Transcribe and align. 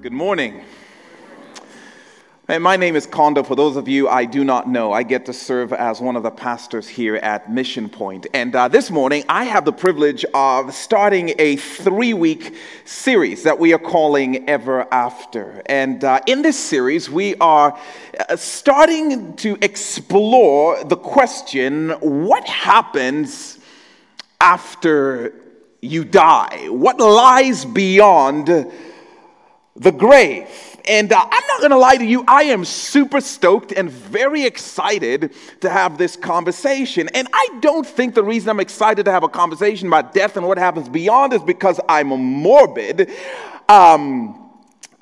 Good 0.00 0.12
morning. 0.12 0.62
my 2.48 2.76
name 2.76 2.96
is 2.96 3.06
Kondo. 3.06 3.42
For 3.42 3.54
those 3.54 3.76
of 3.76 3.86
you 3.86 4.08
I 4.08 4.24
do 4.24 4.44
not 4.44 4.66
know, 4.66 4.92
I 4.92 5.02
get 5.02 5.26
to 5.26 5.34
serve 5.34 5.74
as 5.74 6.00
one 6.00 6.16
of 6.16 6.22
the 6.22 6.30
pastors 6.30 6.88
here 6.88 7.16
at 7.16 7.52
Mission 7.52 7.90
Point. 7.90 8.26
And 8.32 8.56
uh, 8.56 8.68
this 8.68 8.90
morning, 8.90 9.24
I 9.28 9.44
have 9.44 9.66
the 9.66 9.74
privilege 9.74 10.24
of 10.32 10.72
starting 10.72 11.34
a 11.38 11.56
three 11.56 12.14
week 12.14 12.56
series 12.86 13.42
that 13.42 13.58
we 13.58 13.74
are 13.74 13.78
calling 13.78 14.48
Ever 14.48 14.86
After. 14.90 15.60
And 15.66 16.02
uh, 16.02 16.20
in 16.26 16.40
this 16.40 16.58
series, 16.58 17.10
we 17.10 17.34
are 17.34 17.78
uh, 18.26 18.36
starting 18.36 19.36
to 19.36 19.58
explore 19.60 20.82
the 20.82 20.96
question 20.96 21.90
what 22.00 22.46
happens 22.46 23.58
after 24.40 25.34
you 25.82 26.04
die? 26.06 26.68
What 26.70 26.98
lies 27.00 27.66
beyond 27.66 28.48
the 29.80 29.90
grave? 29.90 30.48
And 30.86 31.12
uh, 31.12 31.18
I'm 31.20 31.46
not 31.48 31.58
going 31.60 31.72
to 31.72 31.76
lie 31.76 31.96
to 31.96 32.04
you, 32.04 32.24
I 32.26 32.44
am 32.44 32.64
super 32.64 33.20
stoked 33.20 33.72
and 33.72 33.90
very 33.90 34.44
excited 34.44 35.34
to 35.60 35.68
have 35.68 35.98
this 35.98 36.16
conversation. 36.16 37.08
And 37.12 37.28
I 37.32 37.48
don't 37.60 37.86
think 37.86 38.14
the 38.14 38.24
reason 38.24 38.50
I'm 38.50 38.60
excited 38.60 39.04
to 39.04 39.12
have 39.12 39.22
a 39.22 39.28
conversation 39.28 39.88
about 39.88 40.14
death 40.14 40.36
and 40.36 40.46
what 40.46 40.58
happens 40.58 40.88
beyond 40.88 41.32
is 41.32 41.42
because 41.42 41.80
I'm 41.88 42.08
morbid. 42.08 43.10
Um, 43.68 44.50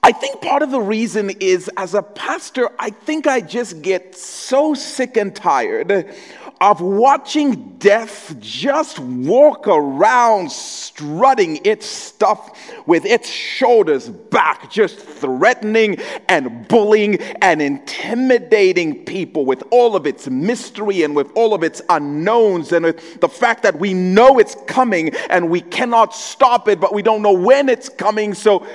I 0.02 0.12
think 0.12 0.40
part 0.40 0.62
of 0.62 0.70
the 0.70 0.80
reason 0.80 1.30
is 1.40 1.68
as 1.76 1.94
a 1.94 2.02
pastor, 2.02 2.70
I 2.78 2.90
think 2.90 3.26
I 3.26 3.40
just 3.40 3.82
get 3.82 4.16
so 4.16 4.74
sick 4.74 5.16
and 5.16 5.34
tired 5.34 6.14
of 6.60 6.80
watching 6.80 7.76
death 7.78 8.34
just 8.40 8.98
walk 8.98 9.68
around 9.68 10.50
strutting 10.50 11.64
its 11.64 11.86
stuff 11.86 12.50
with 12.86 13.04
its 13.04 13.30
shoulders 13.30 14.08
back, 14.08 14.70
just 14.70 14.98
threatening 14.98 15.98
and 16.28 16.66
bullying 16.66 17.20
and 17.42 17.62
intimidating 17.62 19.04
people 19.04 19.44
with 19.44 19.62
all 19.70 19.94
of 19.94 20.06
its 20.06 20.28
mystery 20.28 21.02
and 21.04 21.14
with 21.14 21.30
all 21.36 21.54
of 21.54 21.62
its 21.62 21.80
unknowns 21.90 22.72
and 22.72 22.84
with 22.84 23.20
the 23.20 23.28
fact 23.28 23.62
that 23.62 23.78
we 23.78 23.94
know 23.94 24.38
it's 24.38 24.56
coming 24.66 25.14
and 25.30 25.48
we 25.48 25.60
cannot 25.60 26.14
stop 26.14 26.66
it, 26.68 26.80
but 26.80 26.92
we 26.92 27.02
don't 27.02 27.22
know 27.22 27.32
when 27.32 27.68
it's 27.68 27.88
coming. 27.88 28.34
So 28.34 28.66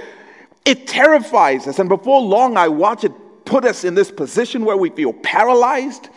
it 0.63 0.88
terrifies 0.88 1.67
us. 1.67 1.80
And 1.80 1.89
before 1.89 2.21
long, 2.21 2.55
I 2.55 2.69
watch 2.69 3.03
it 3.03 3.11
put 3.45 3.65
us 3.65 3.83
in 3.83 3.93
this 3.93 4.09
position 4.09 4.63
where 4.63 4.77
we 4.77 4.89
feel 4.89 5.11
paralyzed 5.11 6.08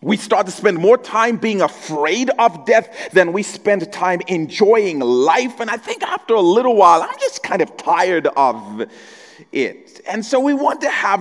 we 0.00 0.16
start 0.16 0.46
to 0.46 0.52
spend 0.52 0.78
more 0.78 0.96
time 0.96 1.38
being 1.38 1.60
afraid 1.60 2.30
of 2.38 2.64
death 2.64 3.10
than 3.12 3.32
we 3.32 3.42
spend 3.42 3.92
time 3.92 4.20
enjoying 4.28 5.00
life. 5.00 5.58
And 5.58 5.68
I 5.68 5.76
think 5.76 6.04
after 6.04 6.34
a 6.34 6.40
little 6.40 6.76
while, 6.76 7.02
I'm 7.02 7.18
just 7.18 7.42
kind 7.42 7.60
of 7.60 7.76
tired 7.76 8.28
of 8.36 8.84
it. 9.50 10.00
And 10.06 10.24
so 10.24 10.38
we 10.38 10.54
want 10.54 10.80
to 10.82 10.88
have 10.88 11.20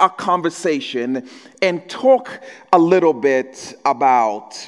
a 0.00 0.08
conversation 0.08 1.28
and 1.60 1.88
talk 1.90 2.40
a 2.72 2.78
little 2.78 3.12
bit 3.12 3.74
about 3.84 4.66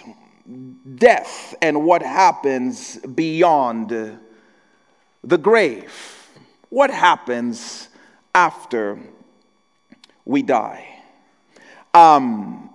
death 0.96 1.54
and 1.62 1.84
what 1.84 2.02
happens 2.02 2.98
beyond 2.98 4.18
the 5.24 5.38
grave. 5.38 6.28
What 6.68 6.90
happens 6.90 7.88
after 8.34 8.98
we 10.26 10.42
die? 10.42 10.86
Um, 11.94 12.68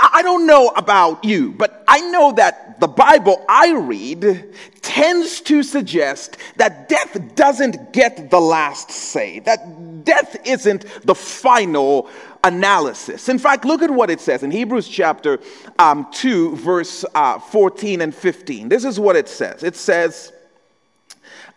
I 0.00 0.22
don't 0.22 0.46
know 0.46 0.68
about 0.68 1.24
you, 1.24 1.52
but 1.52 1.84
I 1.88 2.00
know 2.10 2.32
that 2.32 2.78
the 2.78 2.86
Bible 2.86 3.44
I 3.48 3.72
read 3.72 4.54
tends 4.80 5.40
to 5.42 5.62
suggest 5.62 6.36
that 6.56 6.88
death 6.88 7.34
doesn't 7.34 7.92
get 7.92 8.30
the 8.30 8.40
last 8.40 8.90
say, 8.90 9.40
that 9.40 10.04
death 10.04 10.36
isn't 10.46 10.84
the 11.04 11.14
final 11.14 12.08
analysis. 12.44 13.28
In 13.28 13.38
fact, 13.38 13.64
look 13.64 13.82
at 13.82 13.90
what 13.90 14.10
it 14.10 14.20
says 14.20 14.44
in 14.44 14.52
Hebrews 14.52 14.88
chapter 14.88 15.40
um, 15.80 16.06
2, 16.12 16.56
verse 16.56 17.04
uh, 17.14 17.40
14 17.40 18.00
and 18.00 18.14
15. 18.14 18.68
This 18.68 18.84
is 18.84 19.00
what 19.00 19.16
it 19.16 19.28
says 19.28 19.64
it 19.64 19.74
says, 19.74 20.32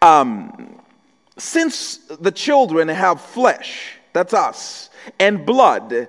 um, 0.01 0.81
Since 1.37 1.97
the 2.07 2.31
children 2.31 2.87
have 2.87 3.21
flesh, 3.21 3.93
that's 4.13 4.33
us, 4.33 4.89
and 5.19 5.45
blood, 5.45 6.07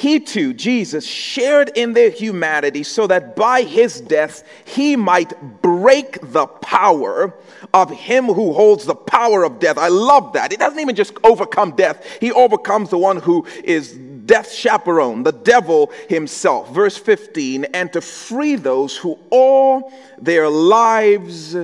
he 0.00 0.18
too, 0.18 0.54
Jesus, 0.54 1.04
shared 1.04 1.72
in 1.74 1.92
their 1.92 2.08
humanity 2.08 2.84
so 2.84 3.06
that 3.08 3.36
by 3.36 3.60
his 3.60 4.00
death 4.00 4.44
he 4.64 4.96
might 4.96 5.60
break 5.60 6.18
the 6.22 6.46
power 6.46 7.34
of 7.74 7.90
him 7.90 8.24
who 8.24 8.54
holds 8.54 8.86
the 8.86 8.94
power 8.94 9.44
of 9.44 9.58
death. 9.58 9.76
I 9.76 9.88
love 9.88 10.32
that. 10.32 10.52
He 10.52 10.56
doesn't 10.56 10.80
even 10.80 10.96
just 10.96 11.12
overcome 11.22 11.72
death, 11.72 12.02
he 12.18 12.32
overcomes 12.32 12.88
the 12.88 12.96
one 12.96 13.18
who 13.18 13.44
is 13.62 13.92
death's 13.92 14.54
chaperone, 14.54 15.22
the 15.22 15.32
devil 15.32 15.92
himself. 16.08 16.72
Verse 16.72 16.96
15, 16.96 17.66
and 17.66 17.92
to 17.92 18.00
free 18.00 18.56
those 18.56 18.96
who 18.96 19.18
all 19.28 19.92
their 20.16 20.48
lives 20.48 21.54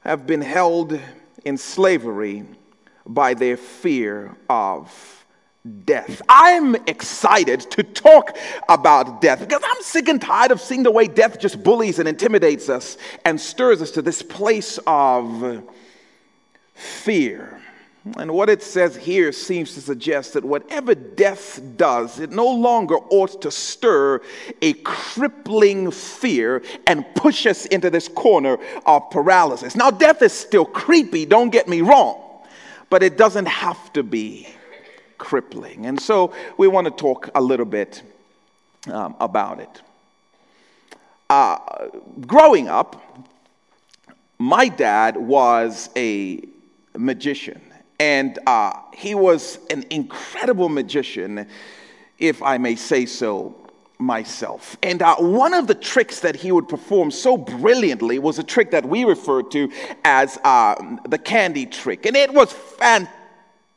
have 0.00 0.26
been 0.26 0.40
held 0.40 0.98
in 1.44 1.58
slavery 1.58 2.46
by 3.04 3.34
their 3.34 3.58
fear 3.58 4.34
of 4.48 5.21
death. 5.84 6.20
I'm 6.28 6.74
excited 6.86 7.60
to 7.72 7.82
talk 7.82 8.36
about 8.68 9.20
death 9.20 9.40
because 9.40 9.62
I'm 9.64 9.82
sick 9.82 10.08
and 10.08 10.20
tired 10.20 10.50
of 10.50 10.60
seeing 10.60 10.82
the 10.82 10.90
way 10.90 11.06
death 11.06 11.38
just 11.38 11.62
bullies 11.62 11.98
and 11.98 12.08
intimidates 12.08 12.68
us 12.68 12.98
and 13.24 13.40
stirs 13.40 13.80
us 13.80 13.92
to 13.92 14.02
this 14.02 14.22
place 14.22 14.78
of 14.86 15.62
fear. 16.74 17.60
And 18.18 18.32
what 18.32 18.50
it 18.50 18.64
says 18.64 18.96
here 18.96 19.30
seems 19.30 19.74
to 19.74 19.80
suggest 19.80 20.32
that 20.32 20.44
whatever 20.44 20.96
death 20.96 21.60
does, 21.76 22.18
it 22.18 22.30
no 22.30 22.48
longer 22.48 22.96
ought 22.96 23.40
to 23.42 23.50
stir 23.52 24.20
a 24.60 24.72
crippling 24.72 25.92
fear 25.92 26.64
and 26.88 27.04
push 27.14 27.46
us 27.46 27.66
into 27.66 27.90
this 27.90 28.08
corner 28.08 28.58
of 28.86 29.08
paralysis. 29.10 29.76
Now, 29.76 29.92
death 29.92 30.20
is 30.22 30.32
still 30.32 30.64
creepy, 30.64 31.24
don't 31.24 31.50
get 31.50 31.68
me 31.68 31.80
wrong, 31.80 32.20
but 32.90 33.04
it 33.04 33.16
doesn't 33.16 33.46
have 33.46 33.92
to 33.92 34.02
be 34.02 34.48
crippling. 35.22 35.86
And 35.86 36.00
so 36.00 36.34
we 36.58 36.66
want 36.66 36.86
to 36.86 36.90
talk 36.90 37.30
a 37.36 37.40
little 37.40 37.64
bit 37.64 38.02
um, 38.90 39.14
about 39.20 39.60
it. 39.60 39.80
Uh, 41.30 41.58
growing 42.26 42.66
up, 42.66 43.00
my 44.38 44.66
dad 44.66 45.16
was 45.16 45.90
a 45.96 46.42
magician, 46.96 47.62
and 48.00 48.40
uh, 48.48 48.72
he 48.92 49.14
was 49.14 49.60
an 49.70 49.84
incredible 49.90 50.68
magician, 50.68 51.46
if 52.18 52.42
I 52.42 52.58
may 52.58 52.74
say 52.74 53.06
so 53.06 53.54
myself. 54.00 54.76
And 54.82 55.02
uh, 55.02 55.14
one 55.18 55.54
of 55.54 55.68
the 55.68 55.76
tricks 55.76 56.18
that 56.18 56.34
he 56.34 56.50
would 56.50 56.68
perform 56.68 57.12
so 57.12 57.36
brilliantly 57.36 58.18
was 58.18 58.40
a 58.40 58.42
trick 58.42 58.72
that 58.72 58.84
we 58.84 59.04
referred 59.04 59.52
to 59.52 59.70
as 60.04 60.36
uh, 60.42 60.74
the 61.08 61.18
candy 61.18 61.64
trick. 61.64 62.06
And 62.06 62.16
it 62.16 62.34
was 62.34 62.52
fantastic 62.52 63.21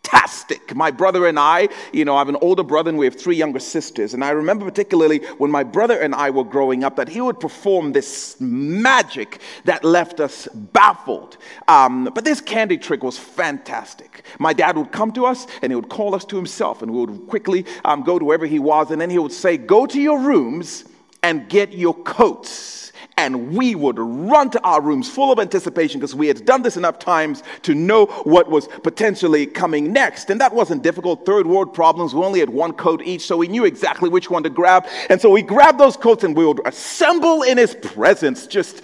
fantastic. 0.05 0.75
My 0.75 0.91
brother 0.91 1.25
and 1.25 1.39
I, 1.39 1.69
you 1.91 2.05
know, 2.05 2.16
I 2.16 2.19
have 2.19 2.29
an 2.29 2.38
older 2.41 2.63
brother 2.63 2.89
and 2.89 2.97
we 2.97 3.05
have 3.05 3.19
three 3.19 3.35
younger 3.35 3.59
sisters. 3.59 4.13
And 4.13 4.23
I 4.23 4.31
remember 4.31 4.66
particularly 4.66 5.19
when 5.38 5.51
my 5.51 5.63
brother 5.63 5.99
and 5.99 6.13
I 6.13 6.29
were 6.29 6.43
growing 6.43 6.83
up 6.83 6.95
that 6.95 7.09
he 7.09 7.21
would 7.21 7.39
perform 7.39 7.91
this 7.91 8.39
magic 8.39 9.41
that 9.65 9.83
left 9.83 10.19
us 10.19 10.47
baffled. 10.53 11.38
Um, 11.67 12.09
but 12.13 12.23
this 12.23 12.41
candy 12.41 12.77
trick 12.77 13.03
was 13.03 13.17
fantastic. 13.17 14.23
My 14.39 14.53
dad 14.53 14.77
would 14.77 14.91
come 14.91 15.11
to 15.13 15.25
us 15.25 15.47
and 15.61 15.71
he 15.71 15.75
would 15.75 15.89
call 15.89 16.15
us 16.15 16.25
to 16.25 16.35
himself 16.35 16.81
and 16.81 16.91
we 16.91 17.05
would 17.05 17.27
quickly 17.27 17.65
um, 17.83 18.03
go 18.03 18.19
to 18.19 18.25
wherever 18.25 18.45
he 18.45 18.59
was. 18.59 18.91
And 18.91 18.99
then 18.99 19.09
he 19.09 19.19
would 19.19 19.31
say, 19.31 19.57
Go 19.57 19.85
to 19.85 19.99
your 19.99 20.19
rooms 20.19 20.85
and 21.23 21.49
get 21.49 21.73
your 21.73 21.94
coats 21.94 22.84
and 23.17 23.55
we 23.55 23.75
would 23.75 23.97
run 23.97 24.49
to 24.49 24.61
our 24.61 24.81
rooms 24.81 25.09
full 25.09 25.31
of 25.31 25.39
anticipation 25.39 25.99
because 25.99 26.13
we 26.13 26.27
had 26.27 26.45
done 26.45 26.61
this 26.61 26.75
enough 26.75 26.99
times 26.99 27.43
to 27.61 27.73
know 27.73 28.07
what 28.23 28.49
was 28.49 28.67
potentially 28.83 29.45
coming 29.45 29.94
next. 29.94 30.29
And 30.29 30.41
that 30.41 30.53
wasn't 30.53 30.83
difficult. 30.83 31.25
Third 31.25 31.47
world 31.47 31.73
problems, 31.73 32.13
we 32.13 32.21
only 32.21 32.41
had 32.41 32.50
one 32.50 32.73
coat 32.73 33.01
each, 33.03 33.25
so 33.25 33.38
we 33.38 33.47
knew 33.47 33.63
exactly 33.63 34.09
which 34.09 34.29
one 34.29 34.44
to 34.44 34.50
grab. 34.50 34.85
And 35.09 35.21
so 35.21 35.29
we 35.29 35.41
grabbed 35.41 35.79
those 35.79 35.95
coats 35.95 36.25
and 36.25 36.35
we 36.35 36.45
would 36.45 36.65
assemble 36.67 37.44
in 37.44 37.57
his 37.57 37.73
presence, 37.75 38.47
just 38.47 38.81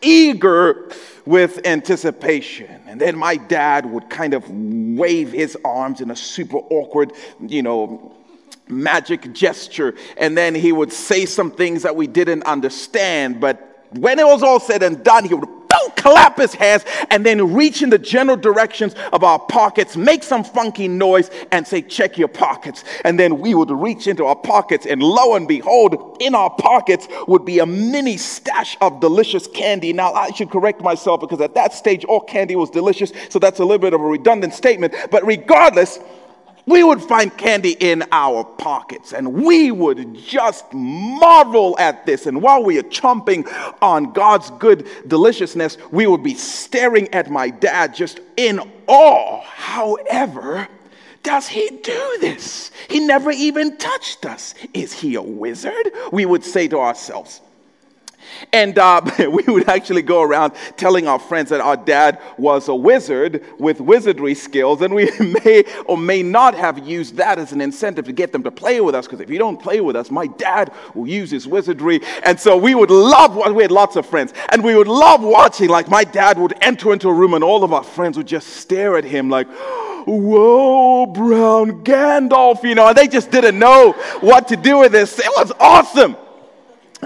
eager 0.00 0.90
with 1.26 1.66
anticipation. 1.66 2.80
And 2.86 2.98
then 2.98 3.18
my 3.18 3.36
dad 3.36 3.84
would 3.86 4.08
kind 4.08 4.32
of 4.32 4.48
wave 4.48 5.30
his 5.30 5.58
arms 5.62 6.00
in 6.00 6.10
a 6.10 6.16
super 6.16 6.58
awkward, 6.58 7.12
you 7.40 7.62
know, 7.62 8.14
magic 8.66 9.32
gesture. 9.34 9.94
And 10.16 10.38
then 10.38 10.54
he 10.54 10.72
would 10.72 10.92
say 10.92 11.26
some 11.26 11.50
things 11.50 11.82
that 11.82 11.96
we 11.96 12.06
didn't 12.06 12.44
understand, 12.44 13.40
but 13.40 13.73
when 13.98 14.18
it 14.18 14.26
was 14.26 14.42
all 14.42 14.60
said 14.60 14.82
and 14.82 15.02
done, 15.04 15.24
he 15.24 15.34
would 15.34 15.48
don't 15.74 15.96
clap 15.96 16.38
his 16.38 16.54
hands 16.54 16.84
and 17.10 17.24
then 17.24 17.54
reach 17.54 17.82
in 17.82 17.90
the 17.90 17.98
general 17.98 18.36
directions 18.36 18.94
of 19.12 19.24
our 19.24 19.38
pockets, 19.38 19.96
make 19.96 20.22
some 20.22 20.44
funky 20.44 20.88
noise, 20.88 21.30
and 21.50 21.66
say, 21.66 21.82
check 21.82 22.16
your 22.16 22.28
pockets. 22.28 22.84
And 23.04 23.18
then 23.18 23.38
we 23.38 23.54
would 23.54 23.70
reach 23.70 24.06
into 24.06 24.24
our 24.24 24.36
pockets, 24.36 24.86
and 24.86 25.02
lo 25.02 25.34
and 25.34 25.48
behold, 25.48 26.16
in 26.20 26.34
our 26.34 26.50
pockets 26.50 27.08
would 27.26 27.44
be 27.44 27.58
a 27.58 27.66
mini 27.66 28.16
stash 28.16 28.76
of 28.80 29.00
delicious 29.00 29.46
candy. 29.48 29.92
Now, 29.92 30.12
I 30.12 30.30
should 30.30 30.50
correct 30.50 30.80
myself 30.80 31.20
because 31.20 31.40
at 31.40 31.54
that 31.54 31.72
stage, 31.72 32.04
all 32.04 32.20
candy 32.20 32.56
was 32.56 32.70
delicious, 32.70 33.12
so 33.28 33.38
that's 33.38 33.58
a 33.58 33.64
little 33.64 33.78
bit 33.78 33.94
of 33.94 34.00
a 34.00 34.06
redundant 34.06 34.54
statement. 34.54 34.94
But 35.10 35.26
regardless, 35.26 35.98
we 36.66 36.82
would 36.82 37.02
find 37.02 37.36
candy 37.36 37.72
in 37.78 38.04
our 38.10 38.42
pockets 38.42 39.12
and 39.12 39.44
we 39.44 39.70
would 39.70 40.14
just 40.14 40.72
marvel 40.72 41.76
at 41.78 42.06
this. 42.06 42.26
And 42.26 42.40
while 42.40 42.64
we 42.64 42.78
are 42.78 42.84
chomping 42.84 43.46
on 43.82 44.12
God's 44.12 44.50
good 44.52 44.88
deliciousness, 45.06 45.76
we 45.90 46.06
would 46.06 46.22
be 46.22 46.34
staring 46.34 47.12
at 47.12 47.30
my 47.30 47.50
dad 47.50 47.94
just 47.94 48.20
in 48.36 48.60
awe. 48.86 49.42
However, 49.42 50.68
does 51.22 51.48
he 51.48 51.68
do 51.82 52.18
this? 52.20 52.70
He 52.88 53.00
never 53.00 53.30
even 53.30 53.76
touched 53.76 54.24
us. 54.24 54.54
Is 54.72 54.92
he 54.92 55.16
a 55.16 55.22
wizard? 55.22 55.90
We 56.12 56.24
would 56.26 56.44
say 56.44 56.68
to 56.68 56.78
ourselves. 56.78 57.40
And 58.52 58.78
uh, 58.78 59.00
we 59.18 59.42
would 59.44 59.68
actually 59.68 60.02
go 60.02 60.22
around 60.22 60.54
telling 60.76 61.06
our 61.08 61.18
friends 61.18 61.50
that 61.50 61.60
our 61.60 61.76
dad 61.76 62.20
was 62.36 62.68
a 62.68 62.74
wizard 62.74 63.44
with 63.58 63.80
wizardry 63.80 64.34
skills, 64.34 64.82
and 64.82 64.94
we 64.94 65.10
may 65.44 65.64
or 65.86 65.96
may 65.96 66.22
not 66.22 66.54
have 66.54 66.86
used 66.86 67.16
that 67.16 67.38
as 67.38 67.52
an 67.52 67.60
incentive 67.60 68.04
to 68.06 68.12
get 68.12 68.32
them 68.32 68.42
to 68.42 68.50
play 68.50 68.80
with 68.80 68.94
us, 68.94 69.06
because 69.06 69.20
if 69.20 69.30
you 69.30 69.38
don't 69.38 69.60
play 69.60 69.80
with 69.80 69.96
us, 69.96 70.10
my 70.10 70.26
dad 70.26 70.72
will 70.94 71.08
use 71.08 71.30
his 71.30 71.46
wizardry. 71.46 72.00
And 72.24 72.38
so 72.38 72.56
we 72.56 72.74
would 72.74 72.90
love, 72.90 73.36
we 73.54 73.62
had 73.62 73.70
lots 73.70 73.96
of 73.96 74.06
friends, 74.06 74.32
and 74.50 74.62
we 74.62 74.74
would 74.74 74.88
love 74.88 75.22
watching, 75.22 75.68
like 75.68 75.88
my 75.88 76.04
dad 76.04 76.38
would 76.38 76.54
enter 76.60 76.92
into 76.92 77.08
a 77.08 77.14
room, 77.14 77.34
and 77.34 77.44
all 77.44 77.64
of 77.64 77.72
our 77.72 77.84
friends 77.84 78.16
would 78.16 78.28
just 78.28 78.48
stare 78.48 78.96
at 78.96 79.04
him 79.04 79.30
like, 79.30 79.48
whoa, 80.06 81.06
brown 81.06 81.84
Gandalf, 81.84 82.62
you 82.62 82.74
know, 82.74 82.88
and 82.88 82.96
they 82.96 83.08
just 83.08 83.30
didn't 83.30 83.58
know 83.58 83.92
what 84.20 84.48
to 84.48 84.56
do 84.56 84.78
with 84.78 84.92
this. 84.92 85.18
It 85.18 85.30
was 85.36 85.52
awesome. 85.58 86.16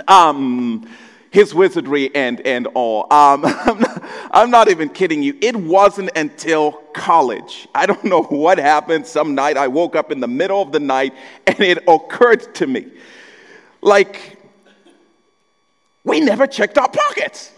Um, 0.06 0.88
his 1.30 1.54
wizardry 1.54 2.14
and, 2.14 2.40
and 2.42 2.66
all. 2.68 3.12
Um, 3.12 3.44
I'm, 3.44 3.80
not, 3.80 4.02
I'm, 4.32 4.50
not, 4.50 4.68
even 4.70 4.88
kidding 4.88 5.22
you. 5.22 5.36
It 5.40 5.56
wasn't 5.56 6.10
until 6.16 6.72
college. 6.94 7.68
I 7.74 7.86
don't 7.86 8.04
know 8.04 8.22
what 8.28 8.58
happened. 8.58 9.06
Some 9.06 9.34
night 9.34 9.56
I 9.56 9.68
woke 9.68 9.96
up 9.96 10.10
in 10.10 10.20
the 10.20 10.28
middle 10.28 10.62
of 10.62 10.72
the 10.72 10.80
night 10.80 11.14
and 11.46 11.60
it 11.60 11.84
occurred 11.86 12.54
to 12.56 12.66
me 12.66 12.86
like, 13.80 14.38
we 16.04 16.20
never 16.20 16.46
checked 16.46 16.78
our 16.78 16.88
pockets. 16.88 17.52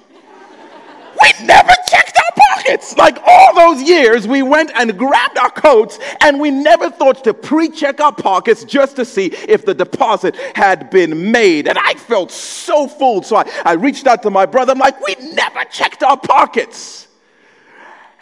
We 1.20 1.46
never 1.46 1.72
checked 1.88 2.18
pockets. 2.70 2.96
Like 2.96 3.18
all 3.26 3.54
those 3.54 3.82
years, 3.82 4.26
we 4.26 4.42
went 4.42 4.70
and 4.74 4.96
grabbed 4.98 5.38
our 5.38 5.50
coats 5.50 5.98
and 6.20 6.40
we 6.40 6.50
never 6.50 6.90
thought 6.90 7.24
to 7.24 7.34
pre 7.34 7.68
check 7.68 8.00
our 8.00 8.14
pockets 8.14 8.64
just 8.64 8.96
to 8.96 9.04
see 9.04 9.26
if 9.26 9.64
the 9.64 9.74
deposit 9.74 10.36
had 10.54 10.90
been 10.90 11.32
made. 11.32 11.68
And 11.68 11.78
I 11.78 11.94
felt 11.94 12.30
so 12.30 12.86
fooled. 12.86 13.26
So 13.26 13.36
I, 13.36 13.50
I 13.64 13.72
reached 13.72 14.06
out 14.06 14.22
to 14.22 14.30
my 14.30 14.46
brother. 14.46 14.72
I'm 14.72 14.78
like, 14.78 15.00
we 15.00 15.14
never 15.32 15.64
checked 15.64 16.02
our 16.02 16.16
pockets. 16.16 17.08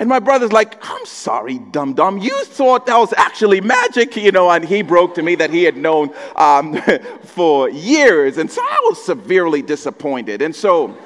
And 0.00 0.08
my 0.08 0.20
brother's 0.20 0.52
like, 0.52 0.78
I'm 0.80 1.04
sorry, 1.06 1.58
dum 1.58 1.94
dum. 1.94 2.18
You 2.18 2.44
thought 2.44 2.86
that 2.86 2.96
was 2.96 3.12
actually 3.14 3.60
magic, 3.60 4.16
you 4.16 4.30
know. 4.30 4.48
And 4.48 4.64
he 4.64 4.82
broke 4.82 5.16
to 5.16 5.22
me 5.22 5.34
that 5.34 5.50
he 5.50 5.64
had 5.64 5.76
known 5.76 6.14
um, 6.36 6.80
for 7.24 7.68
years. 7.68 8.38
And 8.38 8.48
so 8.48 8.62
I 8.62 8.78
was 8.84 9.04
severely 9.04 9.60
disappointed. 9.60 10.40
And 10.40 10.54
so 10.54 10.96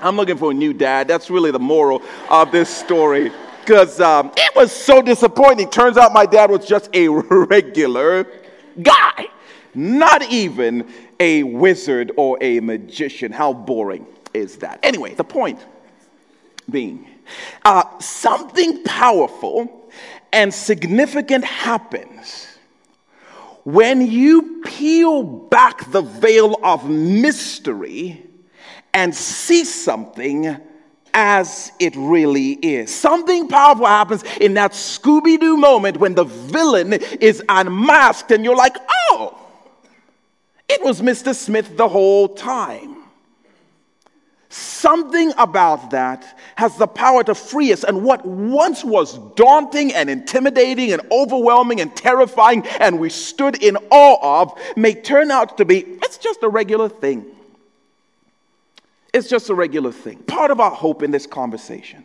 I'm 0.00 0.16
looking 0.16 0.36
for 0.36 0.50
a 0.50 0.54
new 0.54 0.72
dad. 0.72 1.08
That's 1.08 1.30
really 1.30 1.50
the 1.50 1.58
moral 1.58 2.02
of 2.28 2.50
this 2.50 2.68
story. 2.68 3.30
Because 3.60 4.00
um, 4.00 4.32
it 4.36 4.54
was 4.56 4.72
so 4.72 5.02
disappointing. 5.02 5.68
Turns 5.70 5.96
out 5.96 6.12
my 6.12 6.26
dad 6.26 6.50
was 6.50 6.66
just 6.66 6.88
a 6.94 7.08
regular 7.08 8.26
guy, 8.82 9.26
not 9.74 10.22
even 10.30 10.90
a 11.20 11.42
wizard 11.42 12.12
or 12.16 12.38
a 12.40 12.60
magician. 12.60 13.30
How 13.30 13.52
boring 13.52 14.06
is 14.32 14.56
that? 14.56 14.80
Anyway, 14.82 15.14
the 15.14 15.24
point 15.24 15.60
being 16.70 17.06
uh, 17.64 17.98
something 17.98 18.82
powerful 18.84 19.90
and 20.32 20.52
significant 20.52 21.44
happens 21.44 22.46
when 23.64 24.06
you 24.06 24.62
peel 24.64 25.22
back 25.22 25.90
the 25.90 26.00
veil 26.00 26.58
of 26.62 26.88
mystery 26.88 28.29
and 28.92 29.14
see 29.14 29.64
something 29.64 30.56
as 31.12 31.72
it 31.78 31.94
really 31.96 32.52
is. 32.52 32.94
Something 32.94 33.48
powerful 33.48 33.86
happens 33.86 34.22
in 34.40 34.54
that 34.54 34.72
Scooby 34.72 35.38
Doo 35.38 35.56
moment 35.56 35.96
when 35.96 36.14
the 36.14 36.24
villain 36.24 36.92
is 36.92 37.42
unmasked 37.48 38.30
and 38.30 38.44
you're 38.44 38.56
like, 38.56 38.76
oh, 39.10 39.36
it 40.68 40.82
was 40.82 41.00
Mr. 41.00 41.34
Smith 41.34 41.76
the 41.76 41.88
whole 41.88 42.28
time. 42.28 42.96
Something 44.52 45.32
about 45.38 45.90
that 45.90 46.38
has 46.56 46.76
the 46.76 46.86
power 46.86 47.22
to 47.22 47.36
free 47.36 47.72
us, 47.72 47.84
and 47.84 48.02
what 48.02 48.26
once 48.26 48.84
was 48.84 49.16
daunting 49.36 49.94
and 49.94 50.10
intimidating 50.10 50.92
and 50.92 51.02
overwhelming 51.12 51.80
and 51.80 51.94
terrifying, 51.94 52.66
and 52.80 52.98
we 52.98 53.10
stood 53.10 53.62
in 53.62 53.76
awe 53.90 54.42
of, 54.42 54.58
may 54.76 54.92
turn 54.92 55.30
out 55.30 55.56
to 55.58 55.64
be 55.64 55.80
it's 56.02 56.18
just 56.18 56.42
a 56.42 56.48
regular 56.48 56.88
thing. 56.88 57.24
It's 59.12 59.28
just 59.28 59.50
a 59.50 59.54
regular 59.54 59.92
thing. 59.92 60.18
Part 60.24 60.50
of 60.50 60.60
our 60.60 60.70
hope 60.70 61.02
in 61.02 61.10
this 61.10 61.26
conversation 61.26 62.04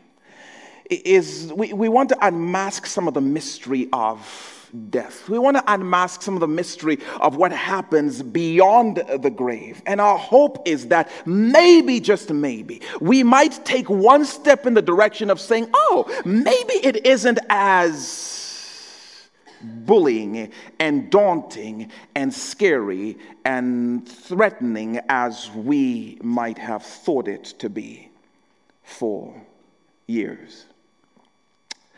is 0.90 1.52
we, 1.56 1.74
we 1.74 1.90
want 1.90 2.10
to 2.10 2.26
unmask 2.26 2.86
some 2.86 3.08
of 3.08 3.14
the 3.14 3.22
mystery 3.22 3.88
of 3.94 4.52
death. 4.90 5.30
We 5.30 5.40
want 5.40 5.58
to 5.58 5.64
unmask 5.68 6.22
some 6.22 6.34
of 6.34 6.42
the 6.42 6.48
mystery 6.48 7.00
of 7.22 7.38
what 7.38 7.52
happens 7.52 8.22
beyond 8.22 8.98
the 9.22 9.30
grave. 9.30 9.82
And 9.86 10.02
our 10.02 10.18
hope 10.18 10.68
is 10.68 10.88
that 10.88 11.10
maybe, 11.26 12.00
just 12.00 12.32
maybe, 12.32 12.82
we 13.00 13.24
might 13.24 13.64
take 13.66 13.90
one 13.90 14.26
step 14.26 14.66
in 14.66 14.74
the 14.74 14.82
direction 14.82 15.30
of 15.30 15.40
saying, 15.40 15.70
oh, 15.74 16.22
maybe 16.26 16.74
it 16.74 17.06
isn't 17.06 17.40
as 17.50 18.35
bullying 19.86 20.52
and 20.80 21.10
daunting 21.10 21.92
and 22.16 22.34
scary 22.34 23.18
and 23.44 24.08
threatening 24.08 25.00
as 25.10 25.52
we 25.52 26.18
might 26.22 26.58
have 26.58 26.84
thought 26.84 27.28
it 27.28 27.44
to 27.60 27.70
be 27.70 28.10
for 28.84 29.42
years. 30.08 30.66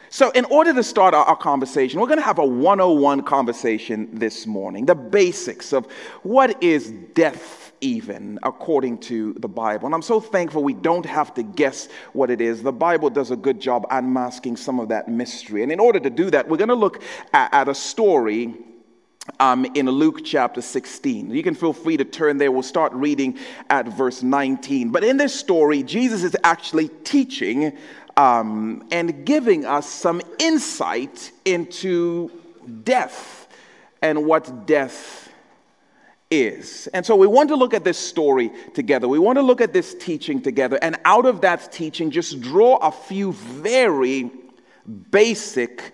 So, 0.09 0.31
in 0.31 0.45
order 0.45 0.73
to 0.73 0.83
start 0.83 1.13
our, 1.13 1.35
conversation, 1.35 1.99
we're 1.99 2.07
going 2.07 2.19
to 2.19 2.25
have 2.25 2.39
a 2.39 2.45
101 2.45 3.23
conversation 3.23 4.07
this 4.13 4.47
morning. 4.47 4.85
The 4.85 4.95
basics 4.95 5.73
of 5.73 5.85
what 6.23 6.63
is 6.63 6.91
death 7.13 7.66
even 7.81 8.39
according 8.43 8.97
to 8.99 9.33
the 9.33 9.47
Bible. 9.47 9.85
And 9.85 9.95
I'm 9.95 10.01
so 10.01 10.19
thankful 10.19 10.63
we 10.63 10.73
don't 10.73 11.05
have 11.05 11.33
to 11.35 11.43
guess 11.43 11.89
what 12.13 12.29
it 12.29 12.41
is. 12.41 12.63
The 12.63 12.71
Bible 12.71 13.09
does 13.09 13.31
a 13.31 13.35
good 13.35 13.59
job 13.59 13.85
unmasking 13.91 14.57
some 14.57 14.79
of 14.79 14.89
that 14.89 15.07
mystery. 15.07 15.63
And 15.63 15.71
in 15.71 15.79
order 15.79 15.99
to 15.99 16.09
do 16.09 16.29
that, 16.31 16.47
we're 16.47 16.57
going 16.57 16.69
to 16.69 16.75
look 16.75 17.01
at, 17.33 17.53
at 17.53 17.69
a 17.69 17.75
story 17.75 18.55
um, 19.39 19.65
in 19.75 19.89
Luke 19.89 20.23
chapter 20.23 20.61
16. 20.61 21.31
You 21.31 21.43
can 21.43 21.53
feel 21.53 21.73
free 21.73 21.97
to 21.97 22.05
turn 22.05 22.37
there. 22.37 22.51
We'll 22.51 22.63
start 22.63 22.93
reading 22.93 23.37
at 23.69 23.87
verse 23.87 24.23
19. 24.23 24.91
But 24.91 25.03
in 25.03 25.17
this 25.17 25.37
story, 25.37 25.83
Jesus 25.83 26.23
is 26.23 26.35
actually 26.43 26.89
teaching 27.03 27.77
um, 28.15 28.87
and 28.91 29.25
giving 29.25 29.65
us 29.65 29.87
some 29.87 30.21
insight 30.39 31.31
into 31.45 32.31
death 32.83 33.47
and 34.01 34.25
what 34.25 34.65
death 34.65 35.26
is. 36.29 36.87
And 36.93 37.05
so 37.05 37.15
we 37.15 37.27
want 37.27 37.49
to 37.49 37.55
look 37.55 37.73
at 37.73 37.83
this 37.83 37.97
story 37.97 38.51
together. 38.73 39.07
We 39.07 39.19
want 39.19 39.37
to 39.37 39.41
look 39.41 39.61
at 39.61 39.73
this 39.73 39.95
teaching 39.95 40.41
together. 40.41 40.77
And 40.81 40.97
out 41.05 41.25
of 41.25 41.41
that 41.41 41.71
teaching, 41.71 42.11
just 42.11 42.41
draw 42.41 42.77
a 42.77 42.91
few 42.91 43.33
very 43.33 44.29
basic 45.11 45.93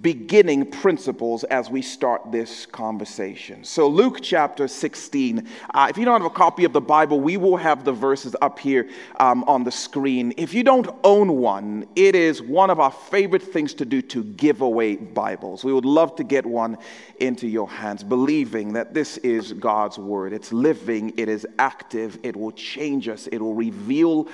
beginning 0.00 0.70
principles 0.70 1.44
as 1.44 1.68
we 1.68 1.82
start 1.82 2.32
this 2.32 2.64
conversation. 2.64 3.62
So, 3.62 3.88
Luke 3.88 4.20
chapter 4.22 4.66
16. 4.66 5.46
Uh, 5.74 5.86
if 5.90 5.98
you 5.98 6.06
don't 6.06 6.18
have 6.18 6.30
a 6.30 6.34
copy 6.34 6.64
of 6.64 6.72
the 6.72 6.80
Bible, 6.80 7.20
we 7.20 7.36
will 7.36 7.58
have 7.58 7.84
the 7.84 7.92
verses 7.92 8.34
up 8.40 8.58
here 8.58 8.88
um, 9.20 9.44
on 9.44 9.64
the 9.64 9.70
screen. 9.70 10.32
If 10.38 10.54
you 10.54 10.64
don't 10.64 10.88
own 11.04 11.36
one, 11.36 11.86
it 11.94 12.14
is 12.14 12.40
one 12.40 12.70
of 12.70 12.80
our 12.80 12.90
favorite 12.90 13.42
things 13.42 13.74
to 13.74 13.84
do 13.84 14.00
to 14.02 14.24
give 14.24 14.62
away 14.62 14.96
Bibles. 14.96 15.62
We 15.62 15.74
would 15.74 15.84
love 15.84 16.16
to 16.16 16.24
get 16.24 16.46
one 16.46 16.78
into 17.20 17.46
your 17.46 17.68
hands, 17.68 18.02
believing 18.02 18.72
that 18.72 18.94
this 18.94 19.18
is 19.18 19.52
God's 19.52 19.98
word. 19.98 20.32
It's 20.32 20.54
living, 20.54 21.12
it 21.18 21.28
is 21.28 21.46
active, 21.58 22.18
it 22.22 22.34
will 22.34 22.52
change 22.52 23.08
us, 23.08 23.26
it 23.26 23.42
will 23.42 23.54
reveal 23.54 24.26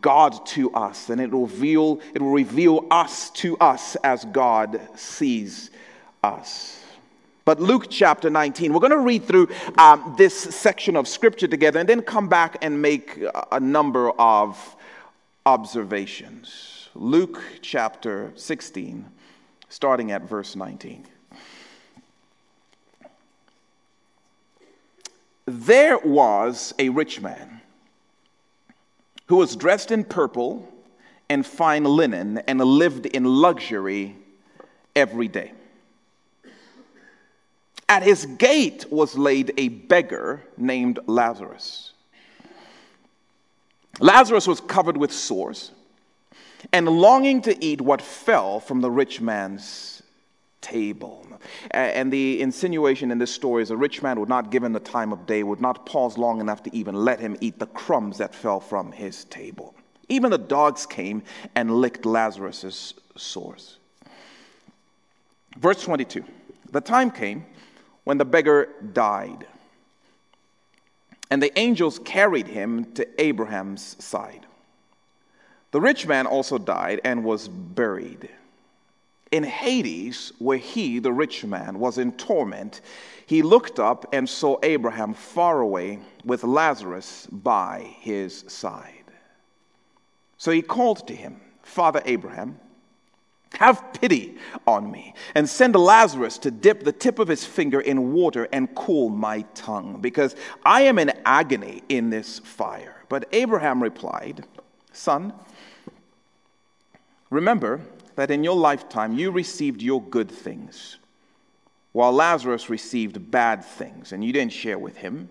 God 0.00 0.46
to 0.46 0.72
us, 0.72 1.10
and 1.10 1.20
it 1.20 1.30
will 1.30 1.46
reveal, 1.46 2.00
it 2.14 2.22
will 2.22 2.32
reveal 2.32 2.86
us 2.90 3.30
to 3.30 3.56
us 3.58 3.96
as 3.96 4.24
God 4.26 4.80
sees 4.94 5.70
us. 6.22 6.84
But 7.44 7.60
Luke 7.60 7.86
chapter 7.90 8.30
19, 8.30 8.72
we're 8.72 8.80
going 8.80 8.90
to 8.92 8.98
read 8.98 9.24
through 9.24 9.48
um, 9.78 10.14
this 10.16 10.34
section 10.34 10.94
of 10.94 11.08
scripture 11.08 11.48
together 11.48 11.80
and 11.80 11.88
then 11.88 12.02
come 12.02 12.28
back 12.28 12.58
and 12.62 12.80
make 12.80 13.18
a 13.50 13.58
number 13.58 14.10
of 14.12 14.76
observations. 15.46 16.88
Luke 16.94 17.42
chapter 17.62 18.32
16, 18.36 19.04
starting 19.68 20.12
at 20.12 20.22
verse 20.22 20.54
19. 20.54 21.06
There 25.46 25.98
was 25.98 26.72
a 26.78 26.90
rich 26.90 27.20
man 27.20 27.59
who 29.30 29.36
was 29.36 29.54
dressed 29.54 29.92
in 29.92 30.02
purple 30.02 30.68
and 31.28 31.46
fine 31.46 31.84
linen 31.84 32.38
and 32.48 32.60
lived 32.60 33.06
in 33.06 33.22
luxury 33.22 34.16
every 34.96 35.28
day. 35.28 35.52
At 37.88 38.02
his 38.02 38.26
gate 38.26 38.86
was 38.90 39.16
laid 39.16 39.54
a 39.56 39.68
beggar 39.68 40.42
named 40.56 40.98
Lazarus. 41.06 41.92
Lazarus 44.00 44.48
was 44.48 44.60
covered 44.60 44.96
with 44.96 45.12
sores 45.12 45.70
and 46.72 46.88
longing 46.88 47.40
to 47.42 47.64
eat 47.64 47.80
what 47.80 48.02
fell 48.02 48.58
from 48.58 48.80
the 48.80 48.90
rich 48.90 49.20
man's 49.20 49.89
table. 50.60 51.26
And 51.70 52.12
the 52.12 52.40
insinuation 52.40 53.10
in 53.10 53.18
this 53.18 53.32
story 53.32 53.62
is 53.62 53.70
a 53.70 53.76
rich 53.76 54.02
man 54.02 54.20
would 54.20 54.28
not, 54.28 54.50
given 54.50 54.72
the 54.72 54.80
time 54.80 55.12
of 55.12 55.26
day, 55.26 55.42
would 55.42 55.60
not 55.60 55.86
pause 55.86 56.18
long 56.18 56.40
enough 56.40 56.62
to 56.64 56.76
even 56.76 56.94
let 56.94 57.20
him 57.20 57.36
eat 57.40 57.58
the 57.58 57.66
crumbs 57.66 58.18
that 58.18 58.34
fell 58.34 58.60
from 58.60 58.92
his 58.92 59.24
table. 59.24 59.74
Even 60.08 60.30
the 60.30 60.38
dogs 60.38 60.86
came 60.86 61.22
and 61.54 61.70
licked 61.70 62.04
Lazarus's 62.04 62.94
sores. 63.16 63.78
Verse 65.58 65.82
22 65.82 66.24
The 66.72 66.80
time 66.80 67.10
came 67.10 67.46
when 68.04 68.18
the 68.18 68.24
beggar 68.24 68.68
died. 68.92 69.46
And 71.30 71.40
the 71.40 71.56
angels 71.56 72.00
carried 72.00 72.48
him 72.48 72.92
to 72.94 73.06
Abraham's 73.22 74.02
side. 74.04 74.46
The 75.70 75.80
rich 75.80 76.06
man 76.06 76.26
also 76.26 76.58
died 76.58 77.00
and 77.04 77.22
was 77.22 77.46
buried. 77.46 78.28
In 79.30 79.44
Hades, 79.44 80.32
where 80.38 80.58
he, 80.58 80.98
the 80.98 81.12
rich 81.12 81.44
man, 81.44 81.78
was 81.78 81.98
in 81.98 82.12
torment, 82.12 82.80
he 83.26 83.42
looked 83.42 83.78
up 83.78 84.12
and 84.12 84.28
saw 84.28 84.58
Abraham 84.62 85.14
far 85.14 85.60
away 85.60 86.00
with 86.24 86.42
Lazarus 86.42 87.28
by 87.30 87.94
his 88.00 88.44
side. 88.48 89.04
So 90.36 90.50
he 90.50 90.62
called 90.62 91.06
to 91.06 91.14
him, 91.14 91.40
Father 91.62 92.02
Abraham, 92.06 92.58
have 93.54 93.92
pity 93.92 94.36
on 94.66 94.90
me 94.90 95.14
and 95.34 95.48
send 95.48 95.74
Lazarus 95.74 96.38
to 96.38 96.50
dip 96.50 96.82
the 96.82 96.92
tip 96.92 97.18
of 97.18 97.28
his 97.28 97.44
finger 97.44 97.80
in 97.80 98.12
water 98.12 98.48
and 98.52 98.74
cool 98.74 99.10
my 99.10 99.42
tongue, 99.54 100.00
because 100.00 100.34
I 100.64 100.82
am 100.82 100.98
in 100.98 101.12
agony 101.24 101.82
in 101.88 102.10
this 102.10 102.38
fire. 102.40 102.96
But 103.08 103.28
Abraham 103.32 103.82
replied, 103.82 104.44
Son, 104.92 105.32
remember 107.28 107.80
that 108.20 108.30
in 108.30 108.44
your 108.44 108.54
lifetime 108.54 109.14
you 109.16 109.30
received 109.30 109.80
your 109.80 110.02
good 110.02 110.30
things, 110.30 110.98
while 111.92 112.12
Lazarus 112.12 112.68
received 112.68 113.30
bad 113.30 113.64
things, 113.64 114.12
and 114.12 114.22
you 114.22 114.30
didn't 114.30 114.52
share 114.52 114.78
with 114.78 114.94
him. 114.98 115.26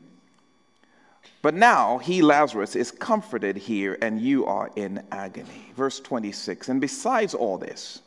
But 1.44 1.54
now 1.54 2.00
he, 2.00 2.24
Lazarus, 2.24 2.76
is 2.76 2.90
comforted 2.90 3.58
here, 3.58 3.96
and 4.02 4.20
you 4.20 4.48
are 4.48 4.72
in 4.76 5.04
agony. 5.12 5.72
Verse 5.76 6.00
26 6.00 6.68
And 6.68 6.82
besides 6.82 7.36
all 7.36 7.60
this, 7.60 8.02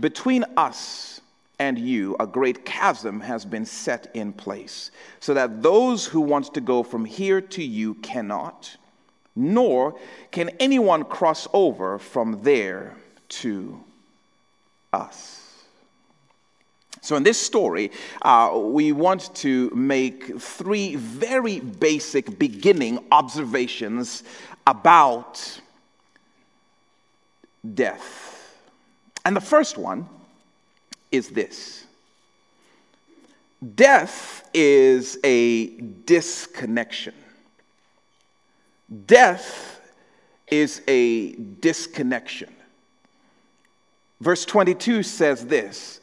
between 0.00 0.46
us 0.56 1.20
and 1.58 1.78
you, 1.78 2.16
a 2.18 2.26
great 2.26 2.64
chasm 2.64 3.20
has 3.20 3.44
been 3.44 3.66
set 3.66 4.10
in 4.14 4.32
place, 4.32 4.90
so 5.20 5.34
that 5.34 5.62
those 5.62 6.06
who 6.06 6.22
want 6.22 6.54
to 6.54 6.62
go 6.62 6.82
from 6.82 7.04
here 7.04 7.42
to 7.42 7.62
you 7.62 7.92
cannot, 7.96 8.74
nor 9.36 9.98
can 10.30 10.48
anyone 10.60 11.04
cross 11.04 11.46
over 11.52 11.98
from 11.98 12.42
there 12.42 12.96
to 13.28 13.83
us. 14.94 15.34
So, 17.02 17.16
in 17.16 17.22
this 17.22 17.38
story, 17.38 17.90
uh, 18.22 18.52
we 18.54 18.92
want 18.92 19.34
to 19.36 19.68
make 19.74 20.40
three 20.40 20.96
very 20.96 21.60
basic 21.60 22.38
beginning 22.38 22.98
observations 23.12 24.22
about 24.66 25.60
death. 27.74 28.56
And 29.26 29.36
the 29.36 29.42
first 29.42 29.76
one 29.76 30.08
is 31.12 31.28
this 31.28 31.84
death 33.74 34.48
is 34.54 35.18
a 35.24 35.66
disconnection. 36.06 37.14
Death 39.06 39.80
is 40.48 40.82
a 40.88 41.32
disconnection. 41.32 42.54
Verse 44.24 44.46
22 44.46 45.02
says 45.02 45.46
this 45.46 46.00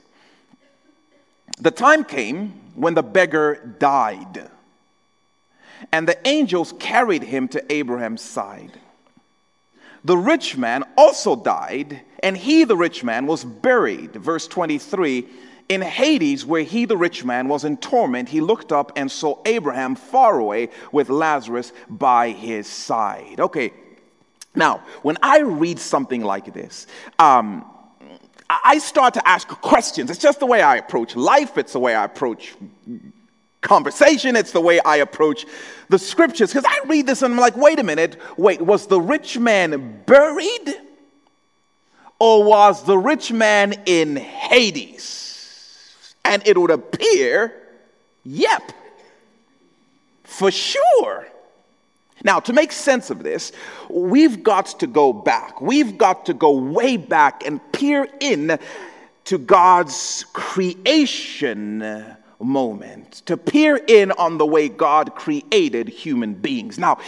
The 1.59 1.71
time 1.71 2.03
came 2.03 2.53
when 2.75 2.93
the 2.93 3.01
beggar 3.01 3.75
died, 3.79 4.47
and 5.91 6.07
the 6.07 6.27
angels 6.27 6.71
carried 6.79 7.23
him 7.23 7.47
to 7.47 7.73
Abraham's 7.73 8.21
side. 8.21 8.73
The 10.05 10.15
rich 10.15 10.55
man 10.55 10.83
also 10.95 11.35
died, 11.35 12.01
and 12.21 12.37
he, 12.37 12.63
the 12.63 12.77
rich 12.77 13.03
man, 13.03 13.25
was 13.25 13.43
buried. 13.43 14.13
Verse 14.13 14.47
23 14.47 15.25
In 15.69 15.81
Hades, 15.81 16.45
where 16.45 16.61
he, 16.61 16.85
the 16.85 16.97
rich 16.97 17.25
man, 17.25 17.47
was 17.47 17.63
in 17.63 17.77
torment, 17.77 18.29
he 18.29 18.39
looked 18.39 18.71
up 18.71 18.91
and 18.95 19.09
saw 19.09 19.41
Abraham 19.47 19.95
far 19.95 20.37
away 20.37 20.69
with 20.91 21.09
Lazarus 21.09 21.73
by 21.89 22.29
his 22.29 22.67
side. 22.67 23.39
Okay, 23.39 23.73
now, 24.53 24.83
when 25.01 25.17
I 25.23 25.39
read 25.39 25.79
something 25.79 26.21
like 26.23 26.53
this, 26.53 26.85
um, 27.17 27.65
I 28.63 28.79
start 28.79 29.13
to 29.15 29.27
ask 29.27 29.48
questions. 29.48 30.10
It's 30.10 30.20
just 30.20 30.39
the 30.39 30.46
way 30.46 30.62
I 30.62 30.77
approach 30.77 31.15
life, 31.15 31.58
it's 31.58 31.74
the 31.74 31.79
way 31.79 31.96
I 31.96 32.05
approach 32.05 32.55
conversation, 33.62 34.36
it's 34.36 34.51
the 34.51 34.62
way 34.62 34.79
I 34.79 34.98
approach 34.98 35.46
the 35.89 36.00
scriptures. 36.00 36.51
Because 36.51 36.65
I 36.67 36.86
read 36.88 37.08
this 37.08 37.22
and 37.22 37.34
I'm 37.34 37.39
like, 37.39 37.55
wait 37.55 37.79
a 37.79 37.84
minute, 37.84 38.20
wait, 38.38 38.62
was 38.62 38.88
the 38.88 39.00
rich 39.00 39.38
man 39.38 40.01
buried? 40.05 40.75
Or 42.20 42.43
was 42.43 42.84
the 42.84 42.98
rich 42.98 43.31
man 43.31 43.74
in 43.86 44.15
Hades? 44.15 46.13
And 46.24 46.46
it 46.46 46.58
would 46.58 46.70
appear, 46.70 47.53
yep, 48.24 48.72
for 50.24 50.51
sure. 50.51 51.27
Now, 52.23 52.39
to 52.41 52.53
make 52.53 52.71
sense 52.71 53.09
of 53.09 53.23
this, 53.23 53.51
we've 53.89 54.43
got 54.43 54.79
to 54.79 54.87
go 54.87 55.11
back. 55.11 55.61
We've 55.61 55.97
got 55.97 56.25
to 56.27 56.33
go 56.33 56.51
way 56.51 56.97
back 56.97 57.45
and 57.45 57.59
peer 57.71 58.07
in 58.19 58.59
to 59.25 59.37
God's 59.37 60.25
creation 60.33 62.17
moment, 62.43 63.24
to 63.25 63.38
peer 63.38 63.77
in 63.88 64.12
on 64.13 64.38
the 64.38 64.45
way 64.45 64.69
God 64.69 65.15
created 65.15 65.88
human 65.88 66.33
beings. 66.33 66.77
Now, 66.77 67.00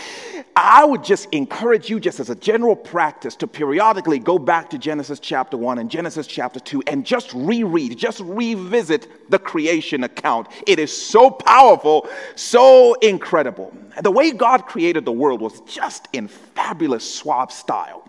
I 0.56 0.86
would 0.86 1.04
just 1.04 1.28
encourage 1.32 1.90
you, 1.90 2.00
just 2.00 2.20
as 2.20 2.30
a 2.30 2.36
general 2.36 2.76
practice, 2.76 3.36
to 3.38 3.48
periodically 3.48 4.20
go 4.20 4.38
back 4.38 4.70
to 4.72 4.78
Genesis 4.78 5.20
chapter 5.20 5.58
1 5.58 5.80
and 5.80 5.90
Genesis 5.90 6.28
chapter 6.28 6.60
2 6.60 6.84
and 6.88 7.06
just 7.06 7.34
reread, 7.34 7.98
just 7.98 8.20
revisit 8.20 9.30
the 9.30 9.40
creation 9.40 10.04
account. 10.04 10.48
It 10.68 10.80
is 10.80 10.96
so 10.96 11.30
powerful, 11.30 12.08
so 12.36 12.94
incredible. 12.96 13.76
The 14.02 14.12
way 14.12 14.32
God 14.32 14.66
created 14.68 15.06
the 15.06 15.12
world 15.12 15.42
was 15.42 15.62
just 15.62 16.08
in 16.14 16.28
fabulous, 16.28 17.04
suave 17.10 17.52
style. 17.52 18.08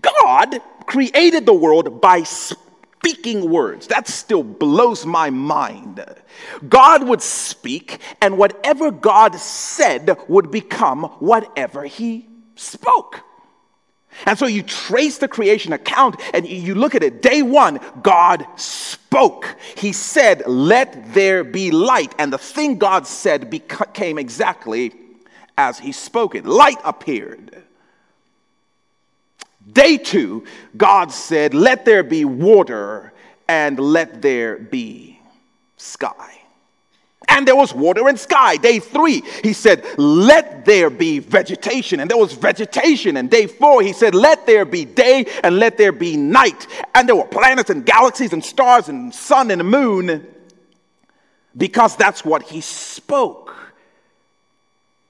God 0.00 0.60
created 0.86 1.46
the 1.46 1.54
world 1.54 2.00
by 2.00 2.22
speaking 2.98 3.50
words. 3.50 3.86
That 3.86 4.08
still 4.08 4.42
blows 4.42 5.06
my 5.06 5.30
mind. 5.30 6.04
God 6.68 7.06
would 7.06 7.22
speak, 7.22 8.00
and 8.20 8.38
whatever 8.38 8.90
God 8.90 9.34
said 9.36 10.18
would 10.28 10.50
become 10.50 11.04
whatever 11.20 11.84
he 11.84 12.28
spoke. 12.56 13.22
And 14.26 14.36
so 14.36 14.46
you 14.46 14.62
trace 14.62 15.18
the 15.18 15.28
creation 15.28 15.72
account 15.72 16.20
and 16.34 16.46
you 16.48 16.74
look 16.74 16.96
at 16.96 17.04
it. 17.04 17.22
Day 17.22 17.42
one, 17.42 17.78
God 18.02 18.46
spoke. 18.56 19.56
He 19.76 19.92
said, 19.92 20.42
Let 20.46 21.14
there 21.14 21.44
be 21.44 21.70
light. 21.70 22.14
And 22.18 22.32
the 22.32 22.38
thing 22.38 22.78
God 22.78 23.06
said 23.06 23.48
became 23.48 24.18
exactly 24.18 24.92
as 25.56 25.78
He 25.78 25.92
spoke 25.92 26.34
it. 26.34 26.46
Light 26.46 26.78
appeared. 26.84 27.62
Day 29.72 29.98
two, 29.98 30.44
God 30.76 31.12
said, 31.12 31.54
Let 31.54 31.84
there 31.84 32.02
be 32.02 32.24
water 32.24 33.12
and 33.48 33.78
let 33.78 34.22
there 34.22 34.58
be 34.58 35.20
sky. 35.76 36.34
And 37.30 37.46
there 37.46 37.56
was 37.56 37.74
water 37.74 38.08
and 38.08 38.18
sky. 38.18 38.56
Day 38.56 38.78
three, 38.78 39.22
he 39.44 39.52
said, 39.52 39.84
Let 39.98 40.64
there 40.64 40.88
be 40.88 41.18
vegetation. 41.18 42.00
And 42.00 42.10
there 42.10 42.16
was 42.16 42.32
vegetation. 42.32 43.16
And 43.16 43.30
day 43.30 43.46
four, 43.46 43.82
he 43.82 43.92
said, 43.92 44.14
Let 44.14 44.46
there 44.46 44.64
be 44.64 44.84
day 44.84 45.26
and 45.44 45.58
let 45.58 45.76
there 45.76 45.92
be 45.92 46.16
night. 46.16 46.66
And 46.94 47.08
there 47.08 47.16
were 47.16 47.26
planets 47.26 47.70
and 47.70 47.84
galaxies 47.84 48.32
and 48.32 48.42
stars 48.42 48.88
and 48.88 49.14
sun 49.14 49.50
and 49.50 49.62
moon 49.62 50.26
because 51.56 51.96
that's 51.96 52.24
what 52.24 52.42
he 52.42 52.60
spoke. 52.60 53.47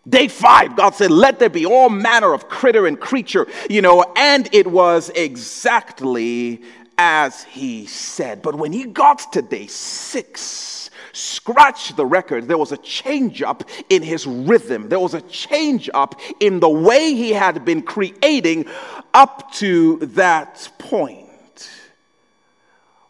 Day 0.07 0.29
five, 0.29 0.77
God 0.77 0.95
said, 0.95 1.11
Let 1.11 1.39
there 1.39 1.51
be 1.51 1.67
all 1.67 1.91
manner 1.91 2.33
of 2.33 2.49
critter 2.49 2.87
and 2.87 2.99
creature, 2.99 3.47
you 3.69 3.83
know, 3.83 4.05
and 4.17 4.49
it 4.53 4.67
was 4.67 5.11
exactly 5.15 6.63
as 6.99 7.45
he 7.45 7.87
said. 7.87 8.43
But 8.43 8.57
when 8.57 8.73
he 8.73 8.85
got 8.85 9.33
to 9.33 9.43
day 9.43 9.69
six, 9.69 10.91
scratch 11.13 11.95
the 11.95 12.05
record, 12.05 12.49
there 12.49 12.59
was 12.59 12.73
a 12.73 12.77
change 12.79 13.41
up 13.41 13.65
in 13.89 14.03
his 14.03 14.27
rhythm. 14.27 14.89
There 14.89 15.01
was 15.01 15.15
a 15.15 15.21
change 15.23 15.89
up 15.95 16.21
in 16.41 16.61
the 16.61 16.69
way 16.69 17.15
he 17.15 17.33
had 17.33 17.65
been 17.65 17.83
creating 17.83 18.67
up 19.15 19.53
to 19.55 19.99
that 19.99 20.71
point. 20.79 21.71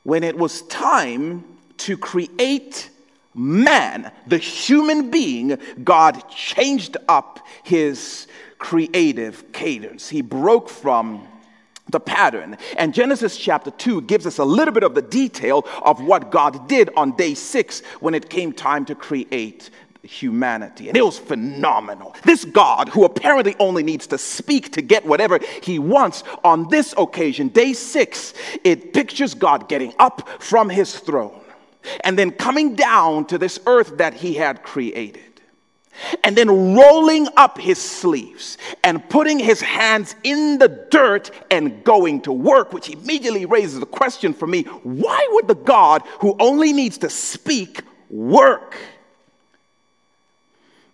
When 0.02 0.23
it 0.23 0.37
was 0.37 0.62
time 0.62 1.45
to 1.78 1.97
create 1.97 2.90
man, 3.35 4.11
the 4.26 4.38
human 4.38 5.11
being, 5.11 5.58
God 5.85 6.28
changed 6.28 6.97
up 7.08 7.47
his 7.62 8.26
creative 8.58 9.52
cadence. 9.52 10.08
He 10.08 10.20
broke 10.20 10.68
from 10.68 11.26
the 11.90 12.00
pattern. 12.00 12.56
And 12.76 12.92
Genesis 12.92 13.37
chapter 13.37 13.70
2 13.70 14.02
gives 14.02 14.26
us 14.26 14.38
a 14.38 14.44
little 14.44 14.75
bit 14.75 14.82
of 14.82 14.94
the 14.94 15.02
detail 15.02 15.66
of 15.82 16.02
what 16.02 16.30
God 16.30 16.68
did 16.68 16.90
on 16.97 17.16
day 17.16 17.35
six 17.35 17.80
when 18.00 18.14
it 18.14 18.28
came 18.28 18.52
time 18.52 18.85
to 18.87 18.94
create 18.94 19.70
humanity. 20.02 20.88
And 20.88 20.97
it 20.97 21.04
was 21.04 21.18
phenomenal. 21.18 22.14
This 22.25 22.44
God, 22.44 22.88
who 22.88 23.04
apparently 23.04 23.56
only 23.58 23.82
needs 23.82 24.06
to 24.08 24.18
speak 24.18 24.73
to 24.73 24.82
get 24.82 25.04
whatever 25.04 25.38
he 25.62 25.78
wants, 25.78 26.25
on 26.44 26.68
this 26.68 26.94
occasion, 26.97 27.49
day 27.49 27.73
six, 27.73 28.35
it 28.64 28.92
pictures 28.92 29.35
God 29.35 29.68
getting 29.68 29.94
up 29.99 30.28
from 30.40 30.68
his 30.68 30.99
throne 30.99 31.38
and 32.00 32.18
then 32.18 32.30
coming 32.30 32.75
down 32.75 33.25
to 33.26 33.38
this 33.38 33.59
earth 33.66 33.99
that 33.99 34.14
he 34.14 34.35
had 34.35 34.62
created. 34.62 35.23
And 36.23 36.37
then 36.37 36.76
rolling 36.76 37.28
up 37.37 37.59
his 37.59 37.78
sleeves 37.78 38.57
and 38.85 39.07
putting 39.09 39.38
his 39.38 39.61
hands 39.61 40.14
in 40.23 40.59
the 40.59 40.68
dirt 40.90 41.30
and 41.50 41.83
going 41.83 42.21
to 42.23 42.33
work, 42.33 42.73
which 42.73 42.88
immediately 42.88 43.47
raises 43.47 43.80
the 43.80 43.87
question 43.87 44.33
for 44.33 44.47
me 44.47 44.62
why 44.62 45.26
would 45.33 45.49
the 45.49 45.57
God 45.57 46.02
who 46.21 46.37
only 46.38 46.73
needs 46.73 46.99
to 46.99 47.11
speak 47.11 47.83
work? 48.11 48.76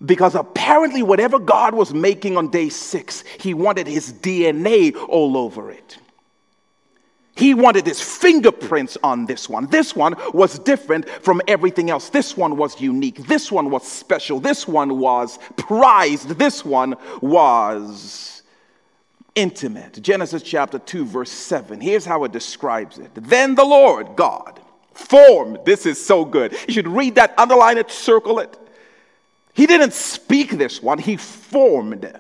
Because 0.05 0.35
apparently, 0.35 1.03
whatever 1.03 1.39
God 1.39 1.75
was 1.75 1.95
making 1.95 2.37
on 2.37 2.49
day 2.49 2.69
six, 2.69 3.25
he 3.39 3.55
wanted 3.55 3.87
his 3.87 4.13
DNA 4.13 4.95
all 5.09 5.37
over 5.37 5.71
it. 5.71 5.99
He 7.37 7.53
wanted 7.53 7.87
his 7.87 8.01
fingerprints 8.01 8.97
on 9.03 9.27
this 9.27 9.49
one. 9.49 9.67
This 9.67 9.97
one 9.97 10.15
was 10.33 10.59
different 10.61 11.09
from 11.09 11.43
everything 11.49 11.91
else. 11.91 12.09
This 12.09 12.37
one 12.37 12.57
was 12.57 12.81
unique. 12.81 13.27
This 13.27 13.51
one 13.51 13.71
was 13.71 13.87
special. 13.87 14.39
This 14.39 14.69
one 14.69 14.99
was 14.99 15.39
prized. 15.57 16.29
This 16.31 16.65
one 16.65 16.95
was 17.21 18.43
intimate. 19.35 20.01
Genesis 20.01 20.43
chapter 20.43 20.79
2, 20.79 21.05
verse 21.05 21.31
7. 21.31 21.81
Here's 21.81 22.05
how 22.05 22.23
it 22.23 22.31
describes 22.31 22.99
it. 22.99 23.11
Then 23.15 23.57
the 23.57 23.65
Lord 23.65 24.15
God 24.15 24.61
formed. 24.93 25.59
This 25.65 25.87
is 25.87 26.05
so 26.05 26.25
good. 26.25 26.53
You 26.69 26.75
should 26.75 26.89
read 26.89 27.17
that, 27.17 27.35
underline 27.37 27.79
it, 27.79 27.91
circle 27.91 28.39
it. 28.39 28.57
He 29.55 29.67
didn't 29.67 29.93
speak 29.93 30.51
this 30.51 30.83
one, 30.83 30.99
he 30.99 31.17
formed 31.17 32.13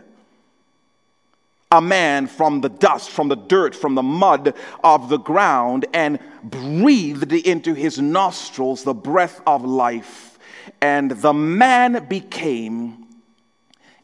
a 1.74 1.80
man 1.80 2.26
from 2.26 2.60
the 2.60 2.68
dust, 2.68 3.10
from 3.10 3.28
the 3.28 3.36
dirt, 3.36 3.74
from 3.74 3.94
the 3.94 4.02
mud 4.02 4.54
of 4.82 5.08
the 5.08 5.18
ground, 5.18 5.86
and 5.92 6.18
breathed 6.42 7.32
into 7.32 7.74
his 7.74 7.98
nostrils 7.98 8.84
the 8.84 8.94
breath 8.94 9.40
of 9.46 9.64
life. 9.64 10.38
And 10.80 11.10
the 11.10 11.34
man 11.34 12.06
became 12.08 13.06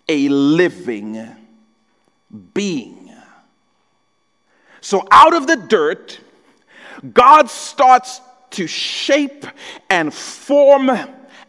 a 0.09 0.29
living 0.29 1.29
being. 2.53 3.12
So 4.81 5.07
out 5.11 5.35
of 5.35 5.47
the 5.47 5.57
dirt, 5.57 6.21
God 7.12 7.49
starts 7.50 8.21
to 8.50 8.67
shape 8.67 9.47
and 9.89 10.12
form 10.12 10.91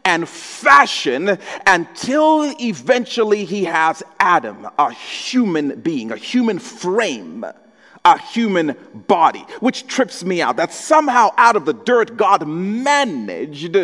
and 0.04 0.28
fashion 0.28 1.38
until 1.66 2.54
eventually 2.60 3.46
he 3.46 3.66
has 3.66 4.04
Adam, 4.20 4.68
a 4.78 4.92
human 4.92 5.80
being, 5.82 6.12
a 6.12 6.18
human 6.18 6.60
frame, 6.60 7.46
a 8.04 8.18
human 8.20 8.76
body, 9.08 9.46
which 9.60 9.88
trips 9.88 10.24
me 10.24 10.42
out. 10.42 10.58
That 10.58 10.74
somehow 10.74 11.32
out 11.38 11.56
of 11.56 11.66
the 11.66 11.74
dirt, 11.74 12.18
God 12.18 12.48
managed 12.48 13.78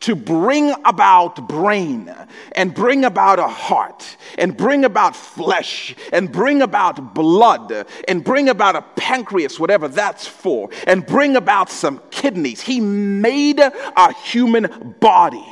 to 0.00 0.14
bring 0.14 0.74
about 0.84 1.48
brain 1.48 2.14
and 2.52 2.74
bring 2.74 3.04
about 3.04 3.38
a 3.38 3.48
heart 3.48 4.16
and 4.38 4.56
bring 4.56 4.84
about 4.84 5.16
flesh 5.16 5.94
and 6.12 6.30
bring 6.30 6.62
about 6.62 7.14
blood 7.14 7.86
and 8.06 8.24
bring 8.24 8.48
about 8.48 8.76
a 8.76 8.82
pancreas, 8.96 9.58
whatever 9.58 9.88
that's 9.88 10.26
for, 10.26 10.70
and 10.86 11.06
bring 11.06 11.36
about 11.36 11.70
some 11.70 12.00
kidneys. 12.10 12.60
He 12.60 12.80
made 12.80 13.58
a 13.60 14.12
human 14.14 14.94
body. 15.00 15.44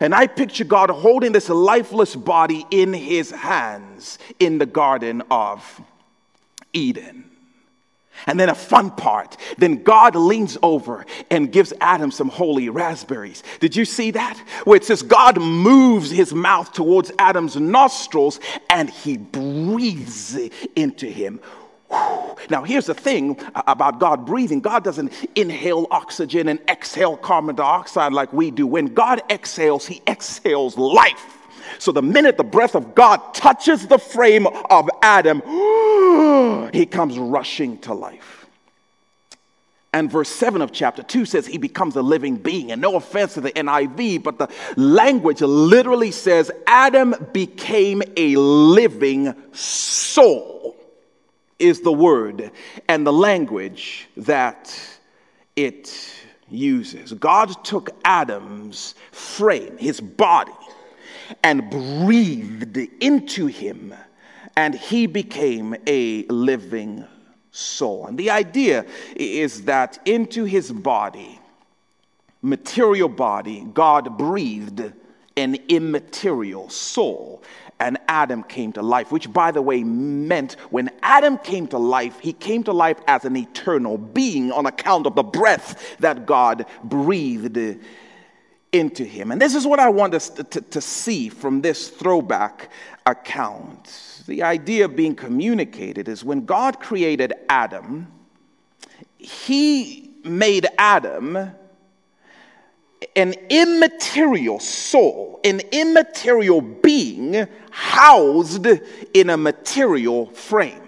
And 0.00 0.14
I 0.14 0.26
picture 0.26 0.64
God 0.64 0.90
holding 0.90 1.32
this 1.32 1.48
lifeless 1.48 2.14
body 2.14 2.66
in 2.70 2.92
his 2.92 3.30
hands 3.30 4.18
in 4.38 4.58
the 4.58 4.66
Garden 4.66 5.22
of 5.30 5.80
Eden. 6.72 7.25
And 8.26 8.40
then 8.40 8.48
a 8.48 8.54
fun 8.54 8.90
part. 8.90 9.36
Then 9.58 9.82
God 9.82 10.16
leans 10.16 10.56
over 10.62 11.04
and 11.30 11.52
gives 11.52 11.72
Adam 11.80 12.10
some 12.10 12.28
holy 12.28 12.68
raspberries. 12.68 13.42
Did 13.60 13.76
you 13.76 13.84
see 13.84 14.10
that? 14.12 14.38
Where 14.64 14.76
it 14.76 14.84
says 14.84 15.02
God 15.02 15.40
moves 15.40 16.10
his 16.10 16.32
mouth 16.32 16.72
towards 16.72 17.12
Adam's 17.18 17.56
nostrils 17.56 18.40
and 18.70 18.88
he 18.88 19.16
breathes 19.16 20.38
into 20.74 21.06
him. 21.06 21.40
Now, 22.50 22.64
here's 22.64 22.86
the 22.86 22.94
thing 22.94 23.38
about 23.54 24.00
God 24.00 24.26
breathing 24.26 24.60
God 24.60 24.82
doesn't 24.82 25.12
inhale 25.34 25.86
oxygen 25.90 26.48
and 26.48 26.58
exhale 26.68 27.16
carbon 27.16 27.54
dioxide 27.56 28.12
like 28.12 28.32
we 28.32 28.50
do. 28.50 28.66
When 28.66 28.86
God 28.86 29.22
exhales, 29.30 29.86
he 29.86 30.02
exhales 30.06 30.76
life. 30.76 31.36
So 31.78 31.92
the 31.92 32.02
minute 32.02 32.36
the 32.36 32.44
breath 32.44 32.74
of 32.74 32.94
God 32.94 33.34
touches 33.34 33.86
the 33.86 33.98
frame 33.98 34.46
of 34.46 34.88
Adam, 35.02 35.42
he 36.72 36.86
comes 36.86 37.18
rushing 37.18 37.78
to 37.78 37.94
life. 37.94 38.46
And 39.92 40.10
verse 40.10 40.28
7 40.28 40.60
of 40.60 40.72
chapter 40.72 41.02
2 41.02 41.24
says 41.24 41.46
he 41.46 41.56
becomes 41.56 41.96
a 41.96 42.02
living 42.02 42.36
being. 42.36 42.70
And 42.70 42.82
no 42.82 42.96
offense 42.96 43.32
to 43.34 43.40
the 43.40 43.52
NIV, 43.52 44.22
but 44.22 44.38
the 44.38 44.50
language 44.76 45.40
literally 45.40 46.10
says 46.10 46.50
Adam 46.66 47.14
became 47.32 48.02
a 48.14 48.36
living 48.36 49.34
soul, 49.52 50.76
is 51.58 51.80
the 51.80 51.92
word 51.92 52.50
and 52.88 53.06
the 53.06 53.12
language 53.12 54.06
that 54.18 54.78
it 55.56 56.12
uses. 56.50 57.14
God 57.14 57.64
took 57.64 57.88
Adam's 58.04 58.94
frame, 59.12 59.78
his 59.78 59.98
body, 60.00 60.52
and 61.42 61.70
breathed 61.70 62.76
into 63.00 63.46
him, 63.46 63.94
and 64.56 64.74
he 64.74 65.06
became 65.06 65.76
a 65.86 66.24
living 66.24 67.04
soul. 67.50 68.06
And 68.06 68.18
the 68.18 68.30
idea 68.30 68.86
is 69.14 69.64
that 69.64 69.98
into 70.06 70.44
his 70.44 70.72
body, 70.72 71.38
material 72.42 73.08
body, 73.08 73.66
God 73.72 74.16
breathed 74.16 74.92
an 75.36 75.56
immaterial 75.68 76.70
soul. 76.70 77.42
And 77.78 77.98
Adam 78.08 78.42
came 78.42 78.72
to 78.72 78.82
life, 78.82 79.12
which, 79.12 79.30
by 79.30 79.50
the 79.50 79.60
way, 79.60 79.84
meant 79.84 80.54
when 80.70 80.90
Adam 81.02 81.36
came 81.36 81.66
to 81.68 81.78
life, 81.78 82.18
he 82.20 82.32
came 82.32 82.64
to 82.64 82.72
life 82.72 82.98
as 83.06 83.26
an 83.26 83.36
eternal 83.36 83.98
being 83.98 84.50
on 84.50 84.64
account 84.64 85.06
of 85.06 85.14
the 85.14 85.22
breath 85.22 85.98
that 85.98 86.24
God 86.24 86.64
breathed 86.84 87.58
into 88.72 89.04
him. 89.04 89.30
And 89.30 89.40
this 89.40 89.54
is 89.54 89.66
what 89.66 89.78
I 89.78 89.90
want 89.90 90.14
us 90.14 90.30
to, 90.30 90.44
to, 90.44 90.60
to, 90.62 90.80
see 90.80 91.28
from 91.28 91.60
this 91.60 91.88
throwback 91.90 92.70
account. 93.04 94.15
The 94.26 94.42
idea 94.42 94.88
being 94.88 95.14
communicated 95.14 96.08
is 96.08 96.24
when 96.24 96.46
God 96.46 96.80
created 96.80 97.32
Adam, 97.48 98.08
he 99.18 100.10
made 100.24 100.66
Adam 100.76 101.52
an 103.14 103.34
immaterial 103.48 104.58
soul, 104.58 105.38
an 105.44 105.60
immaterial 105.70 106.60
being 106.60 107.46
housed 107.70 108.66
in 109.14 109.30
a 109.30 109.36
material 109.36 110.26
frame. 110.26 110.82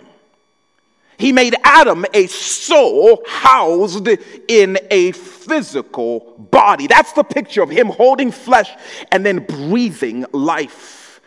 He 1.17 1.33
made 1.33 1.55
Adam 1.63 2.05
a 2.15 2.27
soul 2.27 3.23
housed 3.27 4.09
in 4.49 4.79
a 4.91 5.13
physical 5.13 6.35
body. 6.51 6.87
That's 6.89 7.13
the 7.13 7.25
picture 7.25 7.63
of 7.63 7.71
him 7.71 7.89
holding 7.89 8.33
flesh 8.33 8.71
and 9.13 9.25
then 9.25 9.45
breathing 9.45 10.25
life 10.33 11.21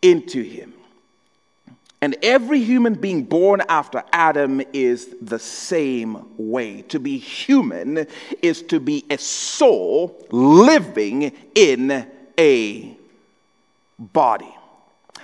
into 0.00 0.42
him. 0.42 0.74
And 2.02 2.16
every 2.20 2.60
human 2.60 2.94
being 2.94 3.22
born 3.22 3.62
after 3.68 4.02
Adam 4.12 4.60
is 4.72 5.14
the 5.22 5.38
same 5.38 6.26
way. 6.36 6.82
To 6.88 6.98
be 6.98 7.16
human 7.16 8.08
is 8.42 8.60
to 8.62 8.80
be 8.80 9.04
a 9.08 9.16
soul 9.18 10.26
living 10.32 11.32
in 11.54 12.04
a 12.36 12.96
body. 14.00 14.52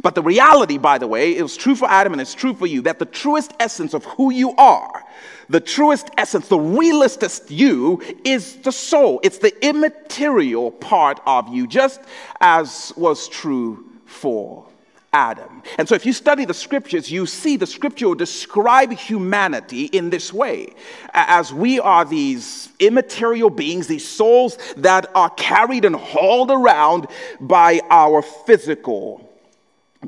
But 0.02 0.14
the 0.14 0.22
reality, 0.22 0.78
by 0.78 0.98
the 0.98 1.08
way, 1.08 1.42
was 1.42 1.56
true 1.56 1.74
for 1.74 1.90
Adam 1.90 2.12
and 2.12 2.22
it's 2.22 2.32
true 2.32 2.54
for 2.54 2.68
you, 2.68 2.82
that 2.82 3.00
the 3.00 3.06
truest 3.06 3.52
essence 3.58 3.92
of 3.92 4.04
who 4.04 4.32
you 4.32 4.54
are, 4.54 5.02
the 5.48 5.58
truest 5.58 6.08
essence, 6.16 6.46
the 6.46 6.58
realistest 6.58 7.50
you, 7.50 8.00
is 8.24 8.54
the 8.58 8.70
soul. 8.70 9.18
It's 9.24 9.38
the 9.38 9.66
immaterial 9.66 10.70
part 10.70 11.18
of 11.26 11.48
you, 11.48 11.66
just 11.66 12.00
as 12.40 12.92
was 12.96 13.26
true 13.26 13.84
for 14.06 14.67
Adam. 15.12 15.62
And 15.78 15.88
so, 15.88 15.94
if 15.94 16.04
you 16.04 16.12
study 16.12 16.44
the 16.44 16.54
scriptures, 16.54 17.10
you 17.10 17.24
see 17.24 17.56
the 17.56 17.66
scripture 17.66 18.14
describe 18.14 18.92
humanity 18.92 19.84
in 19.86 20.10
this 20.10 20.32
way 20.32 20.74
as 21.14 21.52
we 21.52 21.80
are 21.80 22.04
these 22.04 22.68
immaterial 22.78 23.50
beings, 23.50 23.86
these 23.86 24.06
souls 24.06 24.58
that 24.76 25.10
are 25.14 25.30
carried 25.30 25.84
and 25.84 25.96
hauled 25.96 26.50
around 26.50 27.06
by 27.40 27.80
our 27.90 28.20
physical 28.20 29.24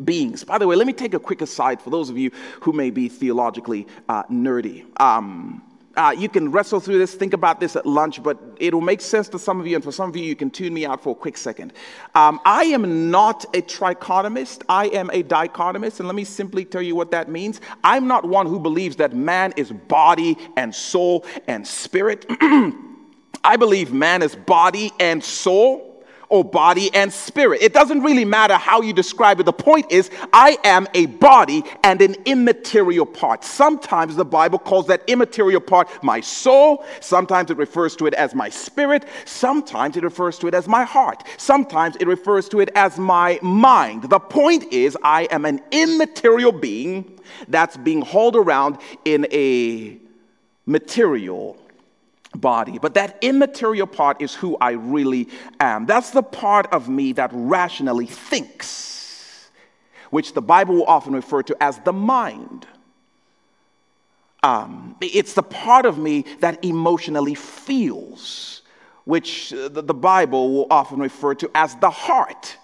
beings. 0.04 0.44
By 0.44 0.58
the 0.58 0.66
way, 0.66 0.76
let 0.76 0.86
me 0.86 0.92
take 0.92 1.14
a 1.14 1.18
quick 1.18 1.40
aside 1.40 1.80
for 1.80 1.90
those 1.90 2.10
of 2.10 2.18
you 2.18 2.30
who 2.60 2.72
may 2.72 2.90
be 2.90 3.08
theologically 3.08 3.86
uh, 4.08 4.24
nerdy. 4.24 4.84
Um, 5.00 5.62
uh, 6.00 6.10
you 6.12 6.30
can 6.30 6.50
wrestle 6.50 6.80
through 6.80 6.98
this, 6.98 7.14
think 7.14 7.34
about 7.34 7.60
this 7.60 7.76
at 7.76 7.84
lunch, 7.84 8.22
but 8.22 8.38
it'll 8.56 8.80
make 8.80 9.02
sense 9.02 9.28
to 9.28 9.38
some 9.38 9.60
of 9.60 9.66
you, 9.66 9.74
and 9.74 9.84
for 9.84 9.92
some 9.92 10.08
of 10.08 10.16
you, 10.16 10.24
you 10.24 10.34
can 10.34 10.50
tune 10.50 10.72
me 10.72 10.86
out 10.86 11.02
for 11.02 11.10
a 11.10 11.14
quick 11.14 11.36
second. 11.36 11.74
Um, 12.14 12.40
I 12.46 12.64
am 12.64 13.10
not 13.10 13.44
a 13.54 13.60
trichotomist, 13.60 14.62
I 14.66 14.86
am 14.86 15.10
a 15.10 15.22
dichotomist, 15.22 16.00
and 16.00 16.08
let 16.08 16.14
me 16.14 16.24
simply 16.24 16.64
tell 16.64 16.80
you 16.80 16.96
what 16.96 17.10
that 17.10 17.28
means. 17.28 17.60
I'm 17.84 18.06
not 18.06 18.24
one 18.24 18.46
who 18.46 18.58
believes 18.58 18.96
that 18.96 19.12
man 19.14 19.52
is 19.58 19.72
body 19.72 20.38
and 20.56 20.74
soul 20.74 21.26
and 21.46 21.66
spirit. 21.66 22.24
I 23.44 23.56
believe 23.58 23.92
man 23.92 24.22
is 24.22 24.34
body 24.34 24.92
and 24.98 25.22
soul 25.22 25.89
or 26.30 26.44
body 26.44 26.88
and 26.94 27.12
spirit. 27.12 27.60
It 27.60 27.74
doesn't 27.74 28.02
really 28.02 28.24
matter 28.24 28.54
how 28.54 28.80
you 28.80 28.92
describe 28.92 29.40
it. 29.40 29.42
The 29.42 29.52
point 29.52 29.90
is, 29.90 30.10
I 30.32 30.56
am 30.64 30.86
a 30.94 31.06
body 31.06 31.64
and 31.84 32.00
an 32.00 32.16
immaterial 32.24 33.04
part. 33.04 33.44
Sometimes 33.44 34.16
the 34.16 34.24
Bible 34.24 34.58
calls 34.58 34.86
that 34.86 35.02
immaterial 35.08 35.60
part 35.60 35.88
my 36.02 36.20
soul. 36.20 36.84
Sometimes 37.00 37.50
it 37.50 37.56
refers 37.56 37.96
to 37.96 38.06
it 38.06 38.14
as 38.14 38.34
my 38.34 38.48
spirit. 38.48 39.04
Sometimes 39.26 39.96
it 39.96 40.04
refers 40.04 40.38
to 40.38 40.46
it 40.46 40.54
as 40.54 40.68
my 40.68 40.84
heart. 40.84 41.24
Sometimes 41.36 41.96
it 41.96 42.06
refers 42.06 42.48
to 42.48 42.60
it 42.60 42.70
as 42.76 42.96
my 42.96 43.38
mind. 43.42 44.04
The 44.04 44.20
point 44.20 44.72
is, 44.72 44.96
I 45.02 45.24
am 45.32 45.44
an 45.44 45.60
immaterial 45.72 46.52
being 46.52 47.18
that's 47.48 47.76
being 47.76 48.02
hauled 48.02 48.36
around 48.36 48.78
in 49.04 49.26
a 49.32 49.98
material 50.66 51.59
body. 52.34 52.78
But 52.78 52.94
that 52.94 53.18
immaterial 53.22 53.86
part 53.86 54.22
is 54.22 54.34
who 54.34 54.56
I 54.60 54.72
really 54.72 55.28
am. 55.58 55.86
That's 55.86 56.10
the 56.10 56.22
part 56.22 56.66
of 56.72 56.88
me 56.88 57.12
that 57.12 57.30
rationally 57.32 58.06
thinks, 58.06 59.50
which 60.10 60.34
the 60.34 60.42
Bible 60.42 60.76
will 60.76 60.86
often 60.86 61.12
refer 61.12 61.42
to 61.44 61.56
as 61.62 61.78
the 61.80 61.92
mind. 61.92 62.66
Um, 64.42 64.96
it's 65.00 65.34
the 65.34 65.42
part 65.42 65.84
of 65.84 65.98
me 65.98 66.24
that 66.40 66.64
emotionally 66.64 67.34
feels, 67.34 68.62
which 69.04 69.52
uh, 69.52 69.68
the 69.68 69.94
Bible 69.94 70.54
will 70.54 70.66
often 70.70 70.98
refer 70.98 71.34
to 71.34 71.50
as 71.54 71.74
the 71.76 71.90
heart. 71.90 72.56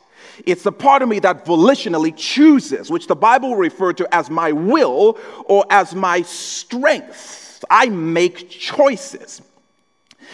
It's 0.45 0.63
the 0.63 0.73
part 0.73 1.03
of 1.03 1.09
me 1.09 1.19
that 1.21 1.45
volitionally 1.45 2.15
chooses, 2.17 2.91
which 2.91 3.07
the 3.07 3.17
Bible 3.17 3.51
will 3.51 3.57
refer 3.57 3.93
to 3.95 4.15
as 4.15 4.31
my 4.31 4.53
will 4.53 5.19
or 5.45 5.65
as 5.71 5.95
my 5.95 6.23
strength. 6.23 7.65
I 7.71 7.87
make 7.87 8.51
choices. 8.51 9.43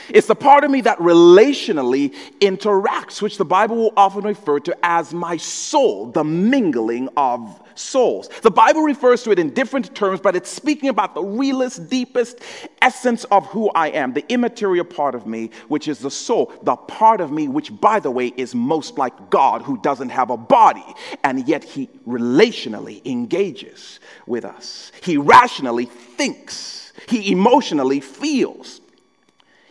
It's 0.09 0.27
the 0.27 0.35
part 0.35 0.65
of 0.65 0.71
me 0.71 0.81
that 0.83 0.99
relationally 0.99 2.15
interacts, 2.41 3.23
which 3.23 3.39
the 3.39 3.45
Bible 3.45 3.77
will 3.77 3.93
often 3.97 4.25
refer 4.25 4.61
to 4.61 4.77
as 4.83 5.15
my 5.15 5.37
soul, 5.37 6.07
the 6.07 6.25
mingling 6.25 7.09
of 7.17 7.61
souls. 7.75 8.29
The 8.43 8.51
Bible 8.51 8.83
refers 8.83 9.23
to 9.23 9.31
it 9.31 9.39
in 9.39 9.55
different 9.55 9.95
terms, 9.95 10.21
but 10.21 10.37
it's 10.37 10.51
speaking 10.51 10.91
about 10.91 11.15
the 11.15 11.23
realest, 11.23 11.89
deepest 11.89 12.41
essence 12.83 13.25
of 13.25 13.47
who 13.47 13.71
I 13.71 13.89
am, 13.89 14.13
the 14.13 14.25
immaterial 14.31 14.85
part 14.85 15.15
of 15.15 15.27
me, 15.27 15.51
which 15.69 15.89
is 15.89 16.01
the 16.01 16.11
soul, 16.11 16.53
the 16.63 16.77
part 16.77 17.21
of 17.21 17.33
me, 17.33 17.49
which, 17.49 17.81
by 17.81 17.99
the 18.01 18.11
way, 18.11 18.33
is 18.37 18.55
most 18.55 18.99
like 18.99 19.31
God, 19.31 19.63
who 19.63 19.79
doesn't 19.79 20.11
have 20.11 20.31
a 20.31 20.37
body, 20.37 20.85
and 21.25 21.49
yet 21.49 21.65
he 21.65 21.89
relationally 22.07 23.05
engages 23.07 24.01
with 24.27 24.45
us. 24.45 24.93
He 25.03 25.17
rationally 25.17 25.87
thinks, 25.87 26.93
he 27.09 27.33
emotionally 27.33 28.01
feels. 28.01 28.82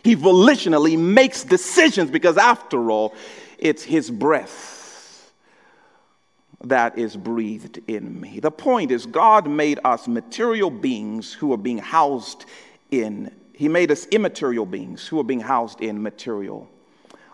He 0.02 0.16
volitionally 0.16 0.98
makes 0.98 1.44
decisions 1.44 2.10
because, 2.10 2.36
after 2.36 2.90
all, 2.90 3.14
it's 3.58 3.82
his 3.82 4.10
breath 4.10 5.32
that 6.64 6.98
is 6.98 7.16
breathed 7.16 7.80
in 7.88 8.20
me. 8.20 8.40
The 8.40 8.50
point 8.50 8.90
is, 8.90 9.06
God 9.06 9.48
made 9.48 9.78
us 9.84 10.06
material 10.06 10.70
beings 10.70 11.32
who 11.32 11.52
are 11.52 11.58
being 11.58 11.78
housed 11.78 12.44
in, 12.90 13.32
He 13.52 13.68
made 13.68 13.90
us 13.90 14.06
immaterial 14.06 14.66
beings 14.66 15.06
who 15.06 15.18
are 15.20 15.24
being 15.24 15.40
housed 15.40 15.80
in 15.80 16.02
material 16.02 16.68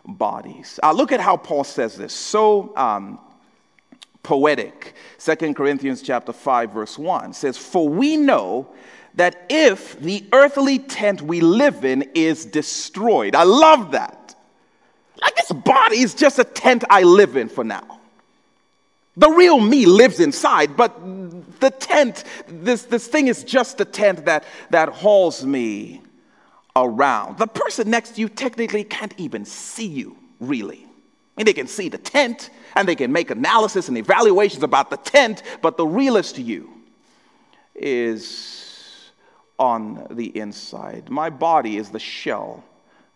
bodies. 0.07 0.81
Uh, 0.83 0.93
look 0.93 1.13
at 1.13 1.21
how 1.21 1.37
Paul 1.37 1.65
says 1.65 1.97
this. 1.97 2.13
So, 2.13 2.75
um, 2.77 3.19
poetic. 4.23 4.95
Second 5.19 5.55
Corinthians 5.55 6.03
chapter 6.03 6.33
5 6.33 6.73
verse 6.73 6.99
1 6.99 7.33
says, 7.33 7.57
"For 7.57 7.89
we 7.89 8.17
know 8.17 8.69
that 9.19 9.47
if 9.49 9.99
the 9.99 10.25
earthly 10.33 10.79
tent 10.79 11.21
we 11.21 11.41
live 11.41 11.85
in 11.85 12.03
is 12.15 12.45
destroyed, 12.45 13.35
I 13.35 13.43
love 13.43 13.91
that. 13.91 14.35
Like 15.21 15.35
this 15.35 15.51
body 15.51 15.99
is 15.99 16.15
just 16.15 16.39
a 16.39 16.45
tent 16.45 16.85
I 16.89 17.03
live 17.03 17.37
in 17.37 17.49
for 17.49 17.65
now. 17.65 18.01
The 19.17 19.29
real 19.29 19.59
me 19.59 19.87
lives 19.87 20.21
inside, 20.21 20.77
but 20.77 21.01
the 21.59 21.71
tent, 21.71 22.23
this, 22.47 22.85
this 22.85 23.09
thing 23.09 23.27
is 23.27 23.43
just 23.43 23.81
a 23.81 23.85
tent 23.85 24.25
that, 24.27 24.45
that 24.71 24.89
hauls 24.91 25.45
me 25.45 26.01
around. 26.77 27.39
The 27.39 27.49
person 27.49 27.91
next 27.91 28.11
to 28.11 28.21
you 28.21 28.29
technically 28.29 28.85
can't 28.85 29.15
even 29.17 29.45
see 29.45 29.89
you, 29.89 30.17
really. 30.39 30.85
I 30.85 31.41
mean, 31.41 31.47
they 31.47 31.53
can 31.53 31.67
see 31.67 31.89
the 31.89 31.99
tent 31.99 32.51
and 32.77 32.87
they 32.87 32.95
can 32.95 33.11
make 33.11 33.33
analysis 33.33 33.89
and 33.89 33.99
evaluations 33.99 34.63
about 34.63 34.91
the 34.91 34.97
tent, 34.97 35.43
but 35.61 35.77
the 35.77 35.87
realist 35.87 36.37
to 36.37 36.43
you 36.43 36.71
is 37.75 38.68
on 39.59 40.07
the 40.11 40.37
inside. 40.39 41.11
My 41.11 41.31
body 41.31 41.77
is 41.77 41.91
the 41.91 41.99
shell 41.99 42.65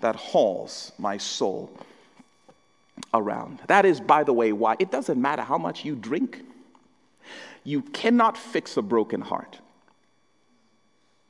that 0.01 0.17
hauls 0.17 0.93
my 0.99 1.17
soul 1.17 1.71
around. 3.15 3.61
That 3.69 3.85
is, 3.85 4.01
by 4.01 4.25
the 4.25 4.33
way, 4.33 4.53
why 4.53 4.77
it 4.79 4.91
doesn't 4.91 5.21
matter 5.21 5.43
how 5.43 5.59
much 5.59 5.85
you 5.85 5.95
drink, 5.95 6.45
you 7.65 7.83
cannot 7.83 8.37
fix 8.37 8.77
a 8.77 8.83
broken 8.83 9.21
heart. 9.21 9.59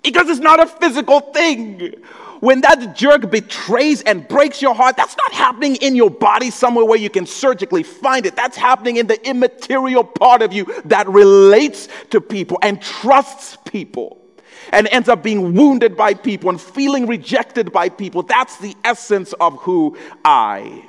Because 0.03 0.29
it's 0.29 0.41
not 0.41 0.61
a 0.61 0.67
physical 0.67 1.21
thing. 1.21 1.95
When 2.41 2.63
that 2.63 2.97
jerk 2.97 3.31
betrays 3.31 4.03
and 4.03 4.27
breaks 4.27 4.61
your 4.61 4.75
heart, 4.75 4.97
that's 4.97 5.17
not 5.17 5.33
happening 5.33 5.77
in 5.77 5.95
your 5.95 6.11
body 6.11 6.51
somewhere 6.51 6.85
where 6.85 6.99
you 6.99 7.09
can 7.09 7.25
surgically 7.25 7.85
find 7.85 8.27
it. 8.27 8.35
That's 8.35 8.57
happening 8.57 8.97
in 8.97 9.07
the 9.07 9.25
immaterial 9.29 10.03
part 10.03 10.43
of 10.43 10.53
you 10.53 10.65
that 10.87 11.09
relates 11.09 11.87
to 12.11 12.21
people 12.21 12.59
and 12.63 12.83
trusts 12.83 13.57
people 13.65 14.22
and 14.71 14.89
ends 14.89 15.09
up 15.09 15.23
being 15.23 15.55
wounded 15.55 15.97
by 15.97 16.15
people 16.15 16.51
and 16.51 16.61
feeling 16.61 17.07
rejected 17.07 17.73
by 17.73 17.89
people. 17.89 18.23
That's 18.23 18.59
the 18.59 18.77
essence 18.85 19.33
of 19.35 19.59
who 19.61 19.97
I 20.25 20.85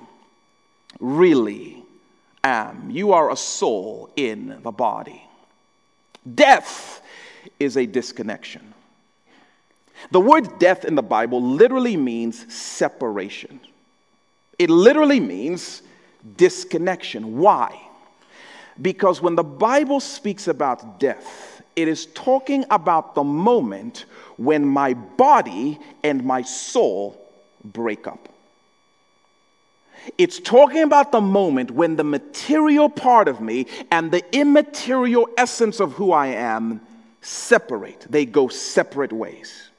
really 0.99 1.83
am. 2.43 2.89
You 2.89 3.13
are 3.13 3.31
a 3.31 3.35
soul 3.35 4.09
in 4.15 4.61
the 4.63 4.71
body. 4.71 5.23
Death 6.35 7.01
is 7.59 7.77
a 7.77 7.85
disconnection. 7.85 8.73
The 10.11 10.19
word 10.19 10.59
death 10.59 10.85
in 10.85 10.95
the 10.95 11.03
Bible 11.03 11.41
literally 11.41 11.97
means 11.97 12.53
separation. 12.53 13.59
It 14.59 14.69
literally 14.69 15.19
means 15.19 15.81
disconnection. 16.37 17.37
Why? 17.37 17.79
Because 18.81 19.21
when 19.21 19.35
the 19.35 19.43
Bible 19.43 19.99
speaks 19.99 20.47
about 20.47 20.99
death, 20.99 21.52
it 21.75 21.87
is 21.87 22.07
talking 22.07 22.65
about 22.69 23.15
the 23.15 23.23
moment 23.23 24.05
when 24.37 24.65
my 24.65 24.93
body 24.93 25.79
and 26.03 26.23
my 26.23 26.41
soul 26.41 27.19
break 27.63 28.07
up. 28.07 28.29
It's 30.17 30.39
talking 30.39 30.83
about 30.83 31.11
the 31.11 31.21
moment 31.21 31.71
when 31.71 31.95
the 31.95 32.03
material 32.03 32.89
part 32.89 33.27
of 33.27 33.39
me 33.39 33.67
and 33.89 34.11
the 34.11 34.23
immaterial 34.35 35.29
essence 35.37 35.79
of 35.79 35.93
who 35.93 36.11
I 36.11 36.27
am 36.27 36.81
separate. 37.21 38.05
They 38.09 38.25
go 38.25 38.49
separate 38.49 39.13
ways. 39.13 39.69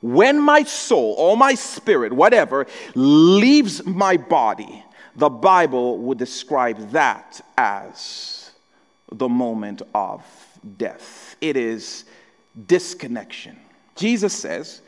When 0.00 0.40
my 0.40 0.62
soul 0.62 1.14
or 1.18 1.36
my 1.36 1.54
spirit, 1.54 2.12
whatever, 2.12 2.66
leaves 2.94 3.84
my 3.84 4.16
body, 4.16 4.84
the 5.16 5.30
Bible 5.30 5.98
would 5.98 6.18
describe 6.18 6.90
that 6.90 7.40
as 7.56 8.37
the 9.12 9.28
moment 9.28 9.82
of 9.94 10.22
death. 10.76 11.36
It 11.40 11.56
is 11.56 12.04
disconnection. 12.66 13.56
Jesus 13.96 14.34
says, 14.34 14.80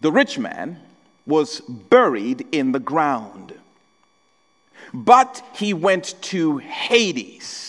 the 0.00 0.12
rich 0.12 0.38
man 0.38 0.78
was 1.26 1.60
buried 1.60 2.46
in 2.52 2.72
the 2.72 2.78
ground. 2.80 3.54
but 4.92 5.42
he 5.54 5.74
went 5.74 6.14
to 6.22 6.58
Hades. 6.58 7.67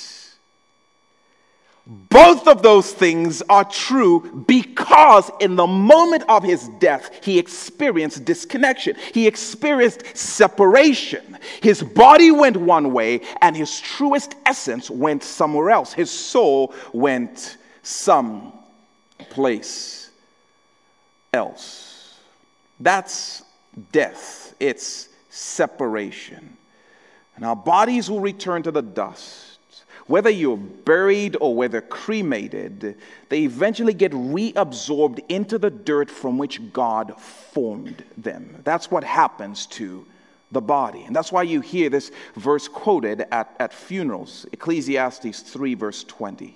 Both 1.89 2.47
of 2.47 2.62
those 2.62 2.93
things 2.93 3.41
are 3.49 3.63
true 3.63 4.43
because 4.47 5.32
in 5.39 5.56
the 5.56 5.65
moment 5.65 6.23
of 6.30 6.43
his 6.43 6.67
death, 6.80 7.25
he 7.25 7.39
experienced 7.39 8.25
disconnection. 8.25 8.95
He 9.12 9.25
experienced 9.25 10.15
separation. 10.15 11.39
His 11.63 11.82
body 11.82 12.30
went 12.30 12.58
one 12.58 12.93
way 12.93 13.21
and 13.41 13.58
his 13.58 13.80
truest 13.80 14.36
essence 14.45 14.91
went 14.91 15.23
somewhere 15.23 15.71
else. 15.71 15.91
His 15.91 16.12
soul 16.12 16.75
went 16.93 17.58
some 17.82 18.54
place 19.32 20.12
else. 21.34 22.19
That's 22.80 23.41
death, 23.91 24.54
it's 24.60 25.10
separation. 25.32 26.56
And 27.36 27.45
our 27.45 27.56
bodies 27.56 28.12
will 28.12 28.19
return 28.19 28.62
to 28.63 28.71
the 28.71 28.84
dust 28.84 29.48
whether 30.10 30.32
you're 30.32 30.58
buried 30.58 31.38
or 31.39 31.54
whether 31.54 31.82
cremated, 31.82 32.98
they 33.30 33.43
eventually 33.43 33.93
get 33.93 34.12
reabsorbed 34.12 35.19
into 35.30 35.60
the 35.60 35.69
dirt 35.69 36.10
from 36.10 36.39
which 36.39 36.74
God 36.74 37.15
formed 37.22 38.04
them. 38.17 38.60
That's 38.63 38.89
what 38.89 39.04
happens 39.04 39.67
to 39.67 40.04
the 40.52 40.62
body. 40.62 41.04
And 41.04 41.15
that's 41.15 41.32
why 41.32 41.43
you 41.43 41.62
hear 41.62 41.91
this 41.91 42.12
verse 42.36 42.67
quoted 42.67 43.28
at, 43.32 43.56
at 43.60 43.72
funerals 43.72 44.48
Ecclesiastes 44.52 45.41
3, 45.41 45.76
verse 45.76 46.04
20. 46.06 46.45
It 46.48 46.54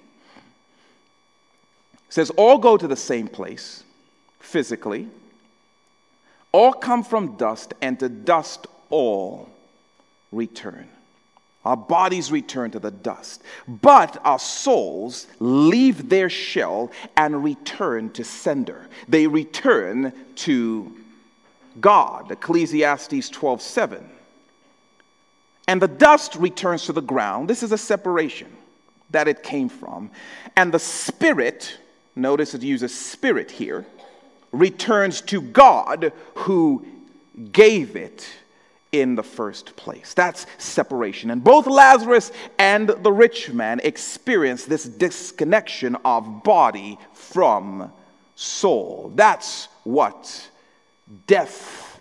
says, 2.10 2.32
All 2.32 2.58
go 2.58 2.76
to 2.76 2.88
the 2.88 2.96
same 2.96 3.28
place 3.28 3.84
physically, 4.40 5.08
all 6.52 6.74
come 6.74 7.04
from 7.04 7.36
dust, 7.36 7.76
and 7.84 8.00
to 8.00 8.10
dust 8.10 8.66
all 8.90 9.48
return. 10.32 10.88
Our 11.66 11.78
bodies 11.78 12.32
return 12.32 12.72
to 12.72 12.80
the 12.80 12.92
dust, 12.92 13.42
but 13.68 14.20
our 14.26 14.40
souls 14.40 15.28
leave 15.40 16.10
their 16.10 16.30
shell 16.30 16.92
and 17.16 17.44
return 17.44 18.10
to 18.12 18.24
sender. 18.26 18.88
They 19.08 19.28
return 19.28 20.12
to 20.36 20.92
God. 21.80 22.32
Ecclesiastes 22.32 23.30
12 23.30 23.62
7. 23.62 24.10
And 25.68 25.82
the 25.82 25.88
dust 25.88 26.36
returns 26.36 26.86
to 26.86 26.94
the 26.94 27.02
ground. 27.02 27.50
This 27.50 27.64
is 27.64 27.72
a 27.72 27.78
separation 27.78 28.52
that 29.12 29.30
it 29.30 29.44
came 29.44 29.70
from. 29.70 30.12
And 30.58 30.74
the 30.74 30.80
spirit, 30.80 31.78
notice 32.16 32.54
it 32.54 32.62
uses 32.62 32.94
spirit 32.94 33.50
here, 33.50 33.86
returns 34.52 35.22
to 35.22 35.42
God 35.42 36.12
who 36.36 36.86
gave 37.54 37.96
it 37.96 38.30
in 38.94 39.16
the 39.16 39.24
first 39.24 39.76
place. 39.76 40.14
That's 40.14 40.46
separation. 40.58 41.32
And 41.32 41.44
both 41.44 41.68
Lazarus 41.68 42.32
and 42.58 42.88
the 42.88 43.12
rich 43.12 43.52
man 43.52 43.82
experience 43.84 44.64
this 44.64 44.86
disconnection 44.86 45.98
of 46.06 46.44
body 46.44 46.98
from 47.12 47.92
soul. 48.36 49.12
That's 49.16 49.68
what 49.84 50.50
death 51.28 52.00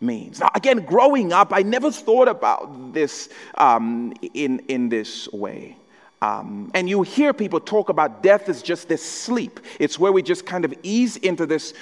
means. 0.00 0.40
Now, 0.40 0.50
again, 0.54 0.84
growing 0.84 1.32
up, 1.32 1.52
I 1.52 1.62
never 1.62 1.90
thought 1.90 2.28
about 2.28 2.92
this 2.92 3.28
um, 3.56 4.12
in, 4.34 4.60
in 4.68 4.88
this 4.88 5.28
way. 5.32 5.76
Um, 6.22 6.70
and 6.72 6.88
you 6.88 7.02
hear 7.02 7.34
people 7.34 7.60
talk 7.60 7.90
about 7.90 8.22
death 8.22 8.48
as 8.48 8.62
just 8.62 8.88
this 8.88 9.04
sleep. 9.04 9.60
It's 9.78 9.98
where 9.98 10.10
we 10.10 10.22
just 10.22 10.46
kind 10.46 10.64
of 10.64 10.72
ease 10.82 11.16
into 11.18 11.44
this 11.44 11.74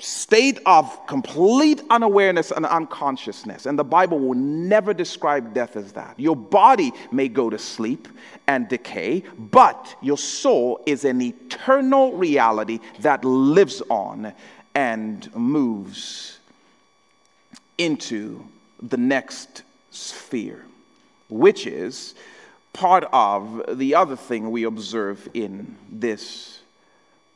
state 0.00 0.58
of 0.66 1.06
complete 1.06 1.82
unawareness 1.90 2.50
and 2.50 2.66
unconsciousness. 2.66 3.66
And 3.66 3.78
the 3.78 3.84
Bible 3.84 4.18
will 4.18 4.34
never 4.34 4.94
describe 4.94 5.54
death 5.54 5.76
as 5.76 5.92
that. 5.92 6.18
Your 6.18 6.36
body 6.36 6.92
may 7.10 7.28
go 7.28 7.50
to 7.50 7.58
sleep 7.58 8.08
and 8.46 8.68
decay, 8.68 9.24
but 9.38 9.96
your 10.02 10.18
soul 10.18 10.82
is 10.86 11.04
an 11.04 11.20
eternal 11.20 12.12
reality 12.12 12.80
that 13.00 13.24
lives 13.24 13.82
on 13.88 14.32
and 14.74 15.34
moves 15.34 16.38
into 17.78 18.46
the 18.82 18.96
next 18.96 19.62
sphere, 19.90 20.64
which 21.28 21.66
is 21.66 22.14
part 22.72 23.04
of 23.12 23.78
the 23.78 23.94
other 23.94 24.16
thing 24.16 24.50
we 24.50 24.64
observe 24.64 25.28
in 25.32 25.76
this 25.90 26.60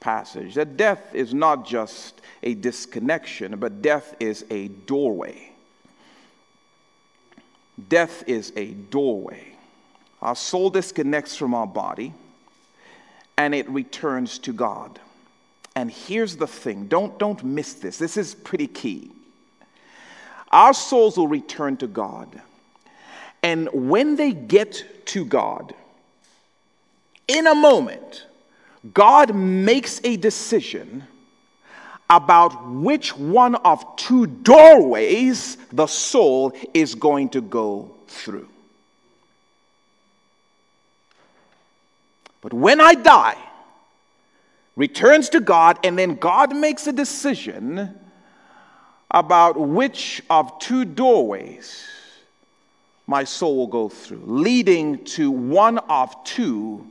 passage 0.01 0.55
that 0.55 0.77
death 0.77 1.15
is 1.15 1.33
not 1.35 1.67
just 1.67 2.21
a 2.43 2.55
disconnection, 2.55 3.59
but 3.59 3.83
death 3.83 4.15
is 4.19 4.45
a 4.51 4.69
doorway. 4.69 5.53
Death 7.89 8.25
is 8.27 8.53
a 8.57 8.73
doorway. 8.73 9.55
Our 10.21 10.37
soul 10.37 10.71
disconnects 10.71 11.37
from 11.37 11.55
our 11.55 11.67
body 11.67 12.13
and 13.39 13.55
it 13.55 13.69
returns 13.71 14.39
to 14.41 14.53
God. 14.53 14.99
And 15.75 15.91
here's 15.91 16.37
the 16.37 16.47
thing 16.47 16.87
don't, 16.89 17.19
don't 17.19 17.43
miss 17.43 17.75
this. 17.75 17.97
This 17.97 18.17
is 18.17 18.35
pretty 18.35 18.67
key. 18.67 19.11
Our 20.51 20.75
souls 20.75 21.17
will 21.17 21.29
return 21.29 21.77
to 21.79 21.87
God. 21.87 22.41
And 23.43 23.69
when 23.73 24.17
they 24.17 24.33
get 24.33 25.07
to 25.07 25.25
God, 25.25 25.75
in 27.29 27.47
a 27.47 27.55
moment, 27.55 28.27
God 28.95 29.35
makes 29.35 30.01
a 30.05 30.17
decision 30.17 31.05
about 32.09 32.69
which 32.69 33.17
one 33.17 33.55
of 33.57 33.85
two 33.97 34.27
doorways 34.27 35.57
the 35.73 35.87
soul 35.87 36.53
is 36.75 36.95
going 36.95 37.29
to 37.31 37.41
go 37.41 37.95
through. 38.09 38.49
But 42.41 42.55
when 42.55 42.81
I 42.81 42.95
die, 42.95 43.37
returns 44.77 45.29
to 45.31 45.41
God, 45.41 45.79
and 45.85 45.99
then 45.99 46.17
God 46.17 46.57
makes 46.57 46.87
a 46.87 46.93
decision 46.93 47.95
about 49.11 49.61
which 49.61 50.23
of 50.31 50.59
two 50.59 50.85
doorways 50.85 51.87
my 53.07 53.25
soul 53.25 53.57
will 53.57 53.67
go 53.67 53.89
through, 53.89 54.23
leading 54.25 55.05
to 55.05 55.31
one 55.31 55.79
of 55.79 56.25
two 56.25 56.87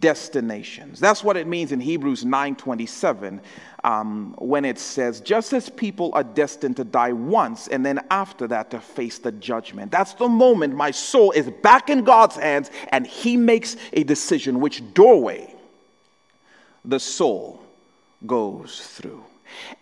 destinations. 0.00 0.98
That's 0.98 1.22
what 1.22 1.36
it 1.36 1.46
means 1.46 1.70
in 1.70 1.78
Hebrews 1.80 2.24
9:27 2.24 3.40
um, 3.84 4.34
when 4.38 4.64
it 4.64 4.78
says, 4.78 5.20
"Just 5.20 5.52
as 5.52 5.68
people 5.68 6.10
are 6.12 6.24
destined 6.24 6.76
to 6.78 6.84
die 6.84 7.12
once, 7.12 7.68
and 7.68 7.86
then 7.86 8.04
after 8.10 8.48
that 8.48 8.70
to 8.72 8.80
face 8.80 9.18
the 9.18 9.32
judgment." 9.32 9.92
That's 9.92 10.14
the 10.14 10.28
moment 10.28 10.74
my 10.74 10.90
soul 10.90 11.30
is 11.32 11.48
back 11.62 11.88
in 11.88 12.02
God's 12.02 12.36
hands, 12.36 12.70
and 12.88 13.06
He 13.06 13.36
makes 13.36 13.76
a 13.92 14.02
decision 14.02 14.60
which 14.60 14.82
doorway 14.92 15.54
the 16.84 17.00
soul 17.00 17.62
goes 18.26 18.80
through. 18.80 19.22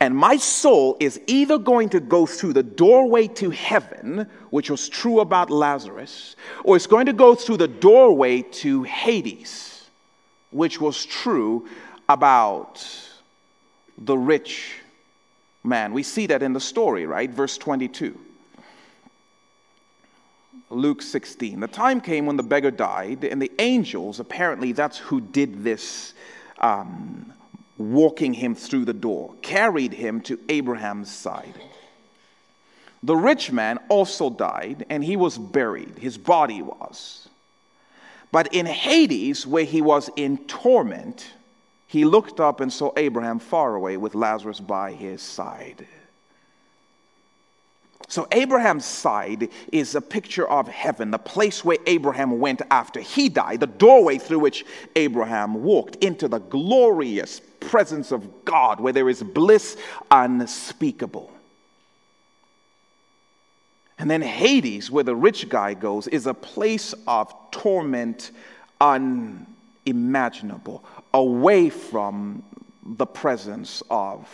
And 0.00 0.14
my 0.14 0.36
soul 0.36 0.98
is 1.00 1.18
either 1.26 1.56
going 1.56 1.88
to 1.88 2.00
go 2.00 2.26
through 2.26 2.52
the 2.52 2.62
doorway 2.62 3.26
to 3.28 3.48
heaven, 3.48 4.28
which 4.50 4.70
was 4.70 4.90
true 4.90 5.20
about 5.20 5.50
Lazarus, 5.50 6.36
or 6.62 6.76
it's 6.76 6.86
going 6.86 7.06
to 7.06 7.14
go 7.14 7.34
through 7.34 7.56
the 7.56 7.68
doorway 7.68 8.42
to 8.42 8.82
Hades 8.82 9.73
which 10.54 10.80
was 10.80 11.04
true 11.04 11.68
about 12.08 12.86
the 13.98 14.16
rich 14.16 14.76
man. 15.64 15.92
We 15.92 16.04
see 16.04 16.26
that 16.28 16.44
in 16.44 16.52
the 16.52 16.60
story, 16.60 17.06
right? 17.06 17.28
Verse 17.28 17.58
22. 17.58 18.18
Luke 20.70 21.02
16. 21.02 21.58
The 21.58 21.66
time 21.66 22.00
came 22.00 22.24
when 22.24 22.36
the 22.36 22.44
beggar 22.44 22.70
died, 22.70 23.24
and 23.24 23.42
the 23.42 23.50
angels, 23.58 24.20
apparently, 24.20 24.70
that's 24.70 24.96
who 24.96 25.20
did 25.20 25.64
this, 25.64 26.14
um, 26.60 27.32
walking 27.76 28.32
him 28.32 28.54
through 28.54 28.84
the 28.84 28.94
door, 28.94 29.34
carried 29.42 29.92
him 29.92 30.20
to 30.22 30.38
Abraham's 30.48 31.10
side. 31.10 31.54
The 33.02 33.16
rich 33.16 33.50
man 33.50 33.80
also 33.88 34.30
died, 34.30 34.86
and 34.88 35.02
he 35.04 35.16
was 35.16 35.36
buried, 35.36 35.98
his 35.98 36.16
body 36.16 36.62
was. 36.62 37.28
But 38.34 38.52
in 38.52 38.66
Hades, 38.66 39.46
where 39.46 39.62
he 39.62 39.80
was 39.80 40.10
in 40.16 40.38
torment, 40.48 41.24
he 41.86 42.04
looked 42.04 42.40
up 42.40 42.58
and 42.58 42.72
saw 42.72 42.90
Abraham 42.96 43.38
far 43.38 43.76
away 43.76 43.96
with 43.96 44.16
Lazarus 44.16 44.58
by 44.58 44.90
his 44.90 45.22
side. 45.22 45.86
So, 48.08 48.26
Abraham's 48.32 48.86
side 48.86 49.50
is 49.70 49.94
a 49.94 50.00
picture 50.00 50.48
of 50.48 50.66
heaven, 50.66 51.12
the 51.12 51.18
place 51.18 51.64
where 51.64 51.78
Abraham 51.86 52.40
went 52.40 52.60
after 52.72 52.98
he 52.98 53.28
died, 53.28 53.60
the 53.60 53.68
doorway 53.68 54.18
through 54.18 54.40
which 54.40 54.66
Abraham 54.96 55.62
walked 55.62 55.94
into 56.02 56.26
the 56.26 56.40
glorious 56.40 57.40
presence 57.60 58.10
of 58.10 58.44
God, 58.44 58.80
where 58.80 58.92
there 58.92 59.08
is 59.08 59.22
bliss 59.22 59.76
unspeakable. 60.10 61.30
And 64.04 64.10
then 64.10 64.20
Hades, 64.20 64.90
where 64.90 65.02
the 65.02 65.16
rich 65.16 65.48
guy 65.48 65.72
goes, 65.72 66.08
is 66.08 66.26
a 66.26 66.34
place 66.34 66.92
of 67.06 67.34
torment 67.50 68.32
unimaginable, 68.78 70.84
away 71.14 71.70
from 71.70 72.42
the 72.84 73.06
presence 73.06 73.82
of 73.88 74.28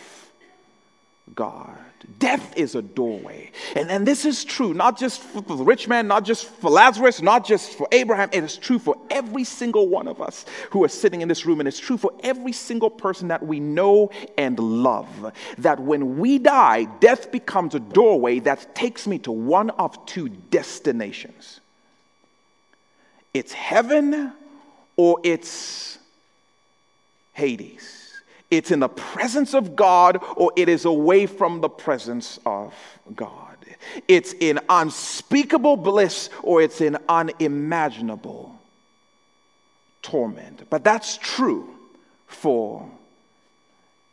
God. 1.35 1.77
Death 2.19 2.57
is 2.57 2.75
a 2.75 2.81
doorway. 2.81 3.51
And, 3.75 3.89
and 3.89 4.07
this 4.07 4.25
is 4.25 4.43
true, 4.43 4.73
not 4.73 4.97
just 4.97 5.21
for 5.21 5.41
the 5.41 5.55
rich 5.55 5.87
man, 5.87 6.07
not 6.07 6.25
just 6.25 6.45
for 6.45 6.69
Lazarus, 6.69 7.21
not 7.21 7.45
just 7.45 7.73
for 7.73 7.87
Abraham. 7.91 8.29
It 8.31 8.43
is 8.43 8.57
true 8.57 8.79
for 8.79 8.95
every 9.09 9.43
single 9.43 9.87
one 9.87 10.07
of 10.07 10.21
us 10.21 10.45
who 10.71 10.83
are 10.83 10.89
sitting 10.89 11.21
in 11.21 11.27
this 11.27 11.45
room. 11.45 11.59
And 11.59 11.67
it's 11.67 11.79
true 11.79 11.97
for 11.97 12.11
every 12.23 12.51
single 12.51 12.89
person 12.89 13.27
that 13.29 13.45
we 13.45 13.59
know 13.59 14.11
and 14.37 14.57
love. 14.59 15.31
That 15.59 15.79
when 15.79 16.17
we 16.17 16.39
die, 16.39 16.85
death 16.99 17.31
becomes 17.31 17.75
a 17.75 17.79
doorway 17.79 18.39
that 18.39 18.75
takes 18.75 19.07
me 19.07 19.19
to 19.19 19.31
one 19.31 19.69
of 19.71 20.05
two 20.05 20.29
destinations 20.29 21.61
it's 23.33 23.53
heaven 23.53 24.33
or 24.97 25.19
it's 25.23 25.97
Hades. 27.33 28.00
It's 28.51 28.69
in 28.69 28.81
the 28.81 28.89
presence 28.89 29.53
of 29.53 29.75
God 29.75 30.23
or 30.35 30.51
it 30.55 30.69
is 30.69 30.85
away 30.85 31.25
from 31.25 31.61
the 31.61 31.69
presence 31.69 32.37
of 32.45 32.73
God. 33.15 33.57
It's 34.07 34.33
in 34.33 34.59
unspeakable 34.69 35.77
bliss 35.77 36.29
or 36.43 36.61
it's 36.61 36.81
in 36.81 36.97
unimaginable 37.09 38.59
torment. 40.01 40.69
But 40.69 40.83
that's 40.83 41.17
true 41.17 41.69
for 42.27 42.89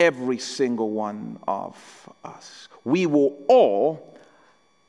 every 0.01 0.39
single 0.39 0.91
one 0.91 1.39
of 1.47 1.77
us. 2.25 2.69
We 2.85 3.07
will 3.07 3.37
all 3.49 4.08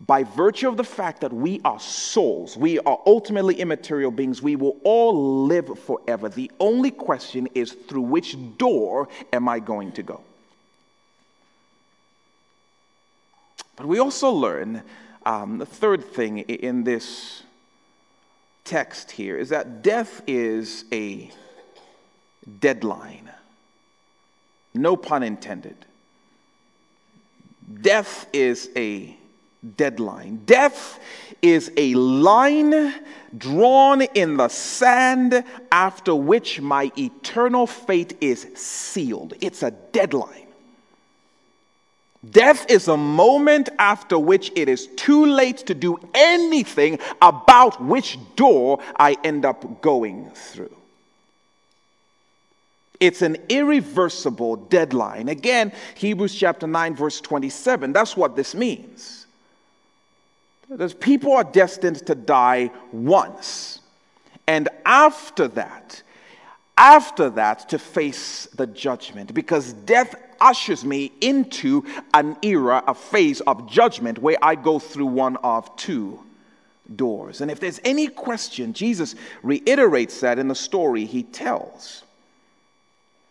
by 0.06 0.24
virtue 0.24 0.70
of 0.70 0.78
the 0.78 0.84
fact 0.84 1.22
that 1.22 1.34
we 1.34 1.60
are 1.66 1.80
souls, 1.80 2.56
we 2.56 2.80
are 2.80 3.00
ultimately 3.06 3.56
immaterial 3.56 4.12
beings, 4.12 4.42
we 4.42 4.56
will 4.56 4.78
all 4.84 5.46
live 5.46 5.78
forever. 5.80 6.30
The 6.30 6.50
only 6.60 6.92
question 6.92 7.48
is 7.54 7.74
through 7.74 8.04
which 8.04 8.38
door 8.58 9.10
am 9.34 9.50
I 9.50 9.60
going 9.60 9.92
to 9.94 10.04
go? 10.04 10.22
But 13.76 13.88
we 13.88 14.00
also 14.00 14.30
learn 14.30 14.84
um, 15.26 15.58
the 15.58 15.66
third 15.66 16.04
thing 16.04 16.40
in 16.40 16.84
this 16.84 17.44
text 18.64 19.12
here 19.12 19.38
is 19.38 19.50
that 19.50 19.82
death 19.82 20.22
is 20.28 20.86
a 20.92 21.30
deadline. 22.60 23.30
No 24.74 24.96
pun 24.96 25.24
intended. 25.24 25.76
Death 27.82 28.28
is 28.34 28.70
a 28.76 29.16
deadline. 29.76 30.42
Death 30.46 31.00
is 31.42 31.72
a 31.78 31.94
line 31.96 32.94
drawn 33.38 34.02
in 34.02 34.38
the 34.38 34.48
sand 34.48 35.44
after 35.72 36.16
which 36.16 36.62
my 36.62 36.92
eternal 36.98 37.68
fate 37.68 38.18
is 38.22 38.48
sealed. 38.56 39.34
It's 39.42 39.64
a 39.64 39.72
deadline. 39.72 40.48
Death 42.32 42.70
is 42.70 42.90
a 42.90 42.98
moment 42.98 43.70
after 43.80 44.20
which 44.20 44.52
it 44.56 44.68
is 44.68 44.88
too 44.98 45.26
late 45.26 45.58
to 45.58 45.74
do 45.74 45.98
anything 46.14 47.00
about 47.22 47.82
which 47.82 48.18
door 48.36 48.80
I 48.98 49.16
end 49.24 49.46
up 49.46 49.82
going 49.82 50.30
through. 50.32 50.76
It's 53.00 53.22
an 53.22 53.38
irreversible 53.48 54.58
deadline. 54.58 55.30
Again, 55.30 55.72
Hebrews 55.96 56.36
chapter 56.36 56.68
9, 56.68 56.96
verse 56.96 57.22
27. 57.22 57.94
That's 57.94 58.18
what 58.18 58.36
this 58.36 58.54
means. 58.54 59.19
Because 60.70 60.94
people 60.94 61.34
are 61.34 61.44
destined 61.44 62.06
to 62.06 62.16
die 62.16 62.72
once. 62.92 63.80
And 64.48 64.70
after 64.86 65.48
that, 65.50 66.02
after 66.78 67.30
that, 67.32 67.70
to 67.70 67.80
face 67.80 68.46
the 68.56 68.68
judgment. 68.68 69.34
Because 69.34 69.74
death 69.74 70.16
ushers 70.40 70.86
me 70.86 71.12
into 71.22 71.84
an 72.14 72.38
era, 72.42 72.84
a 72.88 72.94
phase 72.94 73.42
of 73.42 73.70
judgment 73.70 74.20
where 74.20 74.38
I 74.42 74.56
go 74.56 74.80
through 74.80 75.08
one 75.08 75.38
of 75.38 75.76
two 75.76 76.20
doors. 76.96 77.42
And 77.42 77.52
if 77.52 77.60
there's 77.60 77.80
any 77.84 78.08
question, 78.08 78.74
Jesus 78.74 79.16
reiterates 79.44 80.22
that 80.22 80.40
in 80.40 80.48
the 80.48 80.56
story 80.56 81.06
he 81.06 81.24
tells. 81.24 82.04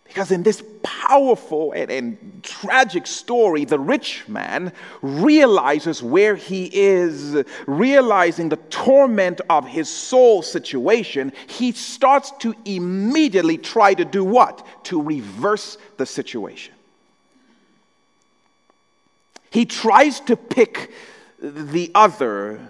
Because 0.09 0.33
in 0.33 0.43
this 0.43 0.63
powerful 0.83 1.73
and, 1.73 1.91
and, 1.91 2.43
tragic 2.43 3.07
story, 3.07 3.65
the 3.67 3.79
rich 3.79 4.27
man 4.27 4.73
realizes 5.03 6.03
where 6.03 6.35
he 6.35 6.71
is, 6.73 7.37
realizing 7.67 8.49
the 8.49 8.57
torment 8.57 9.41
of 9.51 9.67
his 9.67 9.89
soul 9.91 10.41
situation. 10.43 11.33
He 11.47 11.73
starts 11.73 12.33
to 12.39 12.55
immediately 12.65 13.59
try 13.59 13.93
to 13.95 14.05
do 14.05 14.25
what? 14.25 14.67
To 14.85 15.03
reverse 15.03 15.77
the 15.99 16.07
situation. 16.07 16.75
He 19.51 19.67
tries 19.67 20.21
to 20.21 20.37
pick 20.37 20.91
the 21.41 21.91
other 21.95 22.61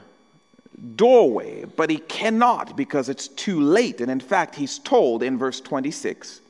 doorway, 0.97 1.65
but 1.65 1.89
he 1.89 1.99
cannot 1.99 2.77
because 2.77 3.09
it's 3.09 3.29
too 3.29 3.61
late. 3.61 4.01
And 4.01 4.11
in 4.11 4.21
fact, 4.21 4.55
he's 4.55 4.79
told 4.79 5.23
in 5.23 5.39
verse 5.39 5.61
26 5.61 6.41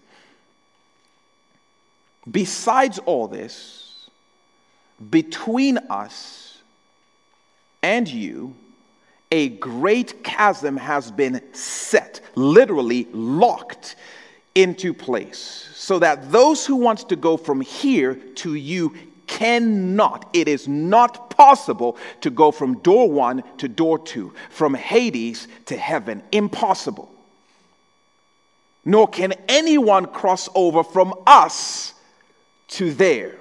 Besides 2.30 2.98
all 3.00 3.28
this, 3.28 4.08
between 5.10 5.78
us 5.90 6.60
and 7.82 8.08
you, 8.08 8.54
a 9.30 9.50
great 9.50 10.24
chasm 10.24 10.76
has 10.76 11.10
been 11.10 11.40
set, 11.52 12.20
literally 12.34 13.06
locked 13.12 13.96
into 14.54 14.92
place, 14.92 15.70
so 15.74 15.98
that 16.00 16.32
those 16.32 16.66
who 16.66 16.76
want 16.76 17.08
to 17.08 17.16
go 17.16 17.36
from 17.36 17.60
here 17.60 18.14
to 18.36 18.54
you 18.54 18.94
cannot. 19.26 20.28
It 20.32 20.48
is 20.48 20.66
not 20.66 21.30
possible 21.30 21.96
to 22.22 22.30
go 22.30 22.50
from 22.50 22.78
door 22.78 23.10
one 23.10 23.44
to 23.58 23.68
door 23.68 23.98
two, 23.98 24.34
from 24.50 24.74
Hades 24.74 25.46
to 25.66 25.76
heaven. 25.76 26.22
Impossible. 26.32 27.10
Nor 28.84 29.06
can 29.06 29.34
anyone 29.48 30.06
cross 30.06 30.48
over 30.54 30.82
from 30.82 31.14
us 31.26 31.94
to 32.68 32.92
there. 32.92 33.37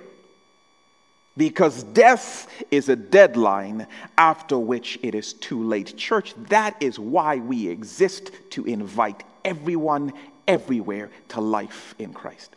Because 1.36 1.84
death 1.84 2.52
is 2.72 2.90
a 2.90 2.96
deadline 2.96 3.86
after 4.18 4.58
which 4.58 4.98
it 5.04 5.14
is 5.14 5.34
too 5.34 5.64
late. 5.64 5.96
Church, 5.96 6.34
that 6.50 6.76
is 6.82 6.98
why 6.98 7.38
we 7.38 7.68
exist 7.68 8.32
to 8.52 8.66
invite 8.66 9.24
everyone 9.46 10.14
everywhere 10.48 11.12
to 11.30 11.42
life 11.42 11.94
in 12.00 12.12
Christ. 12.12 12.57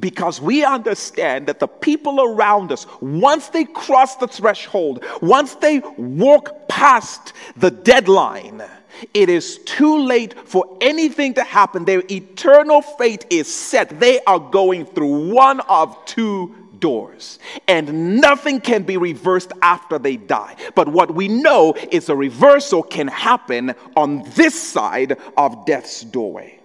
Because 0.00 0.40
we 0.40 0.64
understand 0.64 1.46
that 1.46 1.60
the 1.60 1.68
people 1.68 2.20
around 2.20 2.72
us, 2.72 2.86
once 3.00 3.48
they 3.48 3.64
cross 3.64 4.16
the 4.16 4.28
threshold, 4.28 5.04
once 5.20 5.54
they 5.56 5.80
walk 5.96 6.68
past 6.68 7.32
the 7.56 7.70
deadline, 7.70 8.62
it 9.14 9.28
is 9.28 9.58
too 9.58 9.98
late 9.98 10.34
for 10.48 10.76
anything 10.80 11.34
to 11.34 11.44
happen. 11.44 11.84
Their 11.84 12.02
eternal 12.10 12.82
fate 12.82 13.26
is 13.30 13.52
set. 13.52 14.00
They 14.00 14.20
are 14.24 14.40
going 14.40 14.86
through 14.86 15.32
one 15.32 15.60
of 15.60 15.96
two 16.04 16.54
doors, 16.80 17.38
and 17.66 18.20
nothing 18.20 18.60
can 18.60 18.82
be 18.82 18.96
reversed 18.96 19.52
after 19.62 19.98
they 19.98 20.16
die. 20.16 20.56
But 20.74 20.88
what 20.88 21.14
we 21.14 21.28
know 21.28 21.74
is 21.90 22.08
a 22.08 22.16
reversal 22.16 22.82
can 22.82 23.08
happen 23.08 23.74
on 23.96 24.22
this 24.34 24.60
side 24.60 25.18
of 25.36 25.66
death's 25.66 26.02
doorway. 26.02 26.57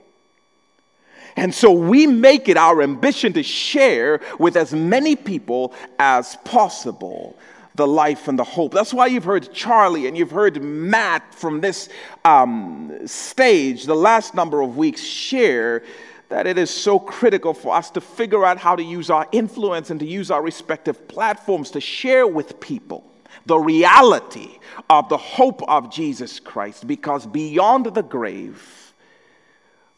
And 1.36 1.54
so 1.54 1.72
we 1.72 2.06
make 2.08 2.48
it 2.48 2.58
our 2.58 2.82
ambition 2.82 3.34
to 3.34 3.43
share 3.43 4.22
with 4.39 4.56
as 4.56 4.74
many 4.74 5.15
people 5.15 5.74
as 6.00 6.36
possible 6.43 7.36
the 7.76 7.88
life 7.88 8.28
and 8.28 8.38
the 8.38 8.43
hope. 8.43 8.72
That's 8.72 8.93
why 8.93 9.08
you've 9.08 9.24
heard 9.24 9.52
Charlie 9.52 10.08
and 10.08 10.17
you've 10.17 10.32
heard 10.32 10.62
Matt 10.62 11.34
from 11.34 11.62
this 11.62 11.89
um, 12.24 12.91
stage 13.08 13.86
the 13.86 13.96
last 13.96 14.36
number 14.36 14.62
of 14.62 14.78
weeks 14.78 15.02
share 15.02 15.84
that 16.30 16.48
it 16.48 16.58
is 16.58 16.69
so 16.69 17.00
critical 17.00 17.54
for 17.54 17.76
us 17.76 17.89
to 17.91 18.02
figure 18.02 18.46
out 18.46 18.58
how 18.58 18.76
to 18.76 18.84
use 18.84 19.10
our 19.10 19.28
influence 19.32 19.89
and 19.89 20.00
to 20.00 20.06
use 20.06 20.32
our 20.32 20.41
respective 20.41 21.08
platforms 21.08 21.72
to 21.72 21.82
share 21.82 22.28
with 22.28 22.60
people 22.60 23.04
the 23.46 23.58
reality 23.58 24.60
of 24.89 25.10
the 25.10 25.17
hope 25.17 25.62
of 25.69 25.91
Jesus 25.91 26.39
Christ 26.39 26.88
because 26.88 27.26
beyond 27.26 27.86
the 27.88 28.04
grave, 28.04 28.83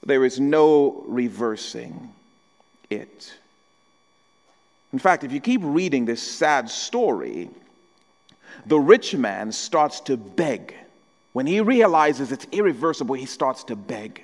there 0.06 0.24
is 0.24 0.40
no 0.40 1.04
reversing 1.08 2.14
it. 2.90 3.34
In 4.94 5.00
fact, 5.00 5.24
if 5.24 5.32
you 5.32 5.42
keep 5.42 5.62
reading 5.64 6.06
this 6.06 6.22
sad 6.22 6.70
story, 6.70 7.50
the 8.66 8.80
rich 8.80 9.16
man 9.16 9.52
starts 9.52 10.00
to 10.02 10.16
beg. 10.16 10.74
When 11.34 11.46
he 11.46 11.60
realizes 11.60 12.32
it's 12.32 12.48
irreversible, 12.52 13.16
he 13.16 13.26
starts 13.26 13.66
to 13.66 13.76
beg. 13.76 14.24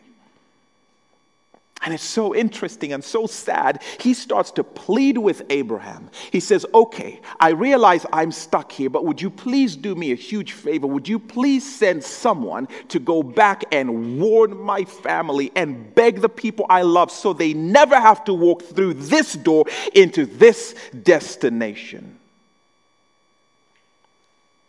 And 1.84 1.93
it's 1.93 2.03
so 2.03 2.36
interesting 2.36 2.93
and 2.93 3.03
so 3.03 3.25
sad. 3.25 3.82
He 3.99 4.13
starts 4.13 4.51
to 4.51 4.63
plead 4.63 5.17
with 5.17 5.41
Abraham. 5.49 6.11
He 6.32 6.39
says, 6.39 6.65
Okay, 6.73 7.21
I 7.39 7.49
realize 7.49 8.05
I'm 8.13 8.32
stuck 8.32 8.71
here, 8.71 8.89
but 8.89 9.05
would 9.05 9.21
you 9.21 9.32
please 9.32 9.75
do 9.75 9.95
me 9.95 10.11
a 10.11 10.15
huge 10.15 10.51
favor? 10.53 10.86
Would 10.86 11.07
you 11.07 11.17
please 11.17 11.75
send 11.75 12.03
someone 12.03 12.67
to 12.89 12.99
go 12.99 13.23
back 13.23 13.63
and 13.71 14.19
warn 14.19 14.57
my 14.61 14.86
family 14.86 15.51
and 15.55 15.93
beg 15.95 16.21
the 16.21 16.29
people 16.29 16.67
I 16.69 16.84
love 16.84 17.11
so 17.11 17.34
they 17.34 17.53
never 17.53 17.99
have 17.99 18.23
to 18.25 18.34
walk 18.34 18.61
through 18.61 18.93
this 18.95 19.34
door 19.34 19.65
into 19.93 20.25
this 20.25 20.75
destination? 21.01 22.20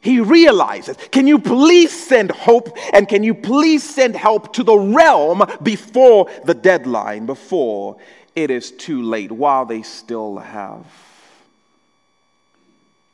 He 0.02 0.18
realizes, 0.18 0.96
can 1.12 1.28
you 1.28 1.38
please 1.38 1.92
send 1.92 2.32
hope 2.32 2.76
and 2.92 3.08
can 3.08 3.22
you 3.22 3.34
please 3.34 3.88
send 3.88 4.16
help 4.16 4.52
to 4.54 4.64
the 4.64 4.76
realm 4.76 5.44
before 5.62 6.28
the 6.44 6.54
deadline, 6.54 7.24
before 7.24 7.96
it 8.34 8.50
is 8.50 8.72
too 8.72 9.00
late, 9.00 9.30
while 9.30 9.64
they 9.64 9.82
still 9.82 10.38
have 10.38 10.84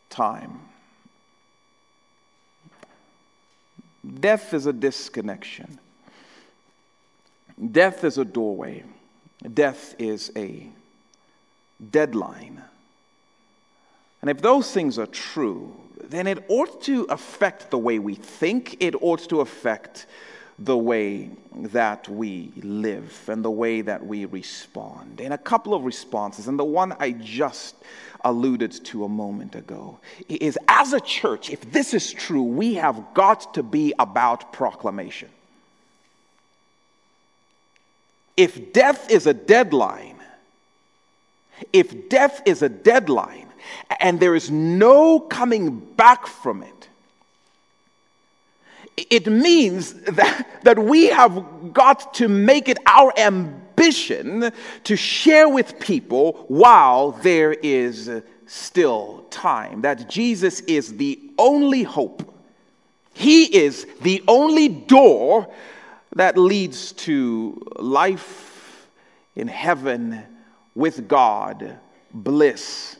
time? 0.09 0.61
Death 4.21 4.55
is 4.55 4.65
a 4.65 4.73
disconnection. 4.73 5.79
Death 7.71 8.03
is 8.03 8.17
a 8.17 8.25
doorway. 8.25 8.83
Death 9.53 9.95
is 9.99 10.33
a 10.35 10.67
deadline. 11.91 12.63
And 14.23 14.31
if 14.31 14.41
those 14.41 14.73
things 14.73 14.99
are 14.99 15.07
true, 15.07 15.77
then 16.05 16.27
it 16.27 16.45
ought 16.49 16.83
to 16.83 17.05
affect 17.05 17.71
the 17.71 17.79
way 17.79 17.99
we 17.99 18.15
think, 18.15 18.77
it 18.81 18.95
ought 19.03 19.29
to 19.29 19.41
affect 19.41 20.07
the 20.59 20.77
way 20.77 21.31
that 21.55 22.09
we 22.09 22.53
live 22.63 23.29
and 23.29 23.45
the 23.45 23.51
way 23.51 23.81
that 23.81 24.05
we 24.05 24.25
respond. 24.25 25.21
And 25.21 25.33
a 25.33 25.39
couple 25.39 25.75
of 25.75 25.85
responses, 25.85 26.49
and 26.49 26.59
the 26.59 26.65
one 26.65 26.97
I 26.99 27.13
just 27.13 27.77
alluded 28.25 28.73
to 28.87 29.05
a 29.05 29.09
moment 29.09 29.55
ago 29.55 29.99
is 30.29 30.59
as 30.67 30.93
a 30.93 31.01
church, 31.01 31.51
if 31.51 31.71
this 31.71 31.95
is 31.95 32.13
true, 32.13 32.43
we 32.43 32.75
have 32.75 33.15
got 33.15 33.55
to 33.55 33.63
be 33.63 33.95
about 33.99 34.53
proclamation. 34.53 35.29
If 38.37 38.73
death 38.73 39.11
is 39.11 39.27
a 39.27 39.35
deadline, 39.35 40.17
if 41.73 42.09
death 42.09 42.43
is 42.47 42.63
a 42.63 42.69
deadline, 42.69 43.48
and 44.01 44.21
there 44.21 44.35
is 44.35 44.51
no 44.51 45.21
coming 45.21 45.79
back 45.79 46.27
from 46.27 46.63
it, 46.63 46.79
it 49.11 49.27
means 49.27 49.95
that, 49.95 50.47
that 50.65 50.79
we 50.79 51.07
have 51.07 51.73
got 51.73 52.15
to 52.15 52.29
make 52.29 52.69
it 52.69 52.79
our 52.87 53.13
ambition 53.17 54.51
to 54.85 54.97
share 54.97 55.49
with 55.49 55.79
people 55.79 56.45
while 56.49 57.13
there 57.13 57.53
is 57.53 58.11
still 58.47 59.25
time. 59.31 59.83
That 59.83 60.09
Jesus 60.09 60.61
is 60.61 60.97
the 60.97 61.21
only 61.39 61.85
hope, 61.85 62.35
He 63.15 63.45
is 63.45 63.87
the 64.03 64.23
only 64.27 64.69
door 64.69 65.49
that 66.17 66.37
leads 66.37 66.93
to 66.93 67.63
life 67.77 68.89
in 69.37 69.47
heaven 69.47 70.25
with 70.75 71.07
God, 71.07 71.79
bliss 72.13 72.98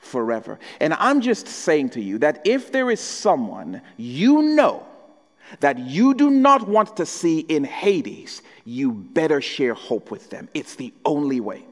forever. 0.00 0.58
And 0.80 0.94
I'm 0.94 1.20
just 1.20 1.46
saying 1.46 1.90
to 1.90 2.00
you 2.00 2.18
that 2.18 2.42
if 2.44 2.72
there 2.72 2.90
is 2.90 3.00
someone 3.00 3.82
you 3.96 4.42
know 4.42 4.86
that 5.60 5.78
you 5.78 6.14
do 6.14 6.30
not 6.30 6.68
want 6.68 6.96
to 6.96 7.06
see 7.06 7.40
in 7.40 7.64
Hades, 7.64 8.42
you 8.64 8.92
better 8.92 9.40
share 9.40 9.74
hope 9.74 10.10
with 10.10 10.30
them. 10.30 10.48
It's 10.54 10.76
the 10.76 10.92
only 11.04 11.40
way. 11.40 11.64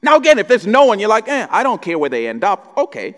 Now, 0.00 0.16
again, 0.16 0.38
if 0.38 0.48
there's 0.48 0.66
no 0.66 0.84
one, 0.84 0.98
you're 0.98 1.08
like, 1.08 1.28
eh, 1.28 1.46
I 1.50 1.62
don't 1.62 1.80
care 1.80 1.98
where 1.98 2.10
they 2.10 2.28
end 2.28 2.44
up. 2.44 2.74
Okay. 2.76 3.14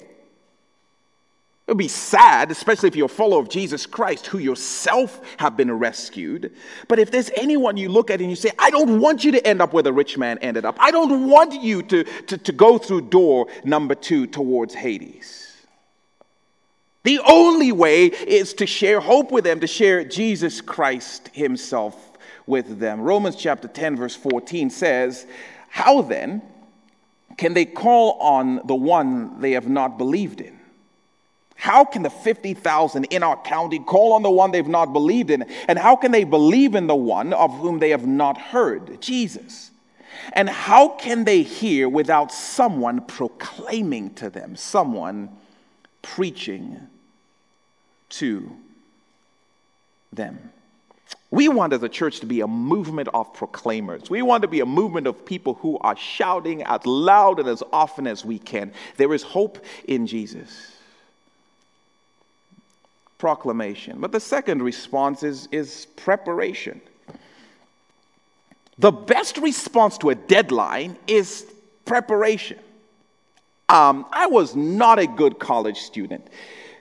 It 1.67 1.73
would 1.73 1.79
be 1.79 1.89
sad, 1.89 2.53
especially 2.53 2.87
if 2.87 2.95
you're 2.95 3.07
a 3.07 3.09
follower 3.09 3.41
of 3.41 3.49
Jesus 3.49 3.87
Christ 3.87 4.29
who 4.29 4.39
yourself 4.39 5.21
have 5.39 5.57
been 5.57 5.73
rescued. 5.73 6.55
But 6.87 7.01
if 7.01 7.11
there's 7.11 7.29
anyone 7.37 7.77
you 7.77 7.89
look 7.89 8.09
at 8.09 8.21
and 8.21 8.31
you 8.31 8.37
say, 8.37 8.53
I 8.57 8.71
don't 8.71 9.01
want 9.01 9.25
you 9.25 9.33
to 9.33 9.45
end 9.45 9.61
up 9.61 9.73
where 9.73 9.83
the 9.83 9.93
rich 9.93 10.17
man 10.17 10.39
ended 10.39 10.65
up, 10.65 10.77
I 10.79 10.93
don't 10.93 11.29
want 11.29 11.61
you 11.61 11.83
to, 11.83 12.05
to, 12.05 12.39
to 12.39 12.53
go 12.53 12.79
through 12.79 13.09
door 13.09 13.49
number 13.65 13.97
two 13.97 14.29
towards 14.29 14.75
Hades. 14.75 15.57
The 17.03 17.19
only 17.27 17.73
way 17.73 18.07
is 18.07 18.55
to 18.55 18.67
share 18.67 19.01
hope 19.01 19.33
with 19.33 19.43
them, 19.43 19.59
to 19.59 19.67
share 19.67 20.05
Jesus 20.05 20.61
Christ 20.61 21.31
Himself 21.33 22.13
with 22.47 22.79
them. 22.79 23.01
Romans 23.01 23.35
chapter 23.35 23.67
10, 23.67 23.97
verse 23.97 24.15
14 24.15 24.71
says, 24.71 25.27
How 25.69 26.03
then 26.03 26.43
can 27.37 27.55
they 27.55 27.65
call 27.65 28.13
on 28.21 28.61
the 28.67 28.75
one 28.77 29.41
they 29.41 29.53
have 29.53 29.69
not 29.69 29.99
believed 29.99 30.41
in? 30.41 30.57
How 31.57 31.85
can 31.85 32.03
the 32.03 32.11
50,000 32.11 33.05
in 33.07 33.23
our 33.23 33.37
county 33.43 33.79
call 33.79 34.13
on 34.13 34.23
the 34.23 34.31
one 34.31 34.53
they've 34.53 34.69
not 34.69 34.93
believed 34.93 35.31
in? 35.31 35.43
And 35.69 35.79
how 35.79 35.97
can 35.97 36.13
they 36.13 36.25
believe 36.25 36.75
in 36.75 36.87
the 36.87 36.95
one 36.95 37.33
of 37.33 37.59
whom 37.59 37.79
they 37.79 37.91
have 37.91 38.07
not 38.07 38.39
heard, 38.39 39.01
Jesus? 39.01 39.71
And 40.35 40.49
how 40.49 40.91
can 40.91 41.25
they 41.25 41.43
hear 41.43 41.89
without 41.89 42.31
someone 42.31 43.01
proclaiming 43.01 44.15
to 44.15 44.29
them, 44.29 44.55
someone 44.55 45.31
preaching 46.03 46.79
to 48.11 48.55
them? 50.13 50.53
We 51.31 51.49
want 51.49 51.73
as 51.73 51.83
a 51.83 51.89
church 51.89 52.21
to 52.21 52.27
be 52.27 52.41
a 52.41 52.47
movement 52.47 53.09
of 53.15 53.33
proclaimers. 53.33 54.11
We 54.11 54.23
want 54.23 54.43
to 54.43 54.49
be 54.49 54.61
a 54.61 54.67
movement 54.67 55.07
of 55.07 55.25
people 55.25 55.55
who 55.55 55.79
are 55.79 55.97
shouting 55.97 56.63
as 56.63 56.85
loud 56.85 57.41
and 57.41 57.49
as 57.49 57.63
often 57.73 58.07
as 58.07 58.25
we 58.25 58.39
can. 58.39 58.73
There 58.97 59.13
is 59.13 59.23
hope 59.23 59.65
in 59.87 60.07
Jesus 60.07 60.76
proclamation. 63.19 64.01
But 64.01 64.13
the 64.13 64.21
second 64.21 64.63
response 64.63 65.23
is, 65.23 65.49
is 65.53 65.87
preparation. 65.97 66.81
The 68.79 68.93
best 68.93 69.39
response 69.39 69.97
to 69.99 70.11
a 70.11 70.15
deadline 70.15 70.99
is 71.07 71.47
preparation. 71.85 72.59
Um, 73.69 74.07
I 74.13 74.27
was 74.27 74.55
not 74.55 74.99
a 74.99 75.07
good 75.07 75.39
college 75.39 75.79
student. 75.79 76.29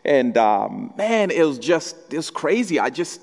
And 0.03 0.37
um, 0.37 0.93
man, 0.97 1.31
it 1.31 1.43
was 1.43 1.57
just, 1.57 1.95
it 2.13 2.17
was 2.17 2.29
crazy. 2.29 2.79
I 2.79 2.91
just 2.91 3.21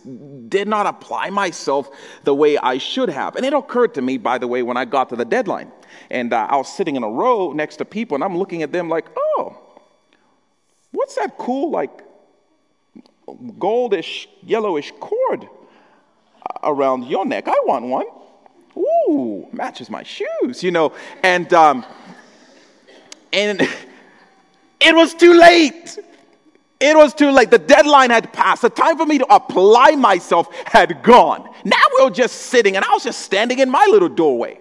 did 0.50 0.66
not 0.66 0.86
apply 0.86 1.30
myself 1.30 1.90
the 2.24 2.34
way 2.34 2.58
I 2.58 2.78
should 2.78 3.08
have. 3.08 3.36
And 3.36 3.46
it 3.46 3.52
occurred 3.52 3.94
to 3.94 4.02
me, 4.02 4.18
by 4.18 4.38
the 4.38 4.48
way, 4.48 4.62
when 4.62 4.76
I 4.76 4.84
got 4.84 5.08
to 5.10 5.16
the 5.16 5.24
deadline. 5.24 5.70
And 6.10 6.32
uh, 6.32 6.48
I 6.50 6.56
was 6.56 6.74
sitting 6.74 6.96
in 6.96 7.04
a 7.04 7.08
row 7.08 7.52
next 7.52 7.76
to 7.76 7.84
people, 7.84 8.16
and 8.16 8.24
I'm 8.24 8.36
looking 8.36 8.62
at 8.62 8.72
them 8.72 8.88
like, 8.88 9.06
oh, 9.16 9.56
what's 10.90 11.14
that 11.14 11.38
cool, 11.38 11.70
like, 11.70 11.90
goldish, 13.28 14.26
yellowish 14.42 14.92
cord 15.00 15.48
around 16.62 17.04
your 17.04 17.24
neck. 17.24 17.48
I 17.48 17.60
want 17.64 17.86
one. 17.86 18.06
Ooh, 18.76 19.48
matches 19.52 19.90
my 19.90 20.02
shoes, 20.02 20.62
you 20.62 20.70
know. 20.70 20.92
And 21.22 21.52
um, 21.52 21.84
and 23.32 23.60
it 24.80 24.94
was 24.94 25.14
too 25.14 25.34
late. 25.34 25.98
It 26.80 26.96
was 26.96 27.14
too 27.14 27.30
late. 27.30 27.50
The 27.50 27.58
deadline 27.58 28.10
had 28.10 28.32
passed. 28.32 28.62
The 28.62 28.70
time 28.70 28.98
for 28.98 29.06
me 29.06 29.18
to 29.18 29.26
apply 29.32 29.92
myself 29.92 30.52
had 30.66 31.02
gone. 31.02 31.48
Now 31.64 31.76
we 31.96 32.04
were 32.04 32.10
just 32.10 32.36
sitting, 32.36 32.74
and 32.74 32.84
I 32.84 32.90
was 32.90 33.04
just 33.04 33.20
standing 33.20 33.60
in 33.60 33.70
my 33.70 33.86
little 33.88 34.08
doorway. 34.08 34.58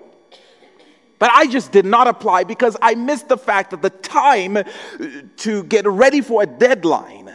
But 1.18 1.32
I 1.34 1.48
just 1.48 1.72
did 1.72 1.86
not 1.86 2.08
apply 2.08 2.44
because 2.44 2.76
I 2.82 2.96
missed 2.96 3.28
the 3.28 3.38
fact 3.38 3.72
that 3.72 3.82
the 3.82 3.92
time 3.92 4.58
to 5.38 5.64
get 5.64 5.86
ready 5.86 6.22
for 6.22 6.44
a 6.44 6.48
deadline 6.48 7.34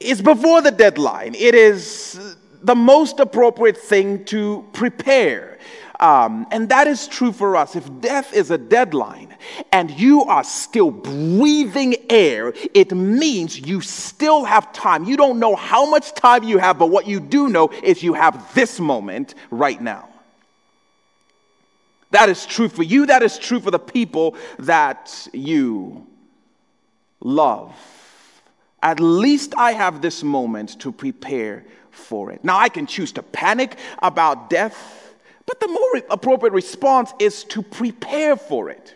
is 0.00 0.22
before 0.22 0.62
the 0.62 0.70
deadline. 0.70 1.34
It 1.34 1.54
is 1.54 2.36
the 2.62 2.74
most 2.74 3.20
appropriate 3.20 3.76
thing 3.76 4.24
to 4.26 4.64
prepare. 4.72 5.58
Um, 5.98 6.46
and 6.50 6.68
that 6.68 6.86
is 6.86 7.08
true 7.08 7.32
for 7.32 7.56
us. 7.56 7.74
If 7.74 8.00
death 8.00 8.34
is 8.34 8.50
a 8.50 8.58
deadline 8.58 9.34
and 9.72 9.90
you 9.90 10.24
are 10.24 10.44
still 10.44 10.90
breathing 10.90 11.96
air, 12.10 12.52
it 12.74 12.92
means 12.92 13.58
you 13.58 13.80
still 13.80 14.44
have 14.44 14.72
time. 14.74 15.04
You 15.04 15.16
don't 15.16 15.38
know 15.38 15.56
how 15.56 15.88
much 15.88 16.12
time 16.12 16.44
you 16.44 16.58
have, 16.58 16.78
but 16.78 16.90
what 16.90 17.06
you 17.06 17.18
do 17.18 17.48
know 17.48 17.68
is 17.82 18.02
you 18.02 18.12
have 18.12 18.54
this 18.54 18.78
moment 18.78 19.34
right 19.50 19.80
now. 19.80 20.10
That 22.10 22.28
is 22.28 22.44
true 22.44 22.68
for 22.68 22.82
you, 22.82 23.06
that 23.06 23.22
is 23.22 23.38
true 23.38 23.60
for 23.60 23.70
the 23.70 23.78
people 23.78 24.36
that 24.58 25.28
you 25.32 26.06
love 27.20 27.74
at 28.82 29.00
least 29.00 29.54
I 29.56 29.72
have 29.72 30.02
this 30.02 30.22
moment 30.22 30.80
to 30.80 30.92
prepare 30.92 31.64
for 31.90 32.30
it. 32.30 32.44
Now, 32.44 32.58
I 32.58 32.68
can 32.68 32.86
choose 32.86 33.12
to 33.12 33.22
panic 33.22 33.76
about 34.02 34.50
death, 34.50 35.14
but 35.46 35.60
the 35.60 35.68
more 35.68 36.02
appropriate 36.10 36.52
response 36.52 37.12
is 37.18 37.44
to 37.44 37.62
prepare 37.62 38.36
for 38.36 38.68
it. 38.70 38.94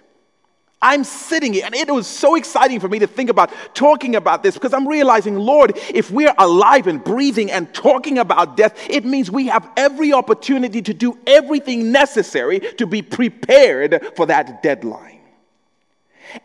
I'm 0.83 1.05
sitting 1.05 1.53
here, 1.53 1.67
and 1.67 1.75
it 1.75 1.91
was 1.91 2.07
so 2.07 2.37
exciting 2.37 2.81
for 2.81 2.89
me 2.89 3.01
to 3.01 3.07
think 3.07 3.29
about 3.29 3.53
talking 3.75 4.17
about 4.17 4.43
this 4.43 4.55
because 4.55 4.73
I'm 4.73 4.89
realizing, 4.89 5.37
Lord, 5.37 5.73
if 5.93 6.11
we're 6.11 6.35
alive 6.39 6.87
and 6.87 7.05
breathing 7.05 7.51
and 7.51 7.73
talking 7.75 8.17
about 8.17 8.57
death, 8.57 8.89
it 8.89 9.05
means 9.05 9.31
we 9.31 9.49
have 9.49 9.69
every 9.77 10.15
opportunity 10.15 10.81
to 10.81 10.95
do 10.95 11.19
everything 11.27 11.93
necessary 11.93 12.61
to 12.79 12.87
be 12.87 13.03
prepared 13.03 14.07
for 14.17 14.25
that 14.27 14.63
deadline. 14.63 15.21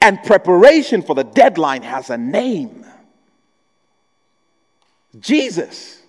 And 0.02 0.22
preparation 0.24 1.02
for 1.02 1.16
the 1.16 1.24
deadline 1.24 1.84
has 1.84 2.10
a 2.10 2.18
name 2.18 2.86
Jesus. 5.20 6.02